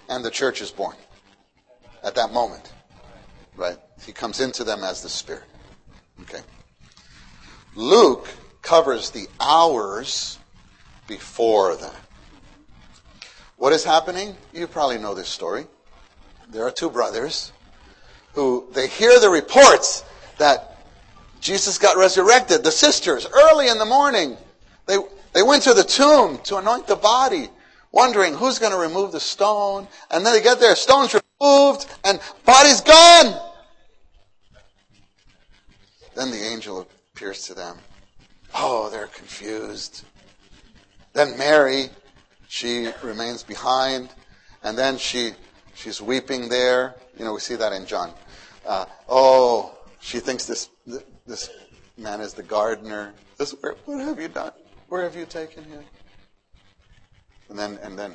And 0.08 0.24
the 0.24 0.30
church 0.30 0.60
is 0.60 0.70
born 0.70 0.96
at 2.02 2.14
that 2.14 2.32
moment. 2.32 2.72
Right? 3.56 3.78
He 4.04 4.12
comes 4.12 4.40
into 4.40 4.64
them 4.64 4.84
as 4.84 5.02
the 5.02 5.08
Spirit. 5.08 5.44
Okay. 6.22 6.42
Luke 7.74 8.28
covers 8.62 9.10
the 9.10 9.28
hours 9.40 10.38
before 11.06 11.76
that. 11.76 12.03
What 13.56 13.72
is 13.72 13.84
happening? 13.84 14.36
You 14.52 14.66
probably 14.66 14.98
know 14.98 15.14
this 15.14 15.28
story. 15.28 15.66
There 16.50 16.66
are 16.66 16.70
two 16.70 16.90
brothers 16.90 17.52
who 18.34 18.68
they 18.72 18.88
hear 18.88 19.18
the 19.20 19.30
reports 19.30 20.04
that 20.38 20.78
Jesus 21.40 21.78
got 21.78 21.96
resurrected. 21.96 22.64
The 22.64 22.72
sisters, 22.72 23.26
early 23.32 23.68
in 23.68 23.78
the 23.78 23.84
morning, 23.84 24.36
they, 24.86 24.96
they 25.32 25.42
went 25.42 25.62
to 25.64 25.74
the 25.74 25.84
tomb 25.84 26.38
to 26.44 26.56
anoint 26.56 26.86
the 26.86 26.96
body, 26.96 27.48
wondering 27.92 28.34
who's 28.34 28.58
going 28.58 28.72
to 28.72 28.78
remove 28.78 29.12
the 29.12 29.20
stone. 29.20 29.86
And 30.10 30.26
then 30.26 30.34
they 30.34 30.42
get 30.42 30.58
there, 30.58 30.74
stone's 30.74 31.14
removed, 31.40 31.86
and 32.04 32.18
body's 32.44 32.80
gone. 32.80 33.40
Then 36.16 36.30
the 36.30 36.44
angel 36.44 36.88
appears 37.14 37.46
to 37.46 37.54
them. 37.54 37.78
Oh, 38.54 38.88
they're 38.90 39.08
confused. 39.08 40.04
Then 41.12 41.36
Mary, 41.38 41.90
she 42.54 42.88
remains 43.02 43.42
behind, 43.42 44.10
and 44.62 44.78
then 44.78 44.96
she 44.96 45.32
she's 45.74 46.00
weeping 46.00 46.48
there. 46.48 46.94
You 47.18 47.24
know, 47.24 47.32
we 47.32 47.40
see 47.40 47.56
that 47.56 47.72
in 47.72 47.84
John. 47.84 48.12
Uh, 48.64 48.86
oh, 49.08 49.76
she 50.00 50.20
thinks 50.20 50.46
this 50.46 50.70
this 51.26 51.50
man 51.98 52.20
is 52.20 52.32
the 52.32 52.44
gardener. 52.44 53.12
This, 53.38 53.56
what 53.86 54.00
have 54.00 54.20
you 54.20 54.28
done? 54.28 54.52
Where 54.88 55.02
have 55.02 55.16
you 55.16 55.26
taken 55.26 55.64
him? 55.64 55.82
And 57.48 57.58
then 57.58 57.76
and 57.82 57.98
then 57.98 58.14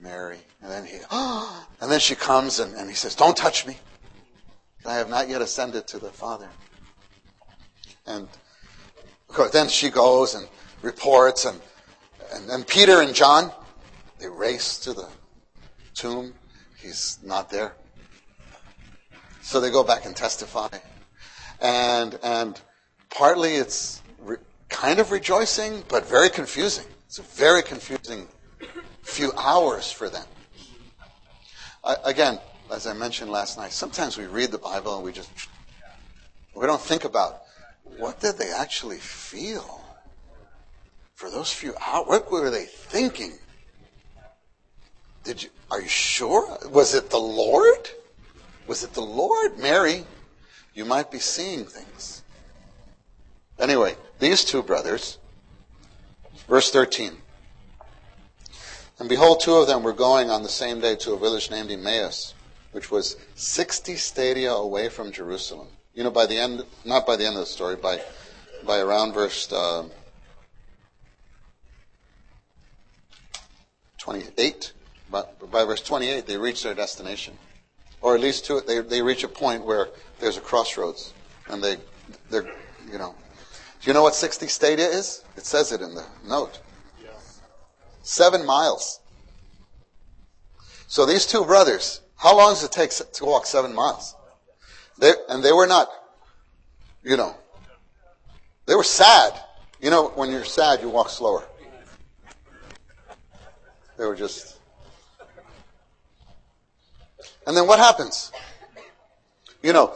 Mary, 0.00 0.38
and 0.62 0.70
then 0.70 0.86
he, 0.86 0.98
and 1.10 1.90
then 1.90 1.98
she 1.98 2.14
comes 2.14 2.60
and, 2.60 2.72
and 2.76 2.88
he 2.88 2.94
says, 2.94 3.16
"Don't 3.16 3.36
touch 3.36 3.66
me. 3.66 3.78
I 4.84 4.94
have 4.94 5.10
not 5.10 5.28
yet 5.28 5.42
ascended 5.42 5.88
to 5.88 5.98
the 5.98 6.10
Father." 6.10 6.48
And 8.06 8.28
of 9.28 9.34
course, 9.34 9.50
then 9.50 9.66
she 9.68 9.90
goes 9.90 10.36
and 10.36 10.46
reports, 10.82 11.46
and, 11.46 11.60
and 12.50 12.66
Peter 12.66 13.00
and 13.00 13.14
John, 13.14 13.52
they 14.18 14.28
race 14.28 14.78
to 14.80 14.92
the 14.92 15.08
tomb. 15.94 16.34
He's 16.78 17.18
not 17.22 17.50
there. 17.50 17.74
So 19.42 19.60
they 19.60 19.70
go 19.70 19.84
back 19.84 20.06
and 20.06 20.16
testify. 20.16 20.68
And, 21.60 22.18
and 22.22 22.60
partly 23.10 23.54
it's 23.54 24.02
re- 24.18 24.36
kind 24.68 24.98
of 24.98 25.10
rejoicing, 25.10 25.84
but 25.88 26.06
very 26.06 26.28
confusing. 26.28 26.84
It's 27.06 27.18
a 27.18 27.22
very 27.22 27.62
confusing 27.62 28.26
few 29.02 29.32
hours 29.36 29.90
for 29.90 30.10
them. 30.10 30.26
I, 31.84 31.96
again, 32.04 32.40
as 32.72 32.86
I 32.86 32.92
mentioned 32.92 33.30
last 33.30 33.56
night, 33.56 33.72
sometimes 33.72 34.18
we 34.18 34.26
read 34.26 34.50
the 34.50 34.58
Bible 34.58 34.96
and 34.96 35.04
we 35.04 35.12
just, 35.12 35.30
we 36.54 36.66
don't 36.66 36.80
think 36.80 37.04
about 37.04 37.42
what 37.98 38.20
did 38.20 38.36
they 38.38 38.50
actually 38.50 38.98
feel 38.98 39.85
for 41.16 41.30
those 41.30 41.50
few 41.52 41.74
hours? 41.84 42.06
What 42.06 42.30
were 42.30 42.50
they 42.50 42.66
thinking? 42.66 43.32
Did 45.24 45.42
you, 45.42 45.48
are 45.70 45.80
you 45.80 45.88
sure? 45.88 46.58
Was 46.70 46.94
it 46.94 47.10
the 47.10 47.18
Lord? 47.18 47.88
Was 48.68 48.84
it 48.84 48.92
the 48.92 49.00
Lord? 49.00 49.58
Mary, 49.58 50.04
you 50.74 50.84
might 50.84 51.10
be 51.10 51.18
seeing 51.18 51.64
things. 51.64 52.22
Anyway, 53.58 53.96
these 54.20 54.44
two 54.44 54.62
brothers, 54.62 55.18
verse 56.48 56.70
13. 56.70 57.12
And 58.98 59.08
behold, 59.08 59.40
two 59.40 59.54
of 59.54 59.66
them 59.66 59.82
were 59.82 59.92
going 59.92 60.30
on 60.30 60.42
the 60.42 60.48
same 60.48 60.80
day 60.80 60.96
to 60.96 61.14
a 61.14 61.18
village 61.18 61.50
named 61.50 61.70
Emmaus, 61.70 62.34
which 62.72 62.90
was 62.90 63.16
60 63.34 63.96
stadia 63.96 64.52
away 64.52 64.90
from 64.90 65.12
Jerusalem. 65.12 65.68
You 65.94 66.04
know, 66.04 66.10
by 66.10 66.26
the 66.26 66.38
end, 66.38 66.64
not 66.84 67.06
by 67.06 67.16
the 67.16 67.26
end 67.26 67.36
of 67.36 67.40
the 67.40 67.46
story, 67.46 67.76
by, 67.76 68.02
by 68.66 68.78
around 68.78 69.14
verse 69.14 69.50
uh, 69.50 69.84
28, 74.06 74.72
but 75.10 75.50
by 75.50 75.64
verse 75.64 75.82
28, 75.82 76.28
they 76.28 76.36
reach 76.36 76.62
their 76.62 76.74
destination. 76.74 77.36
Or 78.00 78.14
at 78.14 78.20
least 78.20 78.46
to 78.46 78.58
it, 78.58 78.66
they, 78.68 78.78
they 78.78 79.02
reach 79.02 79.24
a 79.24 79.28
point 79.28 79.64
where 79.64 79.88
there's 80.20 80.36
a 80.36 80.40
crossroads. 80.40 81.12
And 81.48 81.60
they, 81.60 81.78
they're, 82.30 82.46
you 82.88 82.98
know. 82.98 83.16
Do 83.80 83.90
you 83.90 83.94
know 83.94 84.04
what 84.04 84.14
60 84.14 84.46
stadia 84.46 84.86
is? 84.86 85.24
It 85.36 85.44
says 85.44 85.72
it 85.72 85.80
in 85.80 85.96
the 85.96 86.04
note. 86.24 86.60
Seven 88.02 88.46
miles. 88.46 89.00
So 90.86 91.04
these 91.04 91.26
two 91.26 91.44
brothers, 91.44 92.00
how 92.16 92.36
long 92.36 92.52
does 92.52 92.62
it 92.62 92.70
take 92.70 92.90
to 92.90 93.24
walk 93.24 93.44
seven 93.44 93.74
miles? 93.74 94.14
They, 95.00 95.14
and 95.28 95.42
they 95.42 95.52
were 95.52 95.66
not, 95.66 95.88
you 97.02 97.16
know, 97.16 97.34
they 98.66 98.76
were 98.76 98.84
sad. 98.84 99.32
You 99.80 99.90
know, 99.90 100.10
when 100.14 100.30
you're 100.30 100.44
sad, 100.44 100.80
you 100.80 100.90
walk 100.90 101.10
slower. 101.10 101.44
They 103.98 104.04
were 104.04 104.16
just. 104.16 104.58
And 107.46 107.56
then 107.56 107.66
what 107.66 107.78
happens? 107.78 108.32
You 109.62 109.72
know, 109.72 109.94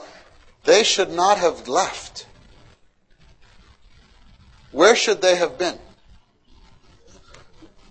they 0.65 0.85
should 0.85 1.11
not 1.11 1.39
have 1.39 1.69
left. 1.69 2.27
Where 4.73 4.95
should 4.95 5.21
they 5.21 5.37
have 5.37 5.59
been? 5.59 5.79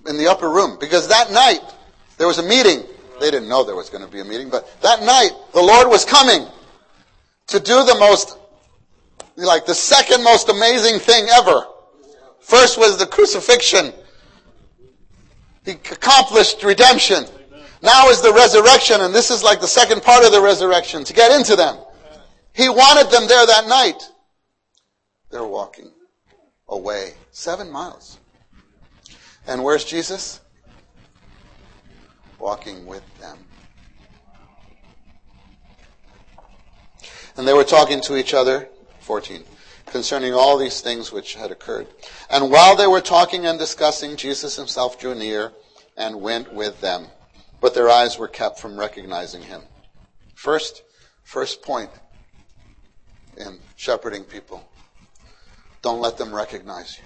In 0.08 0.18
the 0.18 0.28
upper 0.28 0.50
room. 0.50 0.78
Because 0.80 1.08
that 1.10 1.32
night, 1.32 1.60
there 2.18 2.28
was 2.28 2.38
a 2.38 2.44
meeting. 2.44 2.84
They 3.20 3.32
didn't 3.32 3.50
know 3.50 3.64
there 3.64 3.76
was 3.76 3.90
going 3.90 4.06
to 4.06 4.12
be 4.12 4.22
a 4.22 4.26
meeting, 4.26 4.50
but 4.50 4.82
that 4.82 5.04
night, 5.04 5.32
the 5.54 5.62
Lord 5.62 5.90
was 5.90 6.06
coming 6.06 6.48
to 7.48 7.60
do 7.60 7.84
the 7.84 7.96
most, 8.00 8.38
like 9.36 9.66
the 9.66 9.76
second 9.76 10.24
most 10.24 10.48
amazing 10.48 11.00
thing 11.00 11.28
ever. 11.30 11.66
First 12.40 12.78
was 12.78 12.98
the 12.98 13.06
crucifixion. 13.06 13.94
He 15.70 15.76
accomplished 15.76 16.64
redemption. 16.64 17.26
Now 17.84 18.10
is 18.10 18.22
the 18.22 18.34
resurrection, 18.34 19.02
and 19.02 19.14
this 19.14 19.30
is 19.30 19.44
like 19.44 19.62
the 19.62 19.68
second 19.68 20.02
part 20.02 20.26
of 20.26 20.32
the 20.32 20.42
resurrection, 20.42 21.04
to 21.04 21.14
get 21.14 21.32
into 21.32 21.56
them. 21.56 21.78
He 22.54 22.70
wanted 22.70 23.12
them 23.12 23.28
there 23.28 23.46
that 23.46 23.68
night. 23.68 24.02
They're 25.30 25.46
walking 25.46 25.92
away 26.68 27.14
seven 27.30 27.72
miles. 27.72 28.18
And 29.48 29.64
where's 29.64 29.86
Jesus? 29.86 30.42
walking 32.40 32.86
with 32.86 33.04
them. 33.20 33.38
And 37.36 37.48
they 37.48 37.54
were 37.54 37.64
talking 37.64 38.02
to 38.02 38.18
each 38.18 38.34
other, 38.34 38.70
14, 39.02 39.44
concerning 39.92 40.34
all 40.34 40.58
these 40.58 40.82
things 40.82 41.12
which 41.12 41.36
had 41.36 41.52
occurred. 41.52 41.88
And 42.30 42.52
while 42.52 42.76
they 42.76 42.88
were 42.88 43.02
talking 43.02 43.46
and 43.46 43.60
discussing, 43.60 44.16
Jesus 44.16 44.56
himself 44.56 45.00
drew 45.00 45.16
near 45.16 45.52
and 45.98 46.22
went 46.22 46.54
with 46.54 46.82
them. 46.82 47.08
But 47.62 47.74
their 47.74 47.90
eyes 47.90 48.18
were 48.18 48.28
kept 48.28 48.60
from 48.60 48.80
recognizing 48.80 49.42
him. 49.42 49.62
First, 50.34 50.84
first 51.24 51.62
point 51.62 51.90
in 53.38 53.60
shepherding 53.76 54.24
people. 54.24 54.70
Don't 55.82 56.02
let 56.02 56.18
them 56.18 56.34
recognize 56.34 56.98
you. 56.98 57.04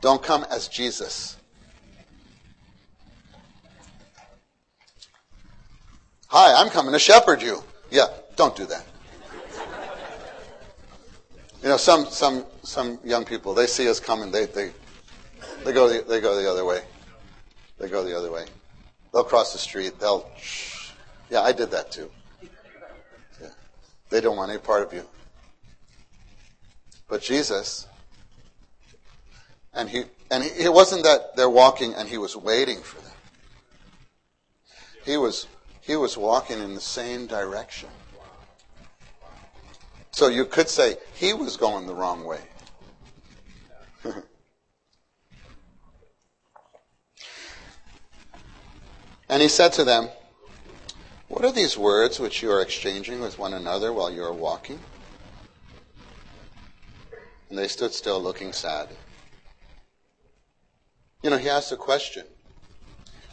Don't 0.00 0.22
come 0.22 0.44
as 0.50 0.68
Jesus. 0.68 1.36
Hi, 6.28 6.60
I'm 6.60 6.70
coming 6.70 6.92
to 6.92 6.98
shepherd 6.98 7.42
you. 7.42 7.62
Yeah, 7.90 8.06
don't 8.36 8.56
do 8.56 8.66
that. 8.66 8.86
You 11.62 11.68
know, 11.68 11.76
some 11.76 12.06
some 12.06 12.44
some 12.64 12.98
young 13.04 13.24
people 13.24 13.54
they 13.54 13.66
see 13.66 13.88
us 13.88 14.00
coming, 14.00 14.32
they 14.32 14.46
they 14.46 14.72
they 15.64 15.72
go 15.72 15.88
the, 15.88 16.02
they 16.02 16.20
go 16.20 16.40
the 16.40 16.50
other 16.50 16.64
way. 16.64 16.82
They 17.78 17.88
go 17.88 18.02
the 18.02 18.16
other 18.16 18.32
way. 18.32 18.46
They'll 19.12 19.24
cross 19.24 19.52
the 19.52 19.58
street. 19.58 19.98
They'll. 20.00 20.28
Yeah, 21.30 21.42
I 21.42 21.52
did 21.52 21.70
that 21.70 21.92
too. 21.92 22.10
Yeah. 23.40 23.48
They 24.10 24.20
don't 24.20 24.36
want 24.36 24.50
any 24.50 24.58
part 24.58 24.82
of 24.82 24.92
you. 24.92 25.06
But 27.08 27.22
Jesus, 27.22 27.86
and 29.72 29.88
he 29.88 30.04
and 30.32 30.42
he, 30.42 30.64
it 30.64 30.72
wasn't 30.72 31.04
that 31.04 31.36
they're 31.36 31.48
walking 31.48 31.94
and 31.94 32.08
he 32.08 32.18
was 32.18 32.36
waiting 32.36 32.82
for 32.82 33.00
them. 33.02 33.12
He 35.04 35.16
was 35.16 35.46
he 35.80 35.94
was 35.94 36.16
walking 36.16 36.58
in 36.58 36.74
the 36.74 36.80
same 36.80 37.26
direction. 37.26 37.88
So 40.12 40.28
you 40.28 40.44
could 40.44 40.68
say 40.68 40.96
he 41.14 41.32
was 41.32 41.56
going 41.56 41.86
the 41.86 41.94
wrong 41.94 42.24
way. 42.24 42.40
and 49.28 49.42
he 49.42 49.48
said 49.48 49.72
to 49.74 49.84
them, 49.84 50.10
What 51.28 51.44
are 51.44 51.52
these 51.52 51.78
words 51.78 52.20
which 52.20 52.42
you 52.42 52.50
are 52.50 52.60
exchanging 52.60 53.20
with 53.20 53.38
one 53.38 53.54
another 53.54 53.92
while 53.92 54.12
you 54.12 54.22
are 54.22 54.34
walking? 54.34 54.80
And 57.48 57.58
they 57.58 57.68
stood 57.68 57.92
still 57.92 58.22
looking 58.22 58.52
sad. 58.52 58.88
You 61.22 61.30
know, 61.30 61.38
he 61.38 61.48
asked 61.48 61.72
a 61.72 61.76
question. 61.76 62.26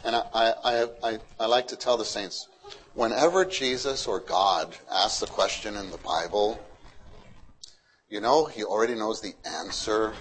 And 0.02 0.16
I, 0.16 0.22
I, 0.34 0.86
I, 1.02 1.18
I, 1.38 1.46
like 1.46 1.68
to 1.68 1.76
tell 1.76 1.98
the 1.98 2.06
saints 2.06 2.48
whenever 2.94 3.44
Jesus 3.44 4.06
or 4.06 4.18
God 4.18 4.76
asks 4.90 5.20
a 5.20 5.26
question 5.26 5.76
in 5.76 5.90
the 5.90 5.98
Bible, 5.98 6.69
you 8.10 8.20
know, 8.20 8.44
he 8.44 8.64
already 8.64 8.96
knows 8.96 9.20
the 9.20 9.32
answer. 9.46 10.12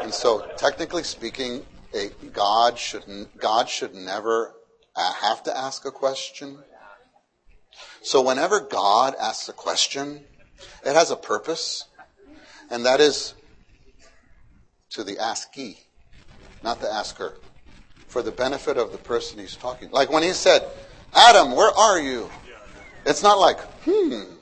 and 0.00 0.14
so, 0.14 0.48
technically 0.56 1.02
speaking, 1.02 1.64
a, 1.92 2.10
God, 2.32 2.78
should, 2.78 3.04
God 3.36 3.68
should 3.68 3.94
never 3.94 4.54
have 4.96 5.42
to 5.42 5.56
ask 5.56 5.84
a 5.84 5.90
question. 5.90 6.58
So, 8.02 8.22
whenever 8.22 8.60
God 8.60 9.14
asks 9.20 9.48
a 9.48 9.52
question, 9.52 10.24
it 10.86 10.94
has 10.94 11.10
a 11.10 11.16
purpose, 11.16 11.88
and 12.70 12.86
that 12.86 13.00
is 13.00 13.34
to 14.90 15.02
the 15.02 15.18
askee, 15.18 15.78
not 16.62 16.80
the 16.80 16.92
asker 16.92 17.34
for 18.06 18.22
the 18.22 18.30
benefit 18.30 18.76
of 18.76 18.92
the 18.92 18.98
person 18.98 19.40
he's 19.40 19.56
talking. 19.56 19.90
Like 19.90 20.12
when 20.12 20.22
he 20.22 20.32
said, 20.32 20.62
Adam, 21.14 21.56
where 21.56 21.72
are 21.76 21.98
you? 21.98 22.30
It's 23.04 23.22
not 23.24 23.40
like, 23.40 23.58
hmm, 23.84 24.36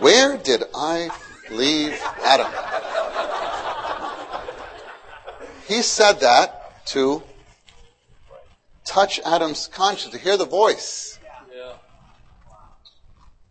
where 0.00 0.36
did 0.38 0.64
I 0.74 1.10
leave 1.50 2.00
Adam? 2.24 2.52
He 5.66 5.82
said 5.82 6.20
that 6.20 6.86
to 6.86 7.22
touch 8.84 9.20
Adam's 9.24 9.66
conscience, 9.66 10.12
to 10.12 10.18
hear 10.18 10.36
the 10.36 10.46
voice. 10.46 11.18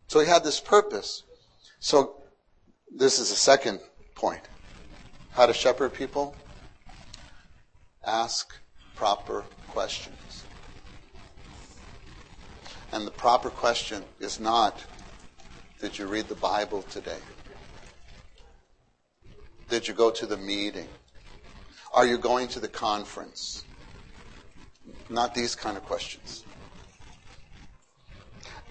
So 0.08 0.22
he 0.22 0.26
had 0.26 0.44
this 0.44 0.60
purpose. 0.60 1.24
So 1.80 2.16
this 2.96 3.20
is 3.20 3.30
the 3.30 3.36
second 3.36 3.80
point. 4.16 4.42
How 5.32 5.46
to 5.46 5.54
shepherd 5.54 5.94
people? 5.94 6.36
Ask 8.06 8.56
proper 8.96 9.44
questions. 9.68 10.44
And 12.92 13.06
the 13.06 13.12
proper 13.12 13.50
question 13.50 14.04
is 14.20 14.40
not, 14.40 14.84
did 15.82 15.98
you 15.98 16.08
read 16.08 16.28
the 16.28 16.36
Bible 16.36 16.82
today? 16.84 17.18
Did 19.70 19.88
you 19.88 19.94
go 19.94 20.12
to 20.12 20.26
the 20.26 20.38
meeting? 20.38 20.88
Are 21.94 22.06
you 22.06 22.18
going 22.18 22.48
to 22.50 22.60
the 22.60 22.68
conference? 22.68 23.64
Not 25.10 25.36
these 25.36 25.56
kind 25.56 25.78
of 25.78 25.84
questions. 25.84 26.44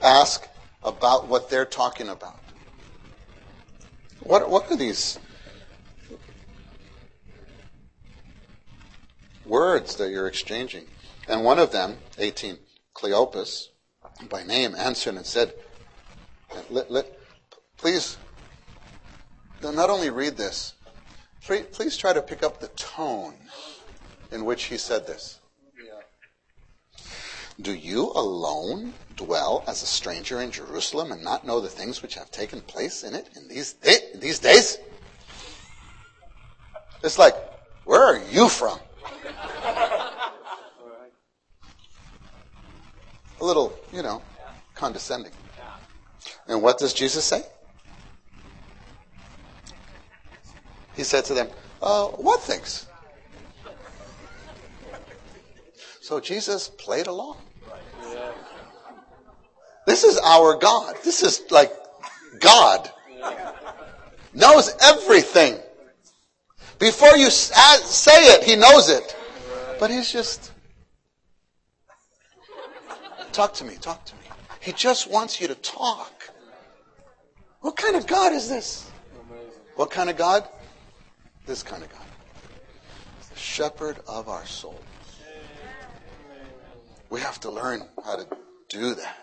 Ask 0.02 0.48
about 0.82 1.28
what 1.28 1.50
they're 1.50 1.64
talking 1.64 2.08
about. 2.08 2.38
What, 4.20 4.50
what 4.50 4.70
are 4.70 4.76
these 4.76 5.18
words 9.46 9.96
that 9.96 10.10
you're 10.10 10.26
exchanging. 10.26 10.84
And 11.28 11.44
one 11.44 11.58
of 11.58 11.72
them, 11.72 11.96
18, 12.18 12.58
Cleopas, 12.94 13.68
by 14.28 14.42
name, 14.42 14.74
answered 14.76 15.14
and 15.14 15.26
said, 15.26 15.54
let, 16.70 16.90
let, 16.90 17.06
please, 17.76 18.18
not 19.62 19.90
only 19.90 20.10
read 20.10 20.36
this, 20.36 20.74
please 21.72 21.96
try 21.96 22.12
to 22.12 22.22
pick 22.22 22.42
up 22.42 22.60
the 22.60 22.68
tone 22.68 23.34
in 24.30 24.44
which 24.44 24.64
he 24.64 24.76
said 24.76 25.06
this. 25.06 25.40
Do 27.60 27.72
you 27.72 28.12
alone 28.14 28.92
dwell 29.14 29.64
as 29.66 29.82
a 29.82 29.86
stranger 29.86 30.42
in 30.42 30.50
Jerusalem 30.50 31.10
and 31.10 31.24
not 31.24 31.46
know 31.46 31.60
the 31.60 31.68
things 31.68 32.02
which 32.02 32.14
have 32.14 32.30
taken 32.30 32.60
place 32.60 33.02
in 33.02 33.14
it 33.14 33.30
in 33.34 33.48
these, 33.48 33.72
day, 33.72 33.96
in 34.12 34.20
these 34.20 34.38
days? 34.38 34.76
It's 37.02 37.18
like, 37.18 37.34
where 37.84 38.02
are 38.02 38.22
you 38.30 38.48
from? 38.48 38.78
A 43.40 43.44
little, 43.44 43.74
you 43.92 44.02
know, 44.02 44.22
condescending. 44.74 45.32
And 46.48 46.62
what 46.62 46.78
does 46.78 46.92
Jesus 46.92 47.24
say? 47.24 47.42
He 50.94 51.02
said 51.02 51.24
to 51.26 51.34
them, 51.34 51.48
uh, 51.82 52.06
What 52.08 52.40
things? 52.40 52.86
So 56.00 56.20
Jesus 56.20 56.68
played 56.68 57.06
along. 57.06 57.36
This 59.86 60.04
is 60.04 60.18
our 60.18 60.56
God. 60.56 60.96
This 61.04 61.22
is 61.22 61.42
like 61.50 61.72
God. 62.40 62.90
Knows 64.32 64.74
everything. 64.82 65.58
Before 66.78 67.16
you 67.16 67.30
say 67.30 68.34
it, 68.34 68.44
He 68.44 68.56
knows 68.56 68.88
it. 68.88 69.16
But 69.78 69.90
He's 69.90 70.10
just 70.12 70.52
Talk 73.36 73.52
to 73.52 73.66
me, 73.66 73.76
talk 73.76 74.02
to 74.06 74.14
me. 74.14 74.22
He 74.60 74.72
just 74.72 75.10
wants 75.10 75.42
you 75.42 75.48
to 75.48 75.54
talk. 75.56 76.15
What 77.60 77.76
kind 77.76 77.96
of 77.96 78.06
God 78.06 78.32
is 78.32 78.48
this? 78.48 78.90
What 79.76 79.90
kind 79.90 80.08
of 80.08 80.16
God? 80.16 80.44
This 81.46 81.62
kind 81.62 81.82
of 81.82 81.90
God. 81.90 82.06
The 83.30 83.38
shepherd 83.38 83.98
of 84.08 84.28
our 84.28 84.46
souls. 84.46 84.82
We 87.10 87.20
have 87.20 87.40
to 87.40 87.50
learn 87.50 87.82
how 88.04 88.16
to 88.16 88.26
do 88.68 88.94
that. 88.94 89.18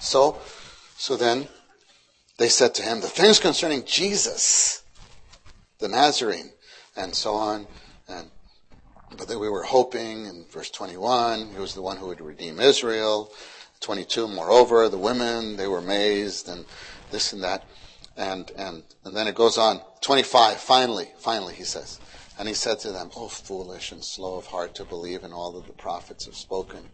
So, 0.00 0.40
so 0.96 1.16
then 1.16 1.48
they 2.38 2.48
said 2.48 2.74
to 2.74 2.82
him, 2.82 3.00
the 3.00 3.08
things 3.08 3.38
concerning 3.38 3.84
Jesus, 3.84 4.82
the 5.80 5.88
Nazarene, 5.88 6.50
and 6.96 7.14
so 7.14 7.34
on, 7.34 7.66
and 8.08 8.30
but 9.16 9.26
that 9.28 9.38
we 9.38 9.48
were 9.48 9.62
hoping 9.62 10.26
in 10.26 10.44
verse 10.50 10.70
21, 10.70 11.52
he 11.52 11.58
was 11.58 11.74
the 11.74 11.82
one 11.82 11.96
who 11.96 12.08
would 12.08 12.20
redeem 12.20 12.60
Israel. 12.60 13.32
22, 13.80 14.28
moreover, 14.28 14.88
the 14.88 14.98
women, 14.98 15.56
they 15.56 15.66
were 15.66 15.78
amazed 15.78 16.48
and 16.48 16.64
this 17.10 17.32
and 17.32 17.42
that. 17.42 17.64
And, 18.16 18.50
and, 18.56 18.82
and 19.04 19.16
then 19.16 19.28
it 19.28 19.34
goes 19.34 19.58
on. 19.58 19.80
25, 20.00 20.58
finally, 20.58 21.08
finally, 21.18 21.54
he 21.54 21.64
says. 21.64 22.00
And 22.38 22.48
he 22.48 22.54
said 22.54 22.78
to 22.80 22.92
them, 22.92 23.10
Oh, 23.16 23.28
foolish 23.28 23.92
and 23.92 24.04
slow 24.04 24.36
of 24.36 24.46
heart 24.46 24.74
to 24.76 24.84
believe 24.84 25.24
in 25.24 25.32
all 25.32 25.52
that 25.52 25.66
the 25.66 25.72
prophets 25.72 26.26
have 26.26 26.34
spoken. 26.36 26.88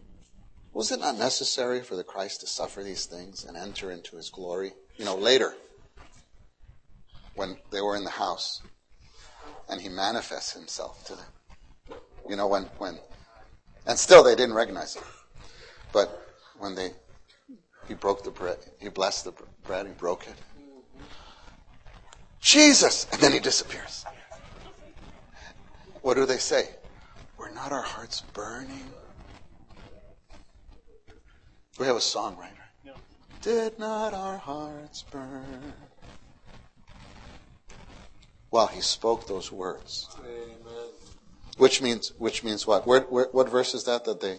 Was 0.73 0.91
it 0.91 0.99
not 0.99 1.17
necessary 1.17 1.81
for 1.81 1.95
the 1.95 2.03
Christ 2.03 2.41
to 2.41 2.47
suffer 2.47 2.83
these 2.83 3.05
things 3.05 3.45
and 3.45 3.55
enter 3.55 3.91
into 3.91 4.17
his 4.17 4.29
glory? 4.29 4.73
You 4.97 5.05
know, 5.05 5.15
later, 5.15 5.53
when 7.35 7.57
they 7.71 7.81
were 7.81 7.95
in 7.95 8.03
the 8.03 8.09
house, 8.09 8.61
and 9.69 9.81
he 9.81 9.89
manifests 9.89 10.53
himself 10.53 11.05
to 11.05 11.15
them. 11.15 11.97
You 12.27 12.35
know, 12.35 12.47
when, 12.47 12.63
when, 12.77 12.99
and 13.85 13.97
still 13.97 14.23
they 14.23 14.35
didn't 14.35 14.55
recognize 14.55 14.95
him. 14.95 15.03
But 15.93 16.24
when 16.57 16.75
they, 16.75 16.91
he 17.87 17.93
broke 17.93 18.23
the 18.23 18.31
bread, 18.31 18.57
he 18.79 18.89
blessed 18.89 19.25
the 19.25 19.33
bread, 19.63 19.87
he 19.87 19.93
broke 19.93 20.27
it. 20.27 20.41
Jesus! 22.41 23.07
And 23.11 23.21
then 23.21 23.31
he 23.31 23.39
disappears. 23.39 24.05
What 26.01 26.15
do 26.15 26.25
they 26.25 26.37
say? 26.37 26.69
Were 27.37 27.49
not 27.49 27.71
our 27.71 27.81
hearts 27.81 28.23
burning? 28.33 28.91
We 31.79 31.87
have 31.87 31.95
a 31.95 32.01
song, 32.01 32.37
right? 32.37 32.53
Did 33.41 33.77
not 33.77 34.13
our 34.13 34.37
hearts 34.37 35.03
burn? 35.11 35.73
While 38.49 38.67
he 38.67 38.81
spoke 38.81 39.27
those 39.27 39.51
words. 39.51 40.07
Amen. 40.19 40.89
Which 41.57 41.81
means, 41.81 42.11
which 42.17 42.43
means 42.43 42.65
what? 42.65 42.87
Where, 42.87 43.01
where, 43.01 43.27
what 43.31 43.49
verse 43.49 43.73
is 43.73 43.83
that 43.85 44.05
that 44.05 44.21
they, 44.21 44.37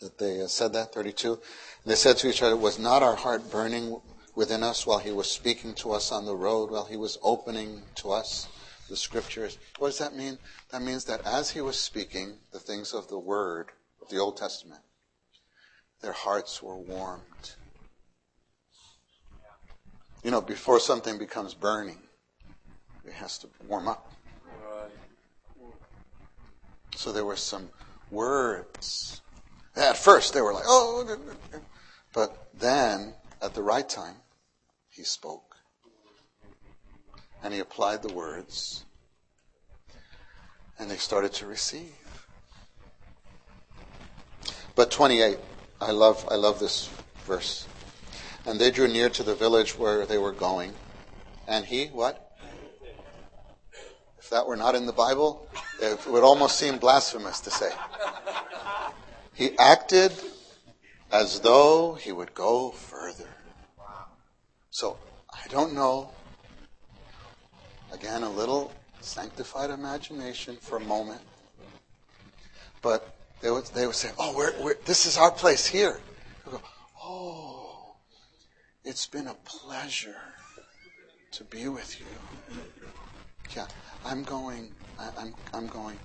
that 0.00 0.18
they 0.18 0.42
uh, 0.42 0.46
said 0.46 0.72
that? 0.72 0.92
32? 0.92 1.32
And 1.32 1.40
they 1.84 1.94
said 1.94 2.16
to 2.18 2.28
each 2.28 2.42
other, 2.42 2.56
was 2.56 2.78
not 2.78 3.02
our 3.02 3.16
heart 3.16 3.50
burning 3.50 4.00
within 4.34 4.62
us 4.62 4.86
while 4.86 4.98
he 4.98 5.12
was 5.12 5.30
speaking 5.30 5.74
to 5.74 5.92
us 5.92 6.12
on 6.12 6.24
the 6.24 6.36
road, 6.36 6.70
while 6.70 6.86
he 6.86 6.96
was 6.96 7.18
opening 7.22 7.82
to 7.96 8.10
us 8.10 8.48
the 8.88 8.96
scriptures? 8.96 9.58
What 9.78 9.88
does 9.88 9.98
that 9.98 10.16
mean? 10.16 10.38
That 10.72 10.82
means 10.82 11.04
that 11.04 11.26
as 11.26 11.50
he 11.50 11.60
was 11.60 11.78
speaking 11.78 12.38
the 12.52 12.58
things 12.58 12.92
of 12.92 13.08
the 13.08 13.18
word 13.18 13.70
of 14.02 14.08
the 14.08 14.18
Old 14.18 14.36
Testament, 14.36 14.82
their 16.02 16.12
hearts 16.12 16.62
were 16.62 16.76
warmed 16.76 17.24
you 20.22 20.30
know, 20.30 20.40
before 20.40 20.80
something 20.80 21.18
becomes 21.18 21.54
burning, 21.54 21.98
it 23.04 23.12
has 23.14 23.38
to 23.38 23.48
warm 23.66 23.88
up. 23.88 24.12
So 26.96 27.12
there 27.12 27.24
were 27.24 27.36
some 27.36 27.70
words. 28.10 29.22
At 29.76 29.96
first, 29.96 30.34
they 30.34 30.40
were 30.40 30.52
like, 30.52 30.64
oh, 30.66 31.18
but 32.12 32.48
then, 32.54 33.14
at 33.40 33.54
the 33.54 33.62
right 33.62 33.88
time, 33.88 34.16
he 34.88 35.04
spoke. 35.04 35.56
And 37.42 37.54
he 37.54 37.60
applied 37.60 38.02
the 38.02 38.12
words. 38.12 38.84
And 40.78 40.90
they 40.90 40.96
started 40.96 41.32
to 41.34 41.46
receive. 41.46 41.94
But 44.74 44.90
28, 44.90 45.38
I 45.80 45.90
love, 45.92 46.26
I 46.30 46.34
love 46.34 46.58
this 46.58 46.90
verse. 47.26 47.66
And 48.46 48.60
they 48.60 48.70
drew 48.70 48.88
near 48.88 49.08
to 49.10 49.22
the 49.22 49.34
village 49.34 49.78
where 49.78 50.06
they 50.06 50.18
were 50.18 50.32
going. 50.32 50.72
And 51.46 51.64
he, 51.64 51.86
what? 51.86 52.30
If 54.18 54.30
that 54.30 54.46
were 54.46 54.56
not 54.56 54.74
in 54.74 54.86
the 54.86 54.92
Bible, 54.92 55.48
it 55.80 56.06
would 56.06 56.22
almost 56.22 56.58
seem 56.58 56.78
blasphemous 56.78 57.40
to 57.40 57.50
say. 57.50 57.70
He 59.34 59.56
acted 59.58 60.12
as 61.10 61.40
though 61.40 61.94
he 61.94 62.12
would 62.12 62.34
go 62.34 62.70
further. 62.70 63.28
So, 64.70 64.98
I 65.32 65.48
don't 65.48 65.74
know. 65.74 66.14
Again, 67.92 68.22
a 68.22 68.30
little 68.30 68.76
sanctified 69.00 69.70
imagination 69.70 70.56
for 70.56 70.78
a 70.78 70.80
moment. 70.80 71.22
But 72.82 73.14
they 73.42 73.50
would, 73.50 73.66
they 73.74 73.86
would 73.86 73.96
say, 73.96 74.10
oh, 74.18 74.34
we're, 74.36 74.52
we're, 74.62 74.76
this 74.84 75.06
is 75.06 75.16
our 75.18 75.30
place 75.30 75.66
here. 75.66 76.00
Go, 76.44 76.60
oh, 77.02 77.96
it's 78.84 79.06
been 79.06 79.26
a 79.26 79.34
pleasure 79.44 80.16
to 81.32 81.44
be 81.44 81.68
with 81.68 82.00
you. 82.00 82.06
Yeah, 83.56 83.66
I'm 84.04 84.22
going. 84.22 84.74
I, 84.98 85.10
I'm, 85.18 85.34
I'm 85.52 85.66
going. 85.66 85.98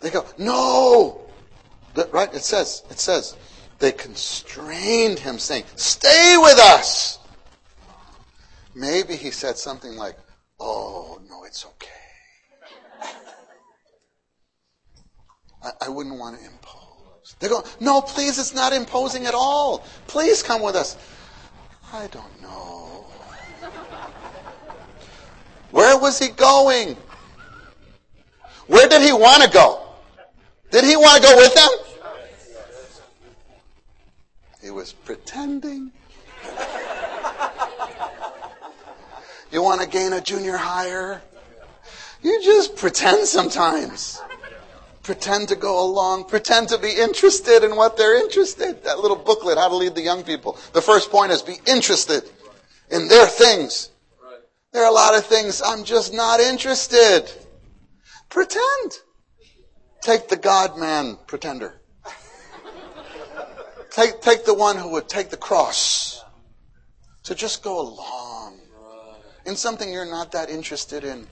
They 0.00 0.10
go, 0.10 0.26
no! 0.38 1.37
Right? 2.12 2.32
It 2.32 2.42
says, 2.42 2.82
it 2.90 2.98
says, 2.98 3.36
they 3.78 3.92
constrained 3.92 5.18
him 5.18 5.38
saying, 5.38 5.64
stay 5.76 6.36
with 6.38 6.58
us! 6.58 7.18
Maybe 8.74 9.16
he 9.16 9.30
said 9.30 9.56
something 9.56 9.96
like, 9.96 10.16
oh, 10.60 11.20
no, 11.28 11.44
it's 11.44 11.64
okay. 11.66 11.88
I, 15.62 15.70
I 15.86 15.88
wouldn't 15.88 16.18
want 16.18 16.38
to 16.38 16.44
impose. 16.44 17.34
They 17.40 17.48
go, 17.48 17.64
no, 17.80 18.00
please, 18.00 18.38
it's 18.38 18.54
not 18.54 18.72
imposing 18.72 19.26
at 19.26 19.34
all. 19.34 19.84
Please 20.06 20.42
come 20.42 20.62
with 20.62 20.76
us. 20.76 20.96
I 21.92 22.06
don't 22.08 22.42
know. 22.42 23.06
Where 25.70 25.98
was 25.98 26.18
he 26.18 26.28
going? 26.28 26.96
Where 28.66 28.88
did 28.88 29.02
he 29.02 29.12
want 29.12 29.42
to 29.42 29.50
go? 29.50 29.82
Did 30.70 30.84
he 30.84 30.96
want 30.96 31.22
to 31.22 31.28
go 31.28 31.36
with 31.36 31.54
them? 31.54 31.68
He 34.68 34.72
was 34.72 34.92
pretending. 34.92 35.92
You 39.50 39.62
want 39.62 39.80
to 39.80 39.88
gain 39.88 40.12
a 40.12 40.20
junior 40.20 40.58
higher? 40.58 41.22
You 42.20 42.42
just 42.44 42.76
pretend 42.76 43.26
sometimes 43.26 44.20
pretend 45.02 45.48
to 45.48 45.56
go 45.56 45.82
along, 45.82 46.24
pretend 46.24 46.68
to 46.68 46.76
be 46.76 46.90
interested 46.90 47.64
in 47.64 47.76
what 47.76 47.96
they're 47.96 48.22
interested. 48.22 48.84
That 48.84 48.98
little 48.98 49.16
booklet, 49.16 49.56
How 49.56 49.70
to 49.70 49.74
Lead 49.74 49.94
the 49.94 50.02
Young 50.02 50.22
People. 50.22 50.58
The 50.74 50.82
first 50.82 51.10
point 51.10 51.32
is 51.32 51.40
be 51.40 51.56
interested 51.66 52.24
in 52.90 53.08
their 53.08 53.26
things. 53.26 53.88
There 54.72 54.84
are 54.84 54.90
a 54.90 54.94
lot 54.94 55.16
of 55.16 55.24
things 55.24 55.62
I'm 55.64 55.84
just 55.84 56.12
not 56.12 56.40
interested. 56.40 57.32
Pretend. 58.28 58.98
Take 60.02 60.28
the 60.28 60.36
God 60.36 60.78
man 60.78 61.16
pretender. 61.26 61.77
Take, 63.90 64.20
take 64.20 64.44
the 64.44 64.54
one 64.54 64.76
who 64.76 64.90
would 64.90 65.08
take 65.08 65.30
the 65.30 65.36
cross 65.36 66.22
to 67.24 67.34
just 67.34 67.62
go 67.62 67.80
along 67.80 68.60
in 69.44 69.56
something 69.56 69.92
you're 69.92 70.04
not 70.04 70.32
that 70.32 70.50
interested 70.50 71.04
in. 71.04 71.26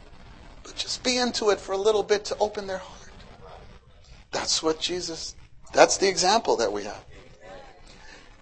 But 0.63 0.77
just 0.77 1.05
be 1.05 1.19
into 1.19 1.51
it 1.51 1.61
for 1.61 1.73
a 1.73 1.79
little 1.79 2.03
bit 2.03 2.25
to 2.27 2.37
open 2.39 2.67
their 2.67 2.79
heart. 2.79 3.25
That's 4.33 4.63
what 4.63 4.81
Jesus, 4.81 5.37
that's 5.73 5.99
the 5.99 6.09
example 6.09 6.57
that 6.57 6.73
we 6.73 6.85
have. 6.85 7.05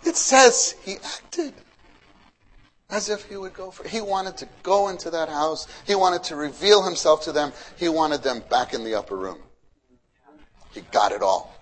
It 0.04 0.16
says 0.16 0.74
he 0.82 0.96
acted 0.96 1.54
as 2.90 3.08
if 3.08 3.24
he 3.28 3.36
would 3.36 3.54
go 3.54 3.70
for 3.70 3.86
he 3.88 4.00
wanted 4.00 4.36
to 4.36 4.48
go 4.62 4.88
into 4.88 5.10
that 5.10 5.28
house 5.28 5.66
he 5.86 5.94
wanted 5.94 6.22
to 6.22 6.36
reveal 6.36 6.82
himself 6.82 7.22
to 7.24 7.32
them 7.32 7.52
he 7.76 7.88
wanted 7.88 8.22
them 8.22 8.42
back 8.50 8.74
in 8.74 8.84
the 8.84 8.94
upper 8.94 9.16
room 9.16 9.38
he 10.72 10.82
got 10.92 11.10
it 11.10 11.22
all 11.22 11.56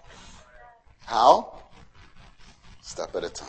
how 1.07 1.62
step 2.83 3.17
at 3.17 3.25
a 3.25 3.31
time 3.31 3.49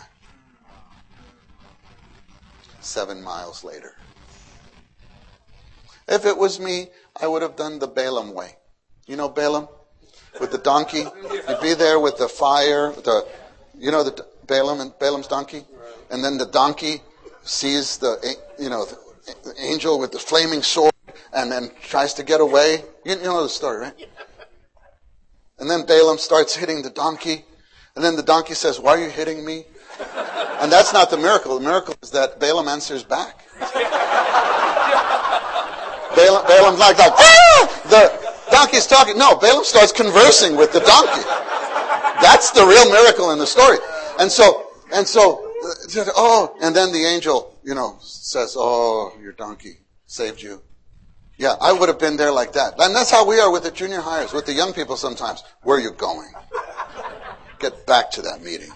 seven 2.80 3.22
miles 3.22 3.64
later 3.64 3.96
if 6.08 6.26
it 6.26 6.38
was 6.38 6.60
me 6.60 6.88
i 7.22 7.28
would 7.28 7.42
have 7.42 7.58
done 7.58 7.80
the 7.80 7.88
balaam 7.88 8.34
way 8.34 8.56
you 9.06 9.18
know 9.18 9.28
balaam 9.28 9.68
with 10.40 10.52
the 10.52 10.58
donkey. 10.58 11.06
You'd 11.50 11.62
be 11.62 11.74
there 11.74 12.00
with 12.00 12.18
the 12.18 12.28
fire, 12.28 12.92
the, 12.92 13.28
you 13.78 13.92
know, 13.92 14.04
the 14.04 14.26
Balaam 14.48 14.82
and 14.82 14.94
Balaam's 15.00 15.28
donkey, 15.28 15.64
and 16.10 16.24
then 16.24 16.38
the 16.38 16.46
donkey 16.46 17.02
sees 17.44 17.98
the, 17.98 18.36
you 18.60 18.70
know, 18.70 18.86
the 18.86 19.54
angel 19.60 20.00
with 20.00 20.12
the 20.12 20.20
flaming 20.20 20.62
sword, 20.62 20.94
and 21.34 21.52
then 21.52 21.72
tries 21.82 22.14
to 22.16 22.24
get 22.24 22.42
away. 22.42 22.84
You, 23.06 23.16
you 23.16 23.24
know 23.24 23.44
the 23.44 23.50
story, 23.50 23.80
right? 23.82 24.10
And 25.60 25.70
then 25.70 25.86
Balaam 25.86 26.18
starts 26.18 26.56
hitting 26.56 26.82
the 26.82 26.90
donkey, 26.90 27.46
and 27.96 28.04
then 28.04 28.16
the 28.16 28.24
donkey 28.24 28.54
says, 28.54 28.80
"Why 28.80 28.92
are 28.92 29.04
you 29.04 29.10
hitting 29.10 29.46
me?" 29.46 29.66
And 30.62 30.72
that's 30.72 30.94
not 30.94 31.10
the 31.10 31.18
miracle. 31.18 31.60
The 31.60 31.66
miracle 31.66 31.96
is 32.02 32.12
that 32.12 32.40
Balaam 32.40 32.68
answers 32.68 33.04
back. 33.04 33.46
Balaam, 36.16 36.46
Balaam's 36.48 36.80
like, 36.80 36.98
like 36.98 37.12
ah! 37.16 37.82
the 37.90 38.12
donkey's 38.52 38.88
talking. 38.88 39.18
No, 39.18 39.36
Balaam 39.36 39.64
starts 39.64 39.92
conversing 39.92 40.56
with 40.56 40.72
the 40.72 40.80
donkey. 40.80 41.24
That's 42.22 42.52
the 42.52 42.66
real 42.66 42.90
miracle 42.90 43.32
in 43.32 43.40
the 43.40 43.46
story. 43.46 43.78
And 44.20 44.32
so, 44.32 44.68
and 44.94 45.08
so, 45.08 45.52
oh, 46.16 46.56
and 46.62 46.76
then 46.76 46.92
the 46.94 47.06
angel, 47.06 47.60
you 47.64 47.76
know, 47.76 47.98
says, 48.00 48.56
oh, 48.58 49.14
your 49.22 49.34
donkey 49.34 49.80
saved 50.06 50.42
you. 50.42 50.62
Yeah, 51.38 51.56
I 51.60 51.74
would 51.74 51.90
have 51.90 52.00
been 52.00 52.16
there 52.16 52.32
like 52.32 52.54
that. 52.54 52.76
And 52.80 52.96
that's 52.96 53.12
how 53.12 53.28
we 53.28 53.40
are 53.40 53.52
with 53.52 53.64
the 53.64 53.72
junior 53.72 54.00
highers, 54.00 54.34
with 54.34 54.46
the 54.46 54.54
young 54.54 54.72
people 54.72 54.96
sometimes. 54.96 55.44
Where 55.64 55.78
are 55.78 55.82
you 55.82 55.92
going? 55.92 56.32
Get 57.64 57.86
back 57.86 58.12
to 58.12 58.22
that 58.24 58.44
meeting. 58.44 58.74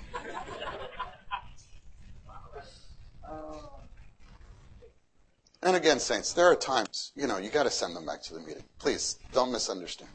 And 5.62 5.76
again, 5.76 6.00
saints, 6.00 6.32
there 6.32 6.46
are 6.46 6.56
times, 6.56 7.12
you 7.14 7.28
know, 7.28 7.38
you 7.38 7.50
got 7.50 7.64
to 7.64 7.70
send 7.70 7.98
them 7.98 8.06
back 8.06 8.24
to 8.24 8.34
the 8.34 8.40
meeting. 8.40 8.64
Please, 8.80 9.18
don't 9.34 9.52
misunderstand. 9.52 10.12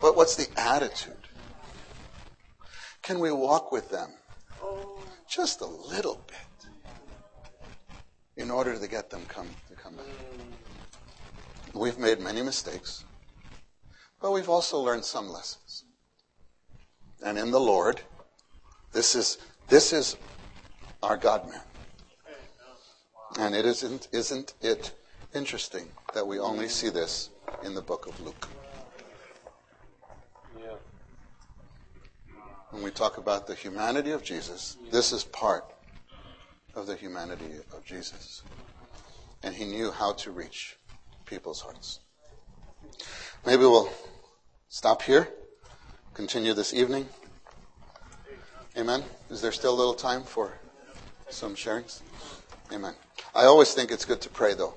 But 0.00 0.16
what's 0.16 0.34
the 0.36 0.48
attitude? 0.58 1.28
Can 3.02 3.18
we 3.18 3.30
walk 3.30 3.70
with 3.70 3.90
them 3.90 4.08
just 5.28 5.60
a 5.60 5.66
little 5.66 6.24
bit 6.26 6.70
in 8.42 8.50
order 8.50 8.78
to 8.78 8.88
get 8.88 9.10
them 9.10 9.26
come 9.28 9.50
to 9.68 9.74
come 9.74 9.96
back? 9.96 10.06
We've 11.74 11.98
made 11.98 12.18
many 12.20 12.40
mistakes, 12.40 13.04
but 14.22 14.32
we've 14.32 14.48
also 14.48 14.78
learned 14.78 15.04
some 15.04 15.28
lessons. 15.28 15.63
And 17.24 17.38
in 17.38 17.50
the 17.50 17.60
Lord, 17.60 18.02
this 18.92 19.14
is, 19.14 19.38
this 19.68 19.94
is 19.94 20.16
our 21.02 21.16
God 21.16 21.48
man. 21.48 21.62
And 23.38 23.54
it 23.54 23.64
isn't, 23.64 24.08
isn't 24.12 24.52
it 24.60 24.92
interesting 25.34 25.88
that 26.12 26.26
we 26.26 26.38
only 26.38 26.68
see 26.68 26.90
this 26.90 27.30
in 27.64 27.74
the 27.74 27.82
book 27.82 28.06
of 28.06 28.20
Luke? 28.20 28.48
When 32.70 32.82
we 32.82 32.90
talk 32.90 33.18
about 33.18 33.46
the 33.46 33.54
humanity 33.54 34.10
of 34.10 34.22
Jesus, 34.22 34.76
this 34.90 35.12
is 35.12 35.24
part 35.24 35.64
of 36.74 36.86
the 36.86 36.96
humanity 36.96 37.52
of 37.72 37.84
Jesus. 37.84 38.42
And 39.42 39.54
he 39.54 39.64
knew 39.64 39.92
how 39.92 40.12
to 40.14 40.30
reach 40.30 40.76
people's 41.24 41.62
hearts. 41.62 42.00
Maybe 43.46 43.62
we'll 43.62 43.90
stop 44.68 45.02
here, 45.02 45.28
continue 46.14 46.54
this 46.54 46.72
evening. 46.72 47.08
Amen. 48.78 49.02
Is 49.30 49.40
there 49.40 49.50
still 49.50 49.74
a 49.74 49.78
little 49.78 49.94
time 49.94 50.22
for 50.22 50.52
some 51.28 51.56
sharings? 51.56 52.02
Amen. 52.72 52.94
I 53.34 53.44
always 53.44 53.74
think 53.74 53.90
it's 53.90 54.04
good 54.04 54.20
to 54.20 54.28
pray 54.28 54.54
though 54.54 54.74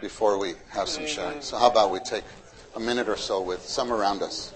before 0.00 0.38
we 0.38 0.54
have 0.70 0.88
some 0.88 1.06
sharing. 1.06 1.40
So 1.42 1.58
how 1.58 1.68
about 1.68 1.90
we 1.90 1.98
take 1.98 2.24
a 2.76 2.80
minute 2.80 3.08
or 3.08 3.16
so 3.16 3.42
with 3.42 3.62
some 3.62 3.92
around 3.92 4.22
us? 4.22 4.54